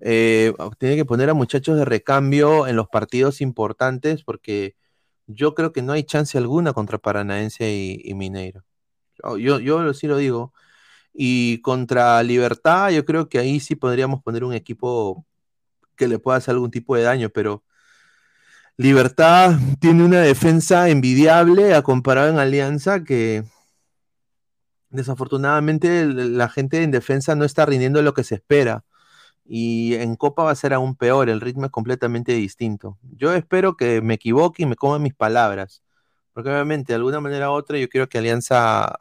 [0.00, 4.76] eh, tiene que poner a muchachos de recambio en los partidos importantes porque
[5.26, 8.64] yo creo que no hay chance alguna contra Paranaense y, y Mineiro.
[9.38, 10.52] Yo, yo, sí lo digo.
[11.14, 15.26] Y contra Libertad, yo creo que ahí sí podríamos poner un equipo
[15.96, 17.62] que le pueda hacer algún tipo de daño, pero
[18.76, 23.44] Libertad tiene una defensa envidiable a comparado en Alianza que
[24.90, 28.84] desafortunadamente la gente en defensa no está rindiendo lo que se espera.
[29.44, 32.98] Y en Copa va a ser aún peor, el ritmo es completamente distinto.
[33.02, 35.82] Yo espero que me equivoque y me coma mis palabras,
[36.32, 38.96] porque obviamente de alguna manera u otra yo quiero que Alianza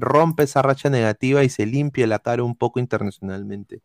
[0.00, 3.80] rompa esa racha negativa y se limpie la cara un poco internacionalmente.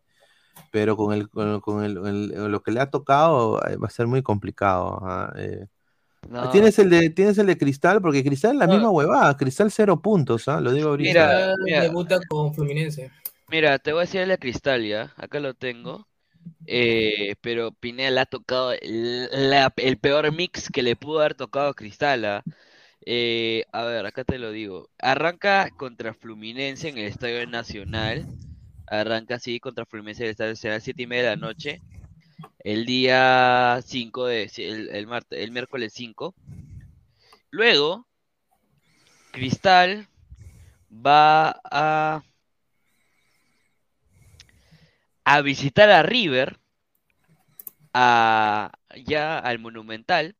[0.70, 3.88] Pero con, el, con, el- con el- el- lo que le ha tocado eh, va
[3.88, 4.98] a ser muy complicado.
[5.02, 5.66] ah, eh.
[6.28, 6.48] No.
[6.50, 8.74] Tienes el de tienes el de Cristal, porque Cristal es la No.
[8.74, 11.08] misma huevada, Cristal cero puntos, ah, Lo digo ahorita.
[11.10, 13.10] Mira, mira, debuta con Fluminense.
[13.48, 16.06] mira, te voy a decir el de Cristal ya, acá lo tengo.
[16.66, 21.34] Eh, pero Pineda le ha tocado el, la- el peor mix que le pudo haber
[21.34, 22.24] tocado a Cristal.
[22.24, 22.42] ¿ah?
[23.06, 24.90] Eh, a ver, acá te lo digo.
[24.98, 28.26] Arranca contra Fluminense en el Estadio Nacional.
[28.86, 31.80] Arranca así contra Fluminense en el Estadio Nacional, 7 y media de la noche.
[32.60, 34.50] El día 5 de.
[34.58, 36.34] El, el, marte- el miércoles 5.
[37.50, 38.06] Luego,
[39.32, 40.08] Cristal
[40.90, 42.22] va a.
[45.24, 46.58] a visitar a River.
[47.92, 48.72] A,
[49.06, 50.36] ya al Monumental.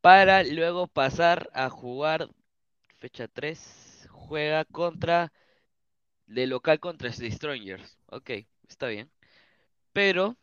[0.00, 2.28] Para luego pasar a jugar.
[2.98, 4.06] Fecha 3.
[4.10, 5.32] Juega contra.
[6.26, 7.98] De local contra The Strangers.
[8.06, 8.30] Ok,
[8.68, 9.10] está bien.
[9.92, 10.36] Pero.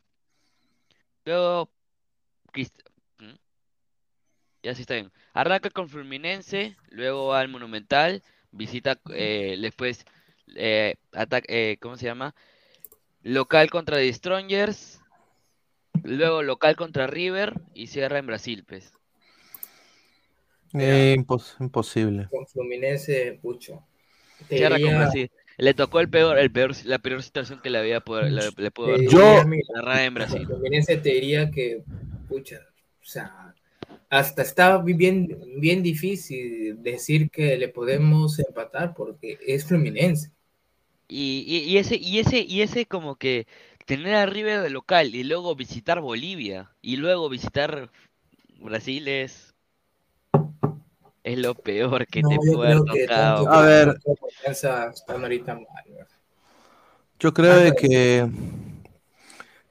[1.25, 1.69] Luego.
[2.53, 2.84] Crist-
[3.19, 3.35] ¿Mm?
[4.63, 5.11] Ya sí está bien.
[5.34, 6.75] Arranca con Fluminense.
[6.89, 8.23] Luego va al Monumental.
[8.51, 8.99] Visita.
[9.13, 10.05] eh, después.
[10.55, 10.95] Eh,
[11.47, 12.35] eh, ¿Cómo se llama?
[13.23, 15.01] Local contra The Strongers.
[16.03, 17.53] Luego local contra River.
[17.73, 18.97] Y cierra en Brasil, pues.
[20.73, 22.27] Eh, impos- imposible.
[22.30, 23.84] Con Fluminense, pucho.
[24.49, 25.31] Diría- Brasil.
[25.57, 28.72] Le tocó el peor, el peor, la peor situación que le había poder, le, le
[28.72, 29.10] pudo haber
[29.48, 30.45] mira, Cerrar en con Brasil.
[30.45, 31.81] Fluminense te diría que,
[32.30, 32.60] pucha,
[33.02, 33.56] o sea,
[34.10, 40.31] hasta está bien, bien difícil decir que le podemos empatar porque es Fluminense.
[41.07, 43.48] Y, y, y ese, y ese, y ese como que
[43.85, 47.89] tener a River de local y luego visitar Bolivia y luego visitar
[48.60, 49.47] Brasil es,
[51.27, 53.53] es lo peor que No, te puede haber tocado.
[53.53, 53.97] A ver.
[57.19, 58.29] Yo creo Ah, de que.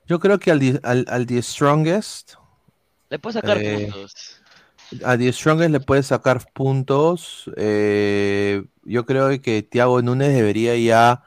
[0.07, 2.35] Yo creo que al, The- al, al The Strongest.
[3.11, 4.43] Le puedes sacar eh, puntos.
[5.05, 7.51] A The Strongest le puede sacar puntos.
[7.57, 11.23] eh, yo creo que Thiago Núñez debería ya.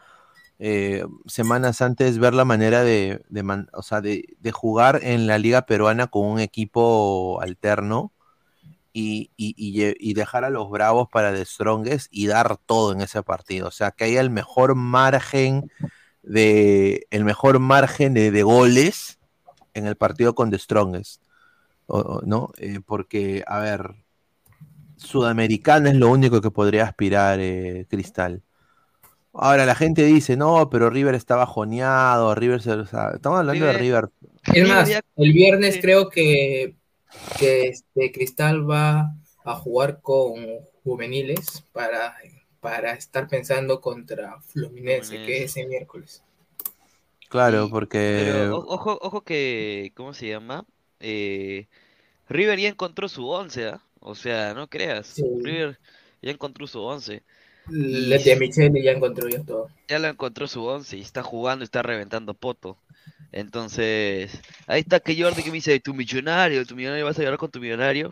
[0.60, 5.28] eh, semanas antes ver la manera de, de man- o sea, de, de jugar en
[5.28, 8.14] la liga peruana con un equipo alterno
[8.94, 13.24] y, y- y dejar a los bravos para The Strongest y dar todo en ese
[13.24, 13.68] partido.
[13.68, 15.72] O sea, que haya el mejor margen
[16.24, 19.20] de el mejor margen de, de goles
[19.74, 21.22] en el partido con The Strongest.
[21.88, 22.52] O- ¿No?
[22.58, 23.96] Eh, porque, a ver,
[24.98, 28.42] Sudamericana es lo único que podría aspirar eh, Cristal.
[29.34, 33.66] Ahora la gente dice, no, pero River está bajoneado, River se, o sea, estamos hablando
[33.66, 34.10] de River.
[34.54, 36.76] Es más, el viernes creo que,
[37.38, 40.46] que este Cristal va a jugar con
[40.84, 42.16] juveniles para,
[42.60, 46.24] para estar pensando contra Fluminense, que es el miércoles.
[47.30, 50.66] Claro, porque ojo, ojo que, ¿cómo se llama?
[51.00, 51.68] eh,
[52.28, 53.82] River ya encontró su once, ¿ah?
[54.00, 55.08] O sea, no creas.
[55.08, 55.24] Sí.
[55.42, 55.80] River
[56.22, 57.24] ya encontró su once.
[57.72, 59.70] Le de Michele ya encontró ya todo.
[59.88, 62.78] Ya la encontró su once y está jugando y está reventando poto.
[63.32, 67.38] Entonces, ahí está que Jordi que me dice, tu millonario, tu millonario, vas a llorar
[67.38, 68.12] con tu millonario.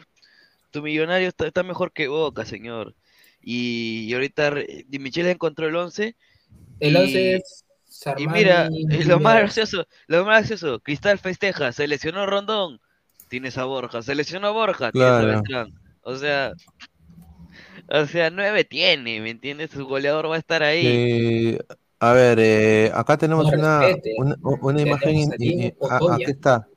[0.72, 2.96] Tu millonario está, está mejor que Boca, señor.
[3.42, 4.52] Y, y ahorita
[4.88, 6.16] Di Michele encontró el once.
[6.80, 8.70] El y- 11 es Y Sarmani, mira, eh,
[9.06, 12.80] lo más gracioso, lo más gracioso, Cristal festeja, se lesionó Rondón,
[13.30, 15.28] tienes a Borja, se lesionó Borja, tienes a Claro.
[15.28, 15.74] Beltrán.
[16.02, 16.54] O sea,
[17.90, 19.72] o sea, nueve tiene, ¿me entiendes?
[19.72, 20.84] Su goleador va a estar ahí.
[20.86, 21.60] Eh,
[22.00, 24.16] a ver, eh, acá tenemos No una, respete.
[24.62, 25.30] una, imagen.
[25.32, 26.68] tenemos a aquí está.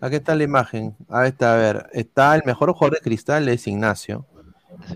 [0.00, 0.94] Aquí está la imagen.
[1.08, 1.86] Ahí está, a ver.
[1.92, 4.26] Está el mejor jugador de cristal, es Ignacio.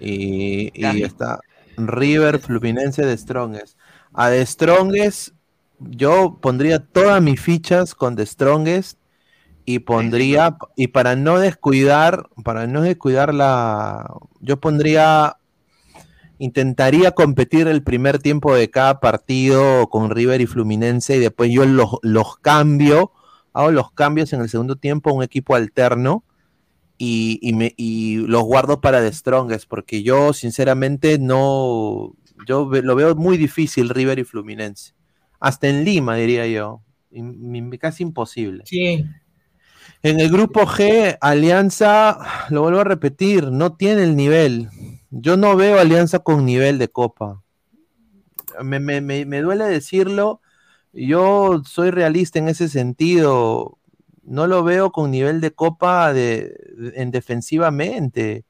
[0.01, 1.41] Y, y está
[1.79, 3.79] River Fluminense de Strongest.
[4.13, 5.35] A de Strongest,
[5.79, 8.99] yo pondría todas mis fichas con The Strongest
[9.65, 15.37] y pondría, y para no descuidar, para no descuidar la, yo pondría,
[16.39, 21.65] intentaría competir el primer tiempo de cada partido con River y Fluminense y después yo
[21.67, 23.13] los, los cambio,
[23.53, 26.25] hago los cambios en el segundo tiempo a un equipo alterno
[26.97, 32.15] y, y me, y los guardo para The Strongest, porque yo sinceramente no,
[32.47, 34.95] yo lo veo muy difícil River y Fluminense.
[35.41, 36.83] Hasta en Lima, diría yo.
[37.81, 38.65] Casi imposible.
[38.67, 39.05] Sí.
[40.03, 42.19] En el grupo G, Alianza,
[42.51, 44.69] lo vuelvo a repetir, no tiene el nivel.
[45.11, 47.43] Yo no veo Alianza con nivel de Copa.
[48.63, 50.41] Me, me- me- me duele decirlo,
[50.93, 53.79] yo soy realista en ese sentido.
[54.23, 58.45] No lo veo con nivel de Copa de, de- en defensivamente.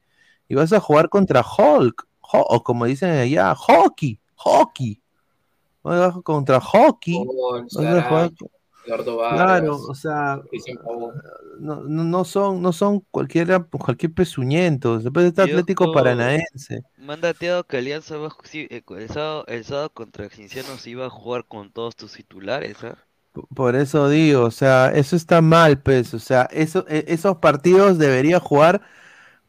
[0.47, 5.01] Y vas a jugar contra Hulk, ho- o como dicen allá, hockey, hockey.
[5.83, 7.13] Vas a- Contra hockey.
[7.25, 7.27] Con
[7.65, 8.31] vas a jugar-
[8.89, 10.41] Eduardo Vargas, Claro, o sea,
[11.59, 14.99] no, no, son, no son cualquiera, cualquier pezuñento.
[14.99, 16.81] Después está Atlético ojo, Paranaense.
[16.97, 21.05] Me han dateado que Alianza va eh, el, sábado, el sábado contra Cinciano se iba
[21.05, 22.97] a jugar con todos tus titulares, ¿ah?
[23.55, 26.13] Por eso digo, o sea, eso está mal, pues.
[26.13, 28.81] O sea, eso, e- esos partidos debería jugar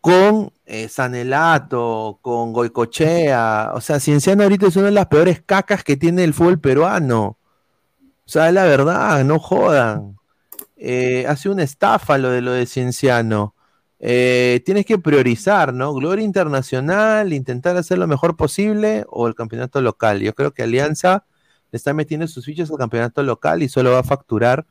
[0.01, 3.73] con eh, Sanelato, con Goicochea.
[3.75, 7.39] O sea, Cienciano ahorita es una de las peores cacas que tiene el fútbol peruano.
[8.31, 10.17] Sea, la verdad, no jodan.
[10.77, 13.57] Eh, hace una estafa lo de lo de Cienciano.
[13.99, 15.93] Eh, tienes que priorizar, ¿no?
[15.95, 20.21] Gloria internacional, intentar hacer lo mejor posible o el campeonato local.
[20.21, 21.25] Yo creo que Alianza
[21.73, 24.65] está metiendo sus fichas al campeonato local y solo va a facturar.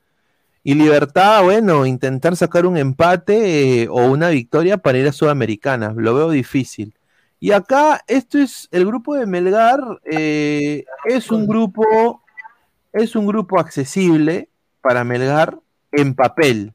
[0.64, 5.94] Y Libertad, bueno, intentar sacar un empate eh, o una victoria para ir a Sudamericana.
[5.98, 6.94] Lo veo difícil.
[7.41, 12.23] Y acá, esto es el grupo de Melgar, eh, es un grupo,
[12.94, 14.49] es un grupo accesible
[14.82, 15.60] para Melgar
[15.91, 16.74] en papel.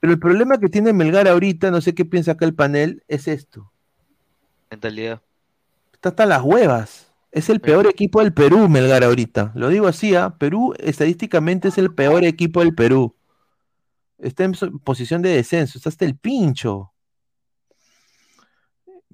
[0.00, 3.28] Pero el problema que tiene Melgar ahorita, no sé qué piensa acá el panel, es
[3.28, 3.72] esto.
[4.70, 5.22] Mentalidad.
[5.92, 7.12] Está hasta las huevas.
[7.32, 9.52] Es el peor equipo del Perú, Melgar, ahorita.
[9.54, 10.36] Lo digo así, ¿ah?
[10.38, 13.14] Perú estadísticamente es el peor equipo del Perú.
[14.18, 14.52] Está en
[14.84, 16.92] posición de descenso, está hasta el pincho.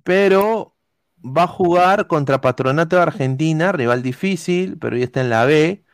[0.05, 0.77] Pero
[1.25, 5.85] va a jugar contra Patronato de Argentina, rival difícil, pero ya está en la B.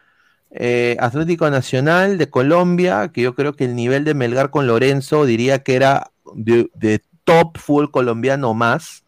[0.50, 5.26] Eh, Atlético Nacional de Colombia, que yo creo que el nivel de Melgar con Lorenzo
[5.26, 9.04] diría que era de, de top fútbol colombiano más.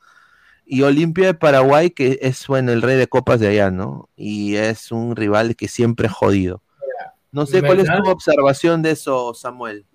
[0.67, 4.09] Y Olimpia de Paraguay, que es bueno el rey de copas de allá, ¿no?
[4.15, 6.63] Y es un rival que siempre es jodido.
[7.33, 9.87] No sé cuál es tu observación de eso, Samuel.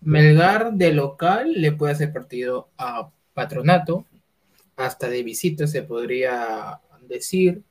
[0.00, 4.06] Melgar de local le puede hacer partido a Patronato,
[4.76, 7.62] hasta de visita se podría decir.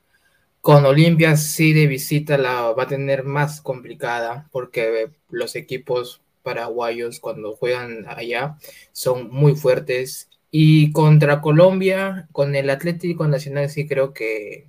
[0.60, 7.20] Con Olimpia sí de visita la va a tener más complicada porque los equipos paraguayos
[7.20, 8.56] cuando juegan allá
[8.92, 14.66] son muy fuertes y contra Colombia con el Atlético Nacional sí creo que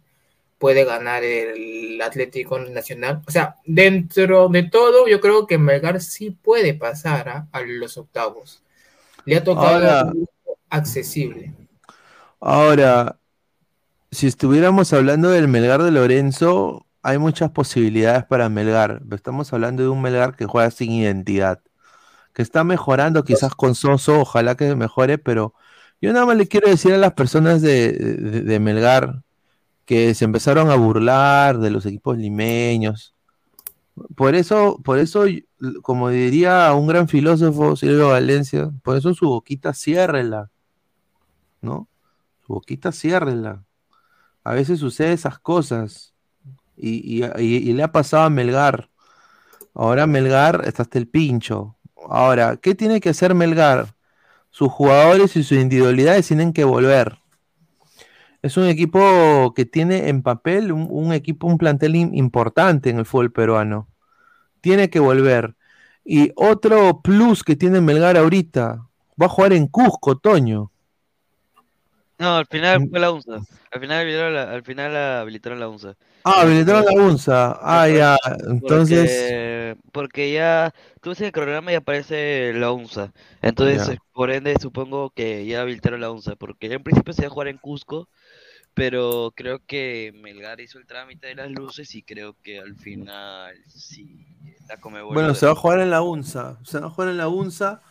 [0.58, 3.22] puede ganar el Atlético Nacional.
[3.28, 8.62] O sea, dentro de todo, yo creo que Melgar sí puede pasar a los octavos.
[9.26, 10.14] Le ha tocado Ahora-
[10.70, 11.52] accesible.
[12.40, 13.18] Ahora,
[14.12, 19.02] si estuviéramos hablando del Melgar de Lorenzo, hay muchas posibilidades para Melgar.
[19.12, 21.62] Estamos hablando de un Melgar que juega sin identidad,
[22.34, 25.54] que está mejorando quizás con Soso, ojalá que mejore, pero
[26.02, 29.24] yo nada más le quiero decir a las personas de, de- de Melgar
[29.86, 33.16] que se empezaron a burlar de los equipos limeños.
[34.16, 35.26] Por eso, por eso,
[35.82, 40.50] como diría un gran filósofo, Silvio Valencia, por eso su boquita ciérrela,
[41.62, 41.88] ¿no?
[42.46, 43.64] Su boquita ciérrela.
[44.44, 46.14] A veces sucede esas cosas.
[46.76, 47.22] Y,
[47.74, 48.90] le ha pasado a Melgar.
[49.74, 51.78] Ahora Melgar está hasta el pincho.
[52.10, 53.94] Ahora, ¿qué tiene que hacer Melgar?
[54.50, 57.20] Sus jugadores y sus individualidades tienen que volver.
[58.42, 63.06] Es un equipo que tiene en papel un, equipo, un plantel im- importante en el
[63.06, 63.88] fútbol peruano.
[64.62, 65.56] Tiene que volver.
[66.04, 68.88] Y otro plus que tiene Melgar ahorita,
[69.22, 70.72] va a jugar en Cusco, Toño.
[72.22, 73.42] No, al final fue la UNSA.
[73.72, 75.96] Al final habilitaron la, al final la habilitaron la UNSA.
[76.24, 77.60] Ah, habilitaron la UNSA.
[77.64, 78.16] Ah, ya.
[78.48, 80.72] Entonces, Porque, porque ya,
[81.02, 83.12] tú ves el programa y aparece la UNSA.
[83.42, 83.96] Entonces, Ya.
[84.14, 86.36] por ende, supongo que ya habilitaron la UNSA.
[86.36, 88.08] Porque en principio se iba a jugar en Cusco,
[88.76, 93.56] pero creo que Melgar hizo el trámite de las luces y creo que al final
[93.66, 94.28] sí,
[94.70, 96.60] la Comebol bueno, se va a jugar en la UNSA.
[96.64, 97.82] Se va a jugar en la UNSA.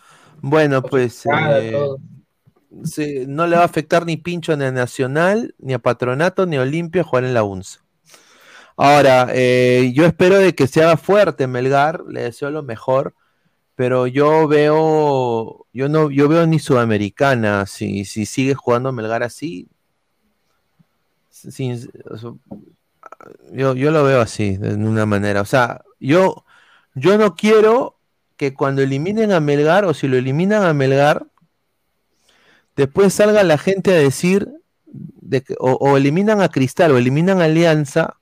[0.40, 1.73] Bueno, pues eh,
[3.27, 6.63] no le va a afectar ni pincho ni a Nacional, ni a Patronato, ni a
[6.63, 7.81] Olimpia jugar en la UNSA.
[8.77, 13.15] Ahora, eh, yo espero de que se haga fuerte Melgar, le deseo lo mejor,
[13.75, 19.69] pero yo veo, yo no, yo veo ni Sudamericana, si, si sigue jugando Melgar así,
[21.31, 21.79] sin-
[22.19, 22.33] sea,
[23.53, 25.41] yo, yo lo veo así, de una manera.
[25.41, 26.45] O sea, yo,
[26.95, 27.99] yo no quiero
[28.37, 31.27] que cuando eliminen a Melgar, o si lo eliminan a Melgar,
[32.81, 34.48] después salga la gente a decir,
[34.93, 38.16] de que- o, eliminan a Cristal, o eliminan a Alianza,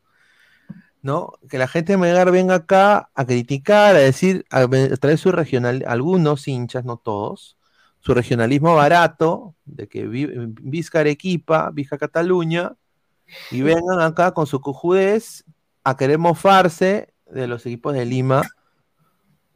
[1.00, 1.32] ¿no?
[1.48, 5.32] Que la gente de Melgar venga acá a criticar, a decir, a, a traer su
[5.32, 7.56] regional, algunos hinchas, no todos,
[8.00, 10.28] su regionalismo barato, de que vi-
[10.60, 12.74] Vizca Arequipa, Vizca Cataluña,
[13.50, 15.44] y vengan acá con su cojudez
[15.84, 18.42] a querer mofarse de los equipos de Lima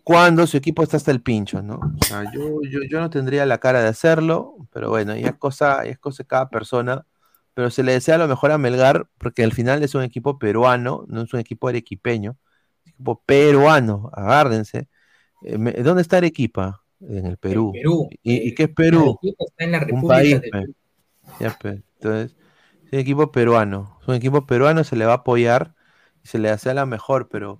[0.04, 1.74] cuando su equipo está hasta el pincho, ¿no?
[1.76, 5.36] O sea, yo, yo, yo no tendría la cara de hacerlo, pero bueno, ya es
[5.36, 7.06] cosa, ya es cosa de cada persona.
[7.54, 11.04] Pero se le desea lo mejor a Melgar, porque al final es un equipo peruano,
[11.08, 12.38] no es un equipo arequipeño,
[12.84, 14.88] es un equipo peruano, agárrense.
[15.44, 16.82] Eh, ¿Dónde está Arequipa?
[17.00, 17.72] En el Perú.
[17.72, 18.08] Perú.
[18.22, 19.18] ¿Y, y qué es Perú?
[19.22, 20.60] Está en la Un República país, del pe.
[20.60, 20.74] Perú.
[21.40, 21.58] Ya.
[21.62, 22.36] Entonces,
[22.86, 23.98] es un equipo peruano.
[24.00, 25.74] Es un equipo peruano, se le va a apoyar
[26.24, 27.58] y se le desea la mejor, pero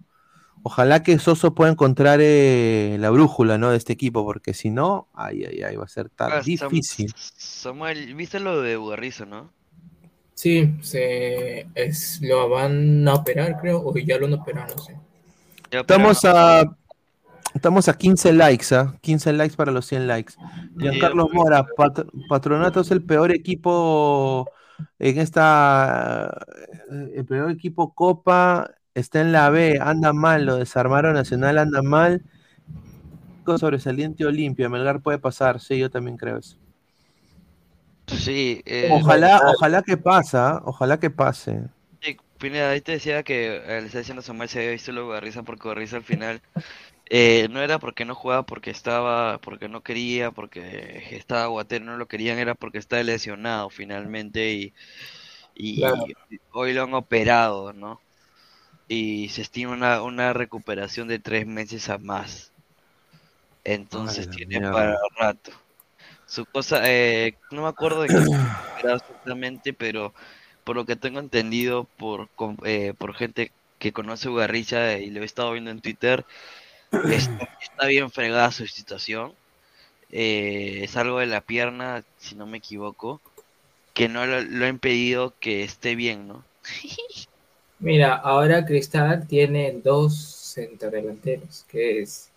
[0.62, 3.70] ojalá que Soso pueda encontrar eh, la brújula, ¿no?
[3.70, 7.12] De este equipo, porque si no, ay, ay, ay, va a ser tan Ah, difícil.
[7.16, 9.50] Samuel, ¿viste lo de Bugarrizo, no?
[10.34, 14.96] Sí, se, es, lo van a operar, creo, o ya lo han operado, no sé.
[15.70, 16.64] Estamos a,
[17.54, 18.94] estamos a 15 likes, ¿ah?
[19.00, 20.34] 15 likes para los 100 likes.
[20.78, 24.48] Giancarlo Mora, Pat- Patronato es el peor equipo
[24.98, 26.44] en esta.
[27.14, 32.22] El peor equipo Copa está en la B, anda mal, lo desarmaron Nacional, anda mal.
[33.44, 36.56] Con Sobresaliente Olimpia, Melgar puede pasar, sí, yo también creo eso.
[38.06, 41.62] Sí, eh, Ojalá, ojalá que pasa, ojalá que pase.
[42.00, 45.02] Sí, Pineda, ahí te decía que eh, le está diciendo Samuel se había visto lo
[45.02, 46.42] de Bugarriza porque Bugarriza al final
[47.10, 51.96] eh, no era porque no jugaba, porque estaba, porque no quería, porque estaba guatero, no
[51.98, 54.74] lo querían, era porque estaba lesionado finalmente y,
[55.54, 56.06] y Claro.
[56.52, 58.00] hoy lo han operado, ¿no?
[58.88, 62.52] Y se estima una, una recuperación de tres meses a más.
[63.64, 65.52] Entonces Ay, tiene para rato.
[66.26, 68.20] Su cosa, eh, no me acuerdo de qué
[68.76, 70.14] era exactamente, pero
[70.64, 75.22] por lo que tengo entendido por, con- eh, por gente que conoce Ugarricha y lo
[75.22, 76.26] he estado viendo en Twitter,
[77.06, 79.36] está, está bien fregada su situación.
[80.10, 83.22] Eh, es algo de la pierna, si no me equivoco,
[83.94, 86.46] que no lo, lo ha impedido que esté bien, ¿no?
[87.82, 90.14] Mira, ahora Cristal tiene dos
[90.54, 92.30] centrodelanteros, que es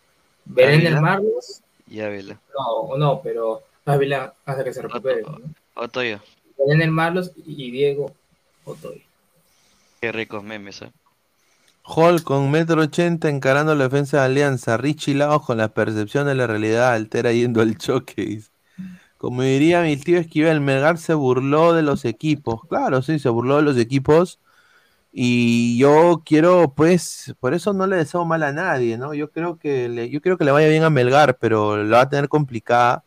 [0.44, 1.00] Belén del.
[1.00, 2.40] Marlos, Y Ávila.
[2.58, 5.22] no, no, pero Ávila hasta que se recupere.
[5.22, 5.40] ¿no?
[5.76, 6.20] Otoyo,
[6.58, 8.12] Belén del Marlos y Diego
[8.66, 9.04] Otoy.
[10.02, 10.92] qué ricos memes, ¿eh?
[11.88, 14.76] Hall con metro ochenta encarando la defensa de Alianza.
[14.78, 18.42] Richie Laos con la percepción de la realidad altera yendo al choque.
[19.20, 22.62] Como diría mi tío Esquivel, Melgar se burló de los equipos.
[22.68, 24.40] Claro, sí, se burló de los equipos.
[25.18, 29.14] Y yo quiero, pues, por eso no le deseo mal a nadie, ¿no?
[29.14, 32.04] Yo creo que le, yo creo que le vaya bien a Melgar, pero la va
[32.04, 33.06] a tener complicada.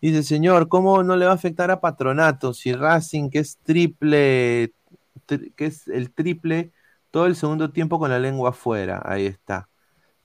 [0.00, 4.74] Dice, señor, ¿cómo no le va a afectar a Patronato si Racing, que es triple,
[5.28, 6.72] tri- que es el triple,
[7.10, 9.02] todo el segundo tiempo con la lengua afuera?
[9.04, 9.68] Ahí está.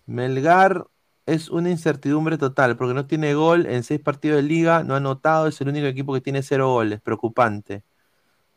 [0.08, 0.86] Melgar
[1.28, 4.98] es una incertidumbre total, porque no tiene gol en seis partidos de liga, no ha
[4.98, 7.84] anotado, es el único equipo que tiene cero goles, preocupante.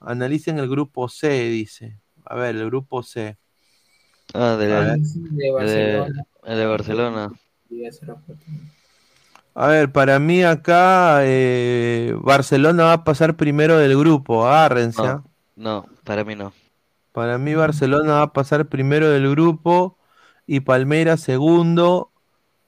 [0.01, 1.99] Analicen el grupo C, dice.
[2.31, 3.36] A ver, el grupo C.
[4.32, 4.98] Ah, de, A la- ver.
[5.01, 6.24] De Barcelona.
[6.47, 7.32] de, de Barcelona.
[9.55, 15.02] A ver, para mí acá eh, Barcelona va a pasar primero del grupo, agárrense.
[15.02, 15.23] ¿ah?
[15.57, 16.52] No, para mí no.
[17.12, 19.98] Para mí Barcelona va a pasar primero del grupo
[20.47, 22.12] y Palmeiras segundo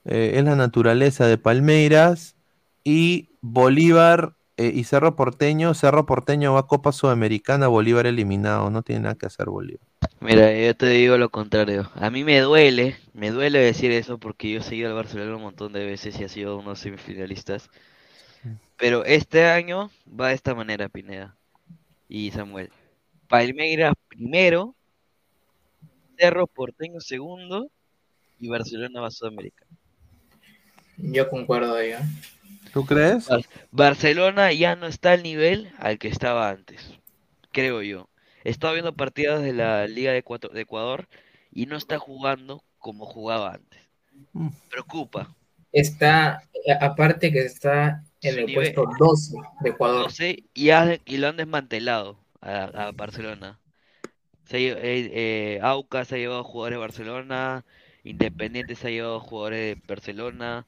[0.03, 2.35] eh, es la naturaleza de Palmeiras
[2.83, 5.73] y Bolívar eh, y Cerro Porteño.
[5.73, 8.69] Cerro Porteño va a Copa Sudamericana, Bolívar eliminado.
[8.69, 9.85] No tiene nada que hacer Bolívar.
[10.19, 11.89] Mira, yo te digo lo contrario.
[11.95, 15.41] A mí me duele, me duele decir eso porque yo he seguido al Barcelona un
[15.41, 17.69] montón de veces y ha sido uno de los semifinalistas.
[18.77, 21.35] Pero este año va de esta manera, Pineda
[22.07, 22.69] y Samuel.
[23.27, 24.75] Palmeiras primero,
[26.17, 27.69] Cerro Porteño segundo
[28.39, 29.65] y Barcelona va a Sudamérica.
[30.97, 31.91] Yo concuerdo ahí.
[31.91, 31.99] ¿eh?
[32.73, 33.27] ¿Tú crees?
[33.27, 36.99] Bar- Barcelona ya no está al nivel al que estaba antes,
[37.51, 38.09] creo yo.
[38.43, 40.23] Estaba viendo partidas de la Liga de,
[40.61, 41.07] Ecuador
[41.51, 43.79] y no está jugando como jugaba antes.
[44.33, 44.49] Mm.
[44.69, 45.33] Preocupa.
[45.71, 50.03] Está, eh, aparte que está en el nivel- puesto 12 de Ecuador.
[50.03, 53.59] No sé, y, ha- y lo han desmantelado a, a Barcelona.
[54.45, 57.65] Se eh, eh, Aucas se ha llevado jugadores de Barcelona,
[58.03, 60.67] Independiente se ha llevado jugadores de Barcelona,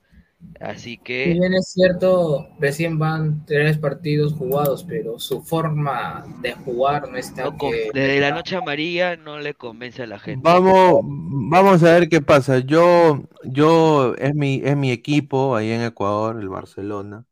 [0.59, 6.53] así Si que bien es cierto, recién van tres partidos jugados, pero su forma de
[6.53, 7.89] jugar no está no con- que...
[7.93, 10.41] desde la noche amarilla no le convence a la gente.
[10.43, 12.59] Vamos, vamos a ver qué pasa.
[12.59, 17.25] Yo, yo es mi, es mi equipo ahí en Ecuador, el Barcelona.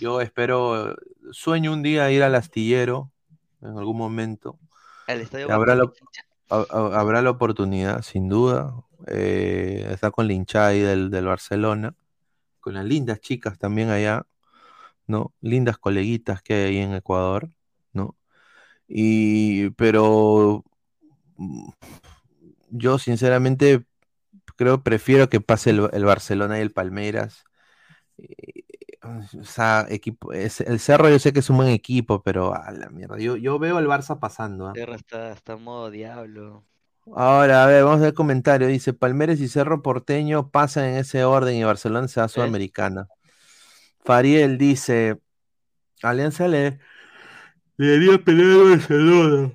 [0.00, 0.96] Yo espero,
[1.32, 3.10] sueño un día ir al astillero
[3.60, 4.58] en algún momento.
[5.06, 5.90] Al estadio habrá la,
[6.48, 8.74] habrá la oportunidad, sin duda.
[9.08, 11.94] Eh, está con la hinchada ahí del, del Barcelona,
[12.62, 14.26] con las lindas chicas también allá,
[15.06, 15.34] ¿no?
[15.42, 17.50] Lindas coleguitas que hay ahí en Ecuador,
[17.92, 18.16] ¿no?
[18.88, 20.64] Y, pero
[21.38, 21.70] mm,
[22.70, 23.84] yo sinceramente
[24.56, 27.44] creo, prefiero que pase el, el Barcelona y el Palmeiras.
[28.18, 28.64] Eh,
[29.40, 32.70] O sea, equipo, es- el Cerro yo sé que es un buen equipo, pero a
[32.72, 33.18] la mierda.
[33.18, 34.68] Yo, yo veo al Barça pasando.
[34.68, 34.78] ¿ah?
[34.78, 36.64] Terra está, está en modo diablo.
[37.14, 38.68] Ahora, a ver, vamos a ver el comentario.
[38.68, 43.08] Dice, Palmeiras y Cerro Porteño pasan en ese orden y Barcelona se va a Sudamericana.
[44.04, 45.20] Fariel dice,
[46.02, 46.80] Alianza le,
[47.76, 49.52] le debería pelear al Barcelona.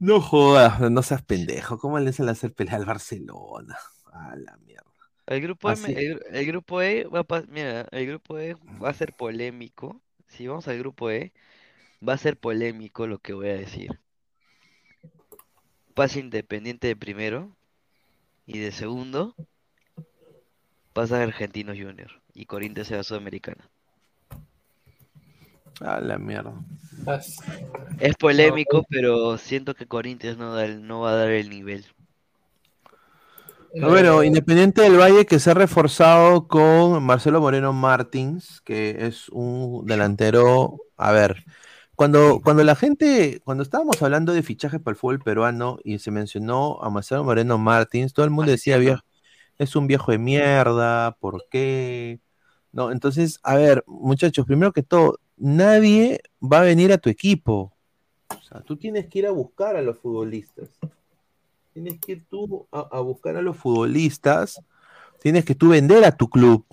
[0.00, 1.78] No jodas, no seas pendejo.
[1.78, 3.78] ¿Cómo Alianza le hacer pelear al Barcelona?
[4.12, 4.84] A la mierda.
[5.26, 8.90] El grupo M- el, gru- el grupo E va a mira, el grupo E va
[8.90, 10.02] a ser polémico.
[10.28, 11.32] Si vamos al grupo E,
[12.08, 14.00] va a ser polémico lo que voy a decir.
[16.00, 17.54] Pasa Independiente de primero
[18.46, 19.34] y de segundo
[20.94, 23.68] pasa Argentinos Junior y Corinthians se va a Sudamericana.
[25.82, 26.54] A la mierda.
[27.98, 31.84] Es polémico, pero siento que Corinthians no, da el- no va a dar el nivel.
[33.78, 39.84] Bueno, Independiente del Valle que se ha reforzado con Marcelo Moreno Martins, que es un
[39.84, 40.78] delantero.
[40.96, 41.44] A ver,
[42.00, 46.10] cuando, cuando la gente, cuando estábamos hablando de fichajes para el fútbol peruano y se
[46.10, 49.02] mencionó a Marcelo Moreno Martins, todo el mundo decía, viejo,
[49.58, 52.18] es un viejo de mierda, ¿por qué?
[52.72, 57.70] No, entonces, a ver, muchachos, primero que todo, nadie va a venir a tu equipo.
[58.30, 60.70] O sea, tú tienes que ir a buscar a los futbolistas.
[61.74, 64.62] Tienes que ir tú a, a buscar a los futbolistas.
[65.20, 66.64] Tienes que tú vender a tu club.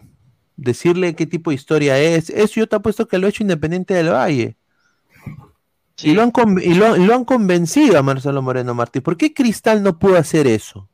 [0.55, 2.29] Decirle qué tipo de historia es.
[2.29, 4.55] Eso yo te apuesto que lo ha hecho Independiente del Valle.
[6.01, 6.31] Y, lo han
[6.63, 8.99] y lo, y lo han convencido a Marcelo Moreno Martí.
[9.01, 10.87] ¿Por qué Cristal no pudo hacer eso?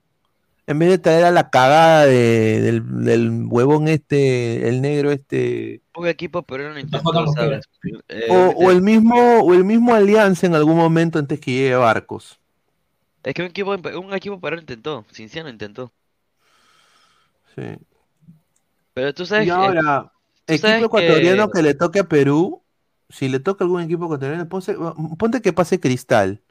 [0.65, 5.81] En vez de traer a la cagada de- del, del huevón este, el negro este.
[5.93, 7.65] Un equipo peruano intentó, ¿sabes?
[8.07, 11.75] Eh, O, o el mismo, o el mismo Alianza en algún momento antes que llegue
[11.75, 12.39] Barcos.
[13.23, 15.91] Es que un equipo, un equipo peruano intentó, Cinciano intentó.
[17.55, 17.63] Sí.
[18.93, 20.11] Pero tú sabes Y que- ahora,
[20.45, 21.63] tú equipo sabes ecuatoriano que- que...
[21.63, 22.62] le toque a Perú,
[23.13, 26.41] si le toca algún equipo ecuatoriano, ponte que pase Cristal.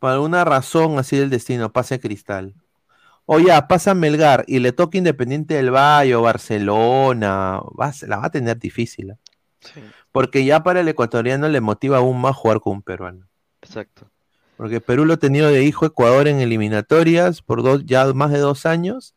[0.00, 2.54] Por alguna razón así del destino, pase Cristal.
[3.26, 8.26] O ya, pasa Melgar y le toca Independiente del Valle o Barcelona, va la va
[8.26, 9.12] a tener difícil.
[9.12, 9.18] ¿eh?
[10.10, 13.28] Porque ya para el ecuatoriano le motiva aún más jugar con un peruano.
[13.62, 14.10] Exacto.
[14.56, 18.38] Porque Perú lo ha tenido de hijo Ecuador en eliminatorias por dos, ya más de
[18.38, 19.14] dos años.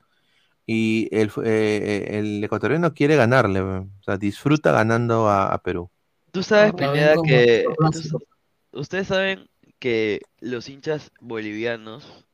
[0.68, 5.90] Y el, eh, el ecuatoriano quiere ganarle, o sea, disfruta ganando a, a Perú.
[6.38, 9.50] Tú sabes, No, Pineda, como que tú ustedes saben
[9.80, 12.26] que los hinchas bolivianos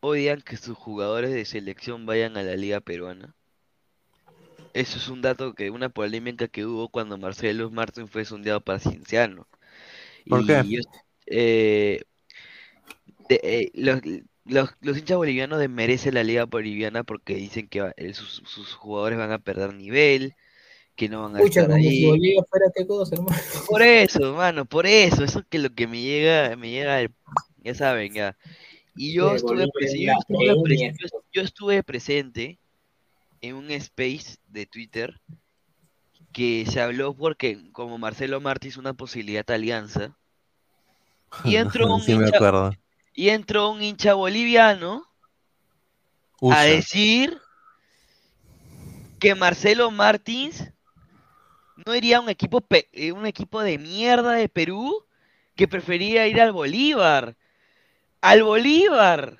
[0.00, 3.36] odian que sus jugadores de selección vayan a la liga peruana.
[4.72, 8.80] Eso es un dato que, una polémica que hubo cuando Marcelo Martín fue sondeado para
[8.80, 9.46] Cienciano.
[10.28, 10.62] ¿Por Y qué?
[10.76, 10.82] yo-
[11.26, 12.02] eh,
[13.28, 14.00] de- eh, los,
[14.44, 19.18] los, los hinchas bolivianos desmerecen la liga boliviana porque dicen que va- sus, sus jugadores
[19.18, 20.34] van a perder nivel,
[20.96, 22.04] que no van a Escucha, estar si ahí.
[22.06, 23.36] Bolivia fuera qué cosa, hermano.
[23.68, 27.12] Por eso, hermano, por eso, eso es que lo que me llega, me llega, el-
[27.58, 28.36] ya saben, ya.
[28.94, 30.12] Y yo estuve, Bolivia prese- es yo
[30.52, 30.92] estuve, premia.
[30.92, 32.58] pres- yo- yo estuve presente
[33.40, 35.20] en un space de Twitter
[36.32, 40.16] que se habló porque como Marcelo Martins una posibilidad de alianza
[41.44, 42.72] y entró un Sí me hincha, acuerdo.
[43.14, 45.04] y entró un hincha boliviano
[46.40, 46.60] Usa.
[46.60, 47.38] a decir
[49.18, 50.70] que Marcelo Martins
[51.86, 55.04] no iría a un equipo pe- eh, un equipo de mierda de Perú
[55.54, 57.36] que prefería ir al Bolívar.
[58.20, 59.38] Al Bolívar.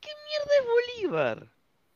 [0.00, 0.66] ¿Qué mierda es
[1.02, 1.48] Bolívar?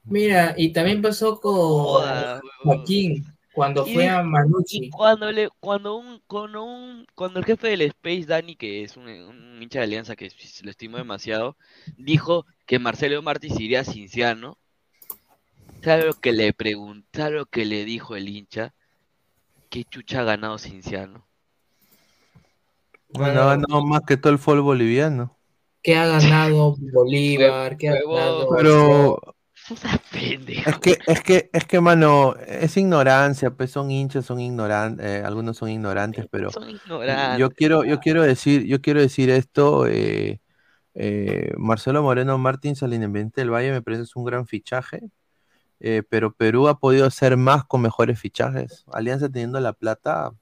[0.05, 4.85] Mira, y también pasó con Joda, Joaquín cuando Y fue a Manucci.
[4.85, 8.97] Y cuando le, cuando un, cuando un, cuando el jefe del Space, Dani, que es
[8.97, 10.31] un, un hincha de alianza que
[10.63, 11.57] lo estimo demasiado,
[11.97, 14.59] dijo que Marcelo Martins iría a Cinciano.
[15.83, 17.07] ¿Sabes lo que le preguntó?
[17.13, 18.75] ¿Sabes lo que le dijo el hincha?
[19.69, 21.27] ¿Qué chucha ha ganado Cinciano?
[23.11, 25.37] Bueno, ha ganado más que todo el fútbol boliviano.
[25.83, 27.77] ¿Qué ha ganado Bolívar?
[27.77, 28.49] ¿Qué ha ganado?
[28.57, 29.21] Pero
[29.71, 35.57] es que, es que, es que, mano, es ignorancia, pues son hinchas, son ignorantes, algunos
[35.59, 37.39] son ignorantes, pero Son ignorantes.
[37.39, 40.41] yo quiero, yo quiero decir, yo quiero decir esto, eh,
[40.95, 45.03] eh, Marcelo Moreno Martins al Independiente del Valle me parece es un gran fichaje,
[45.81, 48.85] eh, pero Perú ha podido hacer más con mejores fichajes.
[48.93, 50.33] Alianza teniendo la plata,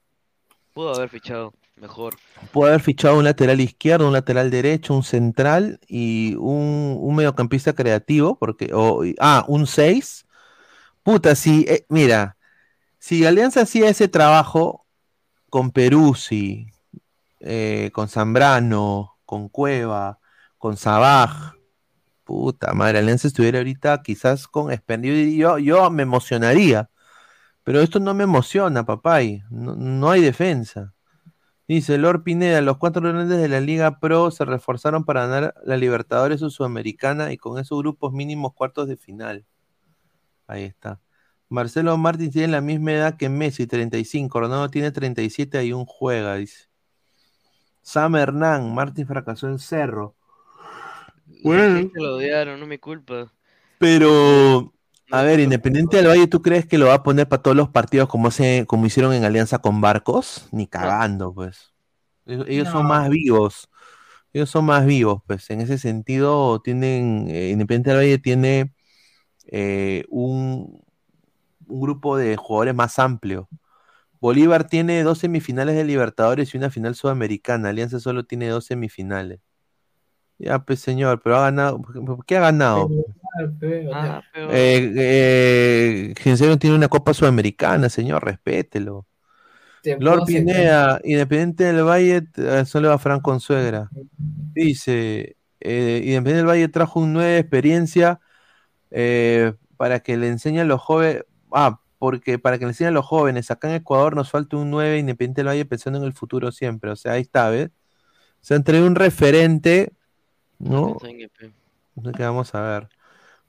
[0.73, 2.17] Pudo haber fichado mejor.
[2.53, 7.73] puede haber fichado un lateral izquierdo, un lateral derecho, un central y un, un mediocampista
[7.75, 8.71] creativo, porque,
[9.21, 10.27] ah, un 6.
[11.03, 12.37] Puta, si, eh, mira,
[12.99, 14.87] si Alianza hacía ese trabajo
[15.51, 16.69] con Peruzzi,
[17.41, 20.19] eh, con Zambrano, con Cueva,
[20.59, 21.56] con Sabaj,
[22.27, 26.91] puta madre, Alianza estuviera ahorita quizás con expendio yo, yo me emocionaría,
[27.65, 30.95] pero esto no me emociona, papay, no, no hay defensa.
[31.69, 35.77] Dice Lord Pineda, los cuatro grandes de la Liga Pro se reforzaron para ganar la
[35.77, 39.47] Libertadores Sudamericana y con esos grupos mínimos cuartos de final.
[40.47, 41.01] Ahí está.
[41.49, 44.41] Marcelo Martins tiene la misma edad que Messi, 35.
[44.41, 46.69] Ronaldo tiene 37 y un juega, dice.
[47.83, 50.17] Sam Hernán, Martins fracasó en Cerro.
[51.43, 51.91] Bueno.
[51.93, 53.33] Se lo odiaron, no mi culpa.
[53.79, 54.73] Pero,
[55.11, 57.69] a ver, Independiente del Valle, ¿tú crees que lo va a poner para todos los
[57.69, 60.49] partidos como, hace, como hicieron en alianza con Barcos?
[60.53, 61.75] Ni cagando, pues.
[62.27, 63.69] Ellos, son más vivos.
[64.33, 65.49] Ellos son más vivos, pues.
[65.51, 67.27] En ese sentido, tienen.
[67.29, 68.73] eh, Independiente del Valle tiene
[69.47, 70.83] eh, un,
[71.67, 73.49] un grupo de jugadores más amplio.
[74.21, 77.69] Bolívar tiene dos semifinales de Libertadores y una final sudamericana.
[77.69, 79.41] Alianza solo tiene dos semifinales.
[80.39, 81.81] Ya, pues señor, pero ha ganado.
[82.27, 82.91] ¿Qué ha ganado?
[83.93, 89.07] Ah, pero- Eh, eh, Ginsero tiene una Copa Sudamericana, señor, respételo.
[89.83, 90.27] Te Lord.
[90.27, 93.89] Pineda, Independiente del Valle, eh, solo va Fran Consuegra.
[94.53, 98.21] Dice, eh, Independiente del Valle trajo un nueva experiencia
[98.91, 102.91] eh, para que le enseñe a los jóvenes, ah, porque para que le enseñe a
[102.93, 106.13] los jóvenes, acá en Ecuador nos falta un 9 Independiente del Valle pensando en el
[106.13, 107.71] futuro siempre, o sea, ahí está, ¿ves?
[108.41, 109.93] Se han traído un referente,
[110.59, 110.99] ¿no?
[111.95, 112.89] No sé qué vamos a ver.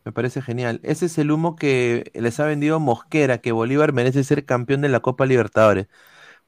[0.05, 0.79] Me parece genial.
[0.83, 4.89] Ese es el humo que les ha vendido Mosquera, que Bolívar merece ser campeón de
[4.89, 5.87] la Copa Libertadores.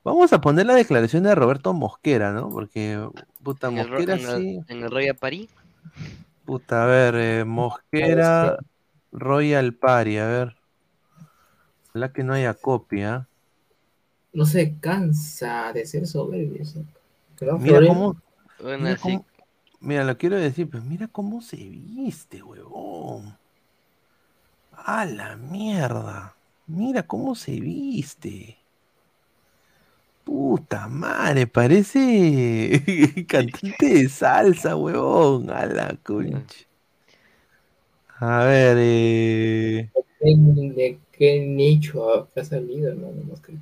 [0.03, 2.49] Vamos a poner la declaración de Roberto Mosquera, ¿no?
[2.49, 3.07] Porque,
[3.43, 4.61] puta, En el, ro- Mosquera en el- sí.
[4.67, 5.49] en el Royal París.
[6.45, 8.57] Puta, a ver, eh, Mosquera,
[9.11, 10.55] Royal Party, a ver.
[11.89, 13.27] Ojalá que no haya copia.
[14.33, 16.63] No se cansa de ser soberbio.
[17.57, 18.15] Mira cómo,
[18.61, 19.01] Bueno, mira sí.
[19.01, 19.25] cómo-
[19.79, 23.37] mira, lo quiero decir, pues mira cómo se viste, huevón.
[24.71, 26.35] A la mierda.
[26.67, 28.57] Mira cómo se viste.
[30.23, 35.49] Puta madre, parece cantante de salsa, huevón.
[35.49, 36.65] A la concha.
[38.19, 39.89] A ver, eh,
[40.19, 43.21] ¿De, qué nicho ha salido, hermano?
[43.25, 43.59] No creo.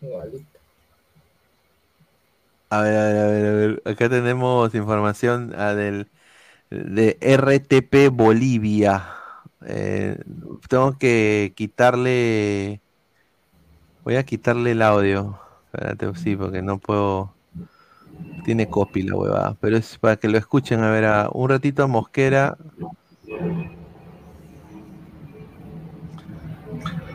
[0.00, 0.53] Igualito.
[2.78, 3.82] A ver, a ver, a ver, a ver.
[3.84, 6.10] Acá tenemos información ah, del
[6.70, 9.06] de RTP Bolivia.
[9.66, 10.18] Eh,
[10.68, 12.82] tengo que quitarle.
[14.04, 15.38] Voy a quitarle el audio.
[15.72, 17.36] Espérate, sí, porque no puedo.
[18.44, 19.56] Tiene copy la huevada.
[19.60, 20.80] Pero es para que lo escuchen.
[20.82, 22.56] A ver, a- un ratito a Mosquera.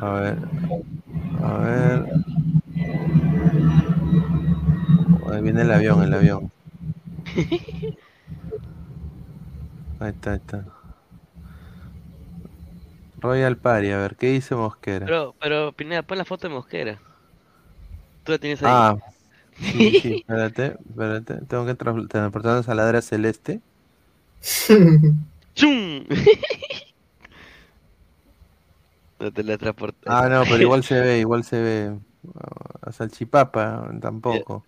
[0.01, 0.37] A ver.
[1.43, 2.05] A ver.
[5.39, 6.51] Ahí viene el avión, el avión.
[10.01, 10.65] Ahí está, ahí está.
[13.21, 15.05] Royal Party, a ver, ¿qué dice Mosquera?
[15.05, 16.99] Pero, pero, Pineda, pon la foto de Mosquera.
[18.23, 18.71] Tú la tienes ahí.
[18.71, 18.95] Ah,
[19.71, 21.45] sí, sí, espérate, espérate.
[21.47, 23.61] Tengo que tra- transportarnos a la ladra celeste.
[25.55, 26.05] ¡Chum!
[29.19, 30.09] No teletransporta.
[30.11, 31.99] Ah, no, pero igual se ve, igual se ve.
[32.81, 34.65] A salchipapa tampoco.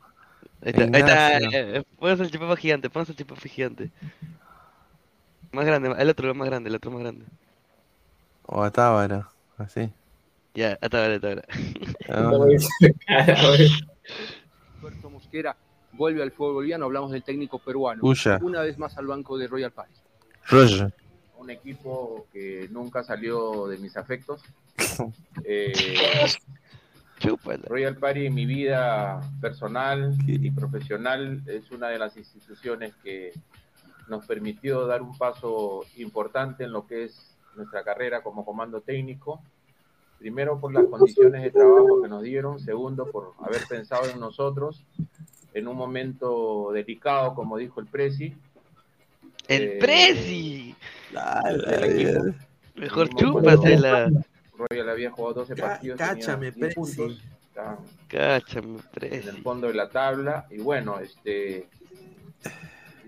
[0.63, 1.51] Ahí está, ahí está, Ignacio.
[1.53, 3.89] eh, pon el salchipapa gigante, pon el salchipapa gigante.
[5.51, 7.25] Más grande, el otro más grande, el otro más grande.
[8.45, 9.27] O a Tábara,
[9.57, 9.89] así.
[10.53, 11.43] Ya, hasta ahora, hasta ahora.
[12.09, 12.31] Ah,
[14.81, 15.55] Roberto Mosquera
[15.93, 18.01] vuelve al fútbol boliviano, hablamos del técnico peruano.
[18.03, 18.39] Uya.
[18.41, 19.93] Una vez más al banco de Royal Party.
[20.47, 20.93] Roger.
[21.37, 24.41] un equipo que nunca salió de mis afectos.
[25.45, 25.71] Eh,
[27.69, 33.31] Royal Party en mi vida personal y profesional es una de las instituciones que
[34.07, 39.41] nos permitió dar un paso importante en lo que es nuestra carrera como comando técnico.
[40.19, 44.83] Primero por las condiciones de trabajo que nos dieron, segundo por haber pensado en nosotros
[45.53, 48.35] en un momento delicado, como dijo el Presi.
[49.47, 50.75] ¡El Eh, Prezi!
[52.75, 54.09] Mejor chúpasela.
[54.69, 56.75] Royal había jugado 12 partidos, tenía cáchame, 10 Presi.
[56.75, 57.21] puntos,
[58.07, 61.67] Cáchame, en el fondo de la tabla y bueno, este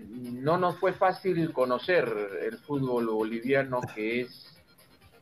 [0.08, 2.06] no nos fue fácil conocer
[2.42, 4.54] el fútbol boliviano que es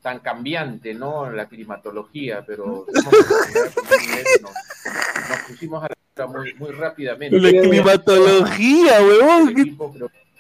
[0.03, 1.31] tan cambiante, ¿no?
[1.31, 4.53] La climatología, pero nos,
[5.29, 7.39] nos pusimos a la muy, muy rápidamente.
[7.39, 9.55] La climatología, huevón.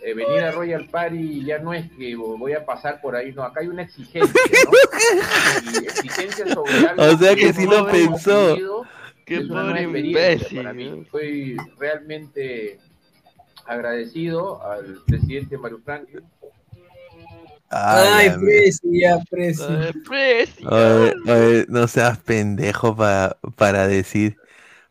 [0.04, 3.44] Eh, venir a Royal Party ya no es que voy a pasar por ahí, no,
[3.44, 4.32] acá hay una exigencia,
[4.64, 5.80] ¿no?
[5.80, 8.84] Y exigencia sobre algo O sea que sí no lo pensó.
[9.24, 11.02] Qué es una nueva pobre experiencia imbécil, para mí.
[11.04, 12.80] Estoy realmente
[13.64, 16.24] agradecido al presidente Mario Franklin.
[17.70, 18.32] Ay.
[19.30, 20.66] Prezi.
[20.66, 24.36] Oye, oye, no seas pendejo para, para decir,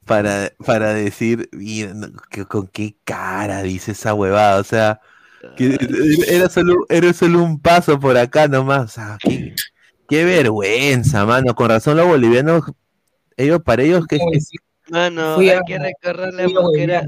[0.06, 1.94] para, para decir, mira,
[2.48, 4.99] con qué cara dice esa huevada, o sea,
[5.56, 5.78] que
[6.28, 9.53] era solo, era solo un paso por acá nomás, o sea, qué,
[10.07, 12.64] qué vergüenza, mano, con razón los bolivianos,
[13.38, 14.19] ellos, para ellos, que
[14.90, 17.07] Mano, hay que recordarle a fui a Mosquera.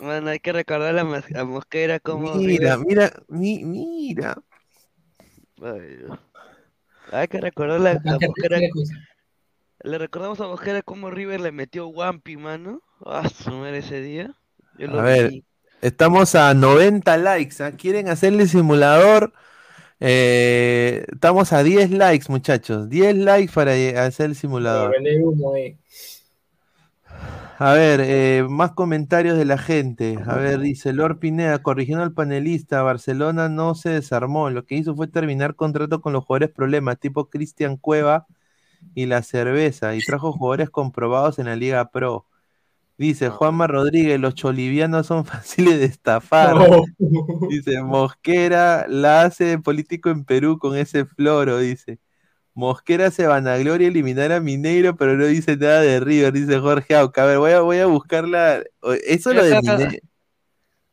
[0.00, 2.34] Mano, hay que recordarle a, Mos- a Mosquera como.
[2.34, 4.36] mira, mira, mi- mira,
[5.62, 5.98] Ay.
[7.12, 8.58] Hay que recordarle a, a Mosquera.
[9.84, 12.80] Le recordamos a Mosquera cómo River le metió Wampi, mano.
[13.04, 14.34] A sumar ese día.
[14.78, 15.42] Yo lo a ver,
[15.82, 17.72] estamos a 90 likes, ¿ah?
[17.72, 19.34] ¿Quieren hacerle simulador?
[20.00, 24.94] Eh, estamos a 10 likes, muchachos, 10 likes para eh, hacer el simulador.
[25.54, 25.76] Eh.
[27.58, 30.16] A ver, eh, más comentarios de la gente.
[30.26, 34.48] A ver, dice Lord Pineda, corrigiendo al panelista, Barcelona no se desarmó.
[34.48, 38.26] Lo que hizo fue terminar contrato con los jugadores problemas, tipo Cristian Cueva
[38.94, 42.26] y la cerveza, y trajo jugadores comprobados en la Liga Pro.
[42.96, 46.54] Dice Juanma Rodríguez, los cholivianos son fáciles de estafar.
[46.54, 46.84] No.
[47.48, 51.98] Dice Mosquera la hace de político en Perú con ese floro, dice.
[52.56, 57.24] Mosquera se vanagloria eliminar a Mineiro, pero no dice nada de River, dice Jorge Auca.
[57.24, 58.62] A ver, voy a, voy a buscarla.
[59.04, 59.60] Eso lo de.
[59.60, 59.98] Mineiro.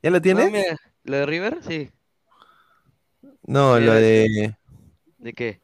[0.02, 0.52] ¿Ya lo tienes?
[0.52, 0.58] No,
[1.04, 1.58] ¿Lo de River?
[1.62, 1.92] Sí.
[3.44, 4.56] No, Sí, lo a de.
[5.20, 5.62] ¿De qué?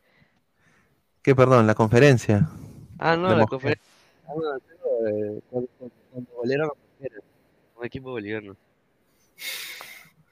[1.27, 1.67] ¿Qué, perdón?
[1.67, 2.47] La conferencia.
[2.99, 3.83] Ah, no, la conferencia.
[4.29, 5.69] Ah, bueno, pero, eh, cuando,
[6.09, 7.21] cuando, golearon a Mosquera,
[7.75, 8.55] un equipo boliviano.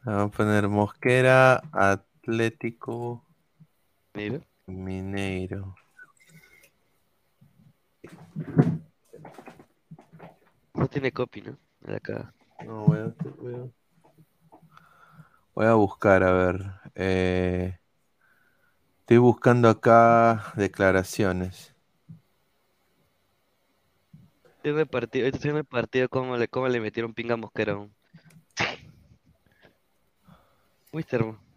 [0.05, 3.25] Vamos a poner Mosquera, Atlético
[4.13, 4.39] Mira.
[4.67, 5.75] Mineiro.
[10.75, 11.57] No tiene copy, ¿no?
[11.81, 12.33] De acá.
[12.65, 13.67] No, voy a, voy a-
[15.55, 16.61] voy a buscar, a ver.
[16.95, 17.79] eh,
[19.05, 21.75] estoy buscando acá declaraciones.
[24.63, 27.87] Tiene el partido, este tiene el partido cómo le, cómo le metieron pinga a Mosquera.
[30.91, 31.37] Wisterman.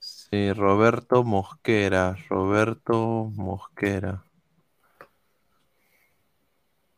[0.00, 2.14] Sí, Roberto Mosquera.
[2.28, 4.22] Roberto Mosquera.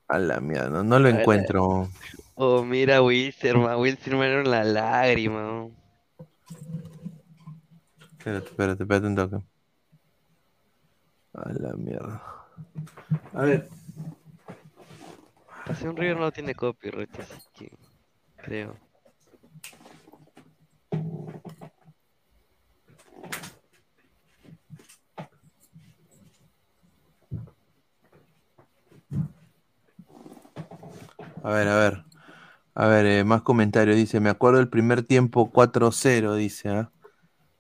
[0.09, 1.89] A la mierda, no, no lo A encuentro.
[2.35, 3.79] Oh, mira, Wilsterman.
[3.79, 5.71] Wilsterman era la lágrima.
[8.21, 9.37] Espérate, espérate, espérate un toque.
[11.33, 12.23] A la mierda.
[13.33, 13.67] A ver.
[15.65, 17.73] Pasión River no tiene copyright, así que
[18.37, 18.77] creo.
[31.43, 32.05] A ver, a ver.
[32.75, 33.97] A ver, eh, más comentarios.
[33.97, 36.69] Dice, me acuerdo el primer tiempo 4-0, dice.
[36.69, 36.93] ¿ah?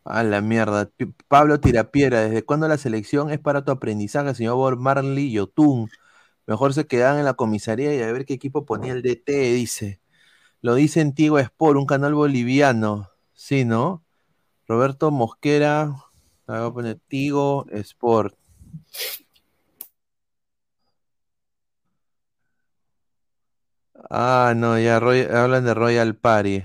[0.04, 0.86] A la mierda.
[0.86, 5.90] Pi- Pablo Tirapiera, ¿desde cuándo la selección es para tu aprendizaje, señor Marley Yotun?
[6.46, 10.00] Mejor se quedan en la comisaría y a ver qué equipo ponía el DT, dice.
[10.62, 13.10] Lo dice Antigua Sport, un canal boliviano.
[13.34, 14.04] Sí, ¿no?
[14.68, 15.96] Roberto Mosquera.
[16.48, 18.36] Voy a poner Tigo Sport.
[24.10, 26.62] Ah, no, ya hablan de Royal Party.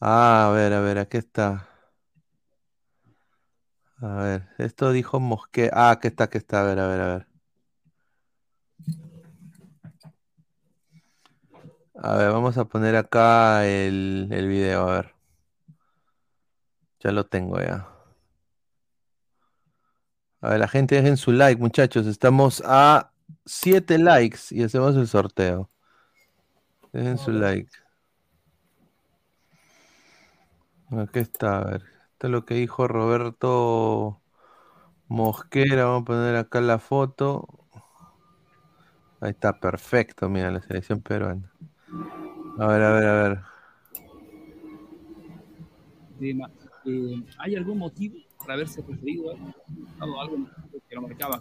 [0.00, 1.67] Ah, a ver, a ver, aquí está.
[4.00, 5.70] A ver, esto dijo Mosque.
[5.72, 6.60] Ah, aquí está, aquí está.
[6.60, 7.26] A ver, a ver, a ver.
[12.00, 15.14] A ver, vamos a poner acá el, el video, a ver.
[17.00, 17.88] Ya lo tengo ya.
[20.40, 22.06] A ver, la gente dejen su like, muchachos.
[22.06, 23.12] Estamos a
[23.46, 25.70] 7 likes y hacemos el sorteo.
[26.92, 27.70] Dejen su like.
[30.90, 31.97] Aquí está, a ver.
[32.18, 34.20] Esto es lo que dijo Roberto
[35.06, 35.84] Mosquera.
[35.84, 37.46] Vamos a poner acá la foto.
[39.20, 40.28] Ahí está, perfecto.
[40.28, 41.48] Mira, la selección peruana.
[42.58, 43.38] A ver, a ver, a ver.
[46.20, 49.30] Eh, ¿Hay algún motivo para haberse preferido
[50.00, 50.36] algo, algo
[50.88, 51.40] que lo marcaba?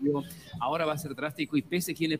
[0.00, 0.24] Digo,
[0.58, 2.18] ahora va a ser drástico y pese quién es.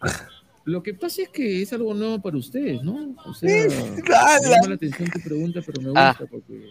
[0.63, 3.17] Lo que pasa es que es algo nuevo para ustedes, ¿no?
[3.25, 3.67] O sea,
[4.05, 4.43] claro.
[4.45, 6.11] me llama la atención tu pregunta, pero me Ah.
[6.17, 6.71] gusta porque...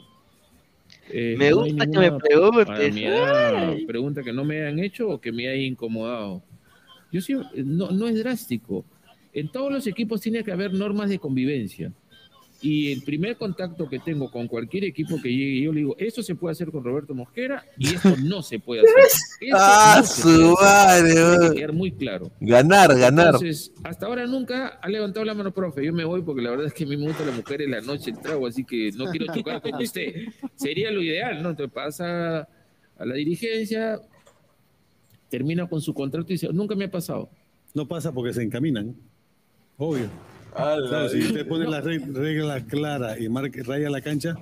[1.09, 2.95] eh, Me no gusta que me preguntes.
[2.95, 3.85] Ay.
[3.85, 6.43] pregunta que no me hayan hecho o que me haya incomodado.
[7.11, 8.85] Yo sí, no, no es drástico.
[9.33, 11.91] En todos los equipos tiene que haber normas de convivencia.
[12.59, 16.23] Y el primer contacto que tengo con cualquier equipo que llegue, yo le digo, esto
[16.23, 18.93] se puede hacer con Roberto Mosquera y esto no se puede hacer.
[19.41, 21.55] Esto Ah, no su madre, Tiene que weón.
[21.55, 22.31] quedar muy claro.
[22.39, 23.25] Ganar, ganar.
[23.27, 25.85] Entonces, hasta ahora nunca ha levantado la mano, profe.
[25.85, 27.71] Yo me voy porque la verdad es que a mí me gusta la mujer en
[27.71, 30.15] la noche, el trago, así que no quiero chocar con usted.
[30.55, 31.51] Sería lo ideal, ¿no?
[31.51, 32.39] Entonces pasa
[32.97, 33.99] a la dirigencia,
[35.29, 37.29] termina con su contrato y dice, nunca me ha pasado.
[37.75, 38.95] No pasa porque se encaminan.
[39.77, 40.09] Obvio.
[40.57, 44.35] Claro, si usted pone las reg- reglas claras y marca, raya la cancha,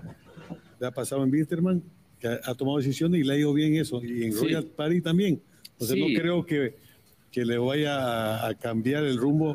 [0.80, 1.84] le ha pasado en Wisterman,
[2.20, 4.02] que ha, ha tomado decisiones y le ha ido bien eso.
[4.04, 4.40] Y en Sí.
[4.46, 5.42] Royal Party también.
[5.74, 6.02] Entonces Sí.
[6.14, 6.76] no creo que,
[7.32, 9.54] que le vaya a, a cambiar el rumbo.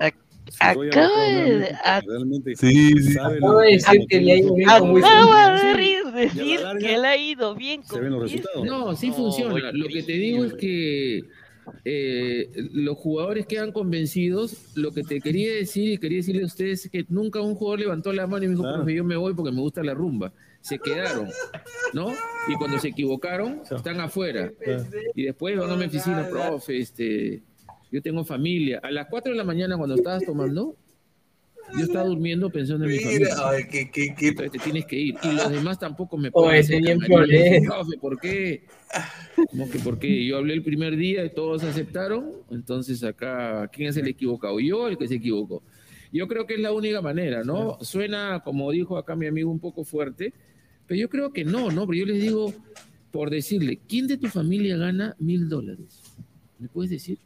[0.50, 1.76] si acaba de-
[2.06, 3.12] realmente Sí, sí.
[3.12, 5.22] sabe Acaba lo- de decir que le ha ido bien con Wisterman.
[5.22, 5.76] Acaba de Sí.
[5.78, 8.66] rir- decir que le ha ido bien con ven los resultados.
[8.66, 9.70] No, sí funciona.
[9.72, 11.22] Lo que te digo es que
[11.84, 14.76] eh, los jugadores quedan convencidos.
[14.76, 17.80] Lo que te quería decir y quería decirle a ustedes es que nunca un jugador
[17.80, 20.32] levantó la mano y me dijo, profe, yo me voy porque me gusta la rumba.
[20.60, 21.28] Se quedaron,
[21.94, 22.12] ¿no?
[22.48, 24.52] Y cuando se equivocaron, están afuera.
[25.14, 27.42] Y después van a mi oficina, profe, este,
[27.90, 28.80] yo tengo familia.
[28.82, 30.76] A las 4 de la mañana cuando estabas tomando,
[31.78, 33.28] yo estaba durmiendo pensando en mi familia.
[33.44, 35.14] ay, qué, qué, qué- Entonces te tienes que ir.
[35.22, 37.64] Y los demás tampoco me Oye, pueden.
[37.64, 38.64] Profe, ¿por qué?
[39.50, 43.96] Como que porque yo hablé el primer día y todos aceptaron, entonces acá, ¿quién es
[43.96, 44.60] el equivocado?
[44.60, 45.62] Yo, el que se equivocó.
[46.12, 47.78] Yo creo que es la única manera, ¿no?
[47.82, 50.32] Suena, como dijo acá mi amigo, un poco fuerte,
[50.86, 51.86] pero yo creo que no, ¿no?
[51.86, 52.52] Pero yo les digo,
[53.12, 56.02] por decirle, ¿quién de tu familia gana mil dólares?
[56.58, 57.18] ¿Me puedes decir?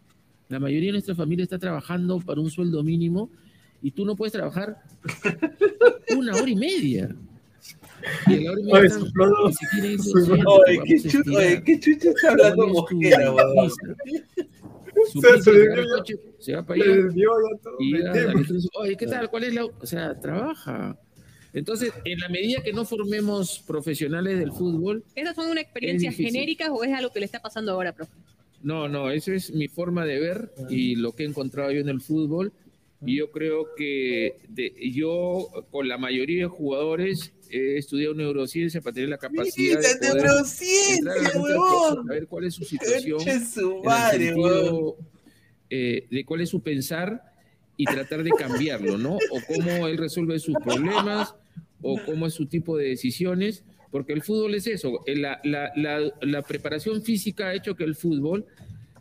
[0.51, 3.31] La mayoría de nuestra familia está trabajando para un sueldo mínimo
[3.85, 4.79] y tú no puedes trabajar
[6.17, 7.15] una hora y media.
[8.27, 11.37] Y a la hora y media Oye, están- durmiendo, Oye, qué a chucho- estirar.
[11.47, 13.69] oye, qué chucho está hablando ¿Cuál es tu Mosquera?
[15.13, 16.15] Su Se- se le dio ya- coche,
[16.55, 17.31] va para allá dio ya
[17.81, 19.29] y al estudio, Oye, ¿qué tal?
[19.29, 19.65] ¿Cuál es la...?
[19.65, 20.97] O sea, trabaja.
[21.53, 26.73] Entonces, en la medida que no formemos profesionales del fútbol, ¿Esas son una experiencia genérica
[26.73, 28.13] o es algo que le está pasando ahora, profe?
[28.63, 31.89] No, no, eso es mi forma de ver y lo que he encontrado yo en
[31.91, 32.53] el fútbol.
[33.07, 38.95] Y yo creo que de- yo con la mayoría de jugadores he estudiado neurociencia para
[38.95, 40.23] tener la capacidad de poder
[41.03, 44.97] neurociencia, saber cuál es su situación, su en el madre, sentido,
[45.71, 47.23] eh, de cuál es su pensar
[47.77, 49.17] y tratar de cambiarlo, ¿no?
[49.31, 51.35] O cómo él resuelve sus problemas
[51.83, 55.71] o cómo es su tipo de decisiones, porque el fútbol es eso, eh, la, la-
[55.77, 58.47] la- la preparación física ha hecho que el fútbol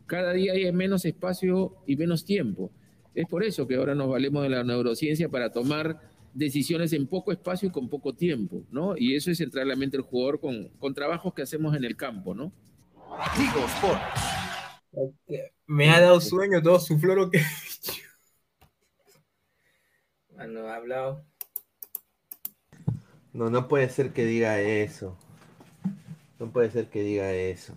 [0.05, 2.71] cada día haya menos espacio y menos tiempo.
[3.15, 5.99] Es por eso que ahora nos valemos de la neurociencia para tomar
[6.33, 8.95] decisiones en poco espacio y con poco tiempo, ¿no?
[8.97, 11.83] Y eso es entrar a la mente del jugador con, con trabajos que hacemos en
[11.83, 12.51] el campo, ¿no?
[13.37, 14.01] Digo, Sport.
[15.67, 17.41] Me ha dado sueño todo su floro que.
[20.35, 21.25] Mano, ha hablado.
[23.31, 25.17] No, no puede ser que diga eso.
[26.39, 27.73] No puede ser que diga eso.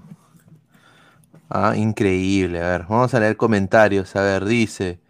[1.49, 2.61] Ah, increíble.
[2.61, 4.15] A ver, vamos a leer comentarios.
[4.17, 5.01] A ver, dice.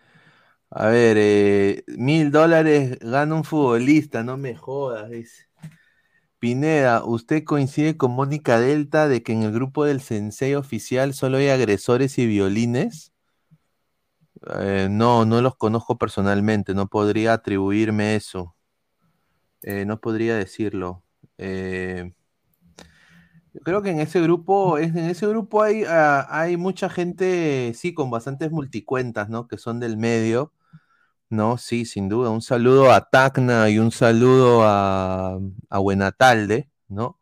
[0.71, 5.45] A ver, eh, mil dólares gana un futbolista, no me jodas, dice.
[6.39, 11.39] Pineda, ¿usted coincide con Mónica Delta de que en el grupo del Sensei oficial solo
[11.39, 13.13] hay agresores y violines?
[14.61, 18.55] Eh, no, no los conozco personalmente, no podría atribuirme eso.
[19.63, 21.03] Eh, no podría decirlo.
[21.39, 22.13] Eh,
[23.65, 28.11] Creo que en ese grupo, en ese grupo hay, ah, hay mucha gente, sí, con
[28.11, 29.49] bastantes multicuentas, ¿no?
[29.49, 30.53] Que son del medio,
[31.31, 31.59] ¿no?
[31.59, 32.31] Sí, sin duda.
[32.31, 35.39] Un saludo a Tacna y un saludo a,
[35.71, 37.21] a Buenatalde, ¿no?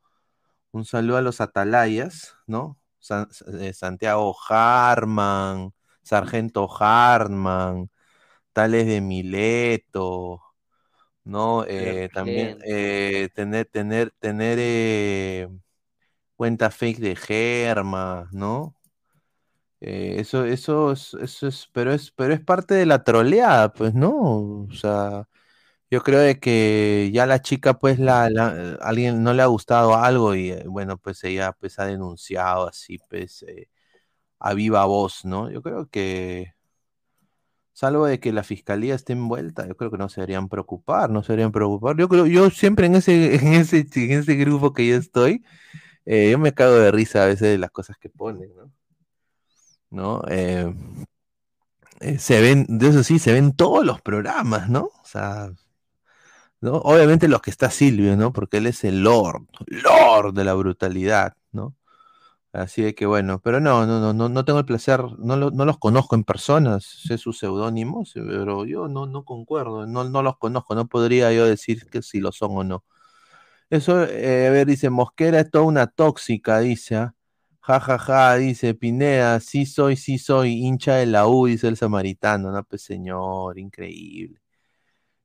[0.73, 2.79] Un saludo a los Atalayas, ¿no?
[3.01, 3.29] San-
[3.61, 5.73] eh, Santiago Harman,
[6.03, 7.91] Sargento Harman,
[8.53, 10.43] Tales de Mileto,
[11.25, 11.65] ¿no?
[11.69, 15.49] Eh, también eh, tener, tener, tener eh,
[16.37, 18.77] cuenta fake de Germa, ¿no?
[19.87, 23.93] Eh, eso, eso, es, eso es, pero es, pero es parte de la troleada, pues,
[23.95, 24.13] ¿no?
[24.67, 25.29] O sea,
[25.91, 29.97] yo creo de que ya la chica, pues, la, la- alguien no le ha gustado
[29.97, 33.69] algo y eh, bueno, pues ella pues ha denunciado así, pues, eh,
[34.41, 35.51] a viva voz, ¿no?
[35.51, 36.55] Yo creo que,
[37.73, 41.23] salvo de que la fiscalía esté envuelta, yo creo que no se deberían preocupar, no
[41.23, 41.97] se deberían preocupar.
[41.97, 45.45] Yo creo, yo siempre en ese, en ese, en ese grupo que yo estoy,
[46.07, 48.73] yo me cago de risa a veces de las cosas que ponen, ¿no?
[49.91, 50.23] ¿No?
[50.29, 50.73] Eh,
[52.01, 54.85] eh, se ven, de eso sí, se ven todos los programas, ¿no?
[54.85, 55.51] O sea,
[56.61, 56.77] ¿no?
[56.79, 58.33] Obviamente los que está Silvio, ¿no?
[58.33, 61.77] Porque él es el Lord, Lord de la brutalidad, ¿no?
[62.53, 65.79] Así de que bueno, pero no, no, no, no, tengo el placer, no, no los
[65.79, 70.75] conozco en persona, sé sus seudónimos, pero yo no, no concuerdo, no, no los conozco,
[70.77, 72.85] no podría yo decir que si lo son o no.
[73.71, 77.15] Eso, eh, a ver, dice, Mosquera es toda una tóxica, dice, ¿ah?
[77.67, 81.77] Ja, ja, ja, dice Pineda, sí soy, sí soy, hincha de la U, dice el
[81.79, 84.39] samaritano, no, pues señor, increíble.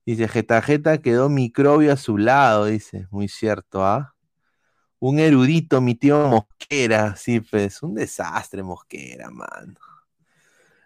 [0.06, 4.16] Dice, Jeta Jeta quedó microbio a su lado, dice, muy cierto, ¿ah?
[5.00, 9.76] Un erudito, mi tío Mosquera, sí, pues, un desastre Mosquera, mano.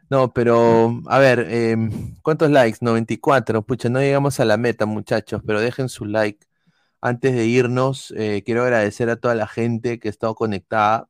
[0.09, 2.79] No, pero, a ver, em, ¿cuántos likes?
[2.81, 3.63] 94.
[3.65, 6.45] Pucha, no llegamos a la meta, muchachos, pero dejen su like.
[7.01, 11.07] Antes de irnos, eh, quiero agradecer a toda la gente que ha estado conectada.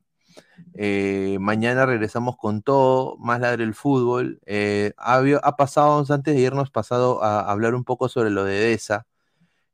[0.74, 4.40] Eh, mañana regresamos con todo, más ladre el fútbol.
[4.46, 9.06] Eh, ha, pasado, antes de irnos, pasado a hablar un poco sobre lo de Deza.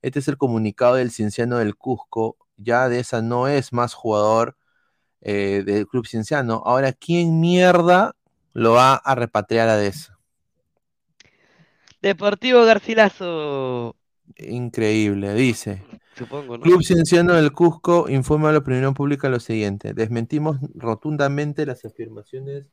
[0.03, 2.37] Este es el comunicado del Cienciano del Cusco.
[2.57, 4.57] Ya Deza no es más jugador
[5.21, 6.63] eh, del club Cienciano.
[6.65, 8.15] Ahora, ¿quién mierda
[8.53, 10.19] lo va a repatriar a Deza?
[12.03, 13.97] Deportivo Garcilaso.
[14.37, 15.83] Increíble, dice.
[16.27, 19.95] Club Cienciano del Cusco informa a la opinión pública lo siguiente.
[19.95, 22.67] Desmentimos rotundamente las afirmaciones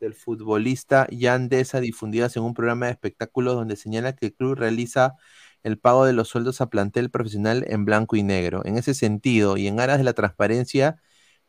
[0.00, 4.56] del futbolista Jan Deza difundidas en un programa de espectáculos donde señala que el club
[4.56, 5.14] realiza
[5.62, 8.62] el pago de los sueldos a plantel profesional en blanco y negro.
[8.64, 11.00] En ese sentido, y en aras de la transparencia,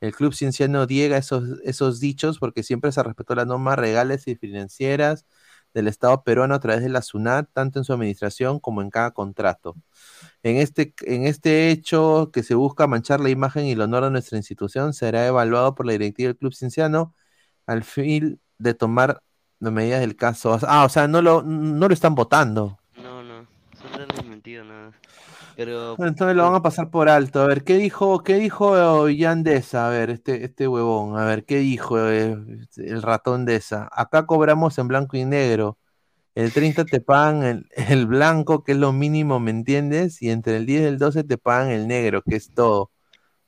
[0.01, 4.35] el club cienciano niega esos, esos dichos porque siempre se respetó las normas legales y
[4.35, 5.25] financieras
[5.73, 9.11] del Estado peruano a través de la SUNAT, tanto en su administración como en cada
[9.11, 9.75] contrato.
[10.43, 14.11] En este, en este hecho que se busca manchar la imagen y el honor de
[14.11, 17.15] nuestra institución, será evaluado por la directiva del Club Cienciano
[17.65, 19.21] al fin de tomar
[19.59, 20.57] las medidas del caso.
[20.67, 22.79] Ah, o sea, no lo, no lo están votando.
[22.97, 24.32] No, no, nada.
[25.55, 27.41] Pero Bueno, Entonces lo van a pasar por alto.
[27.41, 28.75] A ver, ¿qué dijo, qué dijo
[29.17, 29.88] Jan Deza?
[29.88, 31.17] A ver, este, este huevón.
[31.19, 32.35] A ver, ¿qué dijo eh,
[32.77, 33.89] el ratón Deza?
[33.91, 35.77] Acá cobramos en blanco y negro.
[36.35, 40.21] El 30 te pagan el, el blanco, que es lo mínimo, ¿me entiendes?
[40.21, 42.91] Y entre el 10 y el 12 te pagan el negro, que es todo.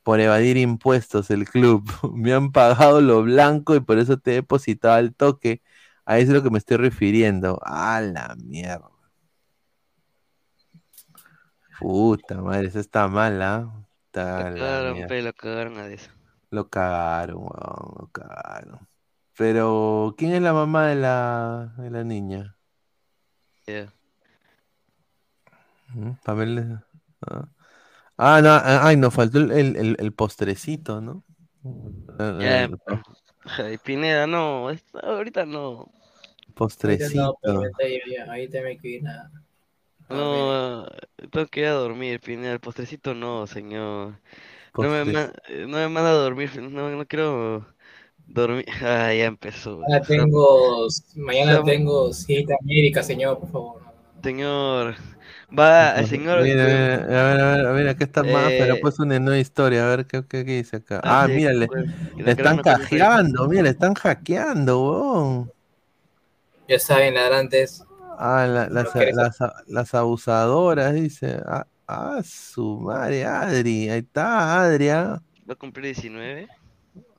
[0.03, 1.83] Por evadir impuestos, el club.
[2.13, 5.61] Me han pagado lo blanco y por eso te he depositado al toque.
[6.05, 7.59] A eso es lo que me estoy refiriendo.
[7.63, 8.94] A la mierda.
[11.79, 13.71] Puta madre, eso está mal, ¿ah?
[14.07, 16.09] Está la cagaron, pe, lo cagaron a eso.
[16.51, 18.87] Lo cagaron, weón, lo cagaron.
[19.37, 22.57] Pero, ¿quién es la mamá de la, de la niña?
[23.67, 23.91] Ya.
[25.93, 26.11] ¿Mm?
[26.23, 26.85] Pamela.
[27.27, 27.47] Ah,
[28.17, 31.25] Ah, no, ah, ay, nos faltó el, el, el- postrecito, ¿no?
[32.39, 32.69] Ya, eh,
[33.57, 34.69] Ay, Pineda, no,
[35.03, 35.91] ahorita no.
[36.81, 37.43] Ahorita no, postrecito.
[37.43, 39.03] ahorita ya- ahorita me ir
[40.09, 40.85] a- No,
[41.31, 44.13] tengo que ir a dormir, Pineda, el postrecito no, señor.
[44.77, 47.65] No me, Postre- ma- eh, no me manda a dormir, no, no quiero
[48.27, 48.65] dormir.
[48.83, 49.77] Ah, ya empezó.
[49.79, 53.81] Mañana tengo, mañana Estamos- tengo cita médica, señor, por favor.
[54.23, 54.95] Señor,
[55.57, 56.41] va, el señor.
[56.41, 59.19] Mira, mira, a ver, a ver, a ver, acá está más, pero Eh, pues una
[59.19, 60.99] nueva historia, a ver qué, qué, qué dice acá.
[61.03, 63.61] Ah, Ah, sí, mira, le, pues, que le la están no se puede- hackeando, mira,
[63.63, 65.51] le están hackeando, weón.
[66.67, 67.83] Ya saben, ladrantes.
[68.17, 69.37] Ah, la- las, las,
[69.67, 71.39] las abusadoras, dice.
[71.45, 73.89] Ah, ah, su madre, Adri.
[73.89, 75.21] Ahí está, Adria.
[75.49, 76.47] Va a cumplir 19.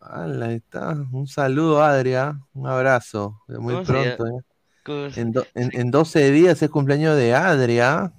[0.01, 0.91] Ala, ahí está.
[1.13, 2.39] Un saludo, Adria.
[2.55, 3.43] Un abrazo.
[3.49, 4.27] Muy pronto.
[4.27, 4.41] ¿eh?
[4.85, 8.13] ¿Cómo se- En, do- en, en 12 días es cumpleaños de Adria.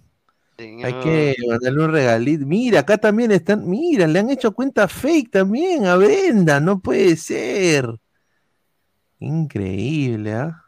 [0.60, 2.46] Hay que mandarle un regalito.
[2.46, 3.70] Mira, acá también están.
[3.70, 6.60] Mira, le han hecho cuenta fake también a Brenda.
[6.60, 7.88] No puede ser.
[9.20, 10.64] Increíble, ¿ah?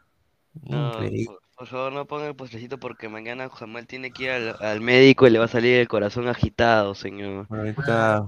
[0.64, 1.26] Increíble.
[1.60, 5.26] Por favor, no ponga el postrecito porque mañana Jamal tiene que ir al, al médico
[5.26, 7.46] y le va a salir el corazón agitado, señor.
[7.50, 8.26] Ahí está.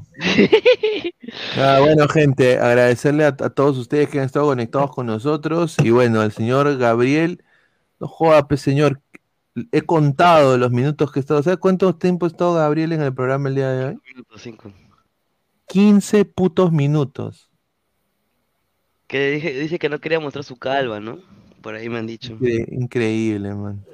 [1.57, 5.77] Ah, bueno, gente, agradecerle a, a todos ustedes que han estado conectados con nosotros.
[5.83, 7.43] Y bueno, al señor Gabriel,
[8.01, 9.01] no joda, pues, señor.
[9.71, 11.43] He contado los minutos que he estado.
[11.43, 13.99] ¿Sabes cuánto tiempo ha estado Gabriel en el programa el día de hoy?
[14.09, 14.71] Minuto cinco.
[15.69, 17.49] 15 putos minutos.
[19.07, 21.19] Que dije- dice que no quería mostrar su calva, ¿no?
[21.63, 22.35] Por ahí me han dicho.
[22.35, 23.85] Incre- Increíble, man.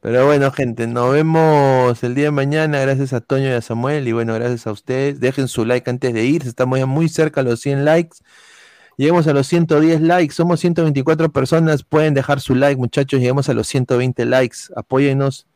[0.00, 2.78] Pero bueno, gente, nos vemos el día de mañana.
[2.80, 4.06] Gracias a Toño y a Samuel.
[4.06, 5.18] Y bueno, gracias a ustedes.
[5.18, 6.48] Dejen su like antes de irse.
[6.48, 8.18] Estamos ya muy cerca a los 100 likes.
[8.96, 10.34] Lleguemos a los 110 likes.
[10.34, 11.82] Somos 124 personas.
[11.82, 13.18] Pueden dejar su like, muchachos.
[13.18, 14.58] Lleguemos a los 120 likes.
[14.76, 15.46] Apóyennos.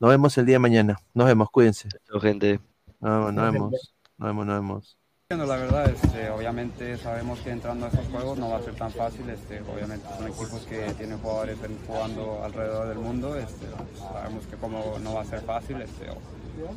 [0.00, 0.98] Nos vemos el día de mañana.
[1.14, 1.48] Nos vemos.
[1.50, 1.88] Cuídense.
[2.10, 2.60] Chao, gente.
[3.00, 3.72] Nos, nos vemos.
[4.18, 4.46] Nos vemos.
[4.46, 4.97] Nos vemos.
[5.30, 8.90] La verdad, este, obviamente sabemos que entrando a esos juegos no va a ser tan
[8.90, 9.28] fácil.
[9.28, 13.36] Este, obviamente son equipos que tienen jugadores jugando alrededor del mundo.
[13.36, 13.66] Este,
[13.98, 15.82] sabemos que como no va a ser fácil.
[15.82, 16.06] Este,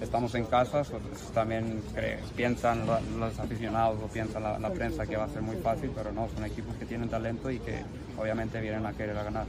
[0.01, 1.81] estamos en casa, pues, también
[2.35, 6.27] piensan los aficionados o piensan la, prensa que va a ser muy fácil, pero no,
[6.35, 7.85] son equipos que tienen talento y que
[8.19, 9.45] obviamente vienen a querer ganar.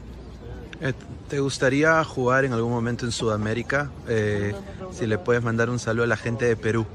[0.81, 0.93] Eh,
[1.29, 3.91] ¿Te gustaría jugar en algún momento en Sudamérica?
[4.07, 4.55] Eh,
[4.93, 6.87] si le puedes mandar un saludo a la gente de Perú.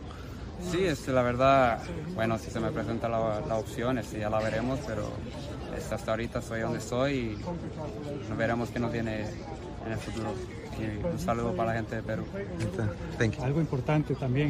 [0.62, 1.80] Sí, este, la verdad,
[2.16, 5.10] bueno, si se me presenta la, la opción, este, ya la veremos, pero
[5.78, 7.38] este, hasta ahorita estoy donde estoy y
[8.38, 9.22] veremos qué nos viene
[9.86, 10.34] en el futuro.
[10.80, 12.26] Y un saludo para la gente de Perú.
[13.42, 14.50] Algo importante también.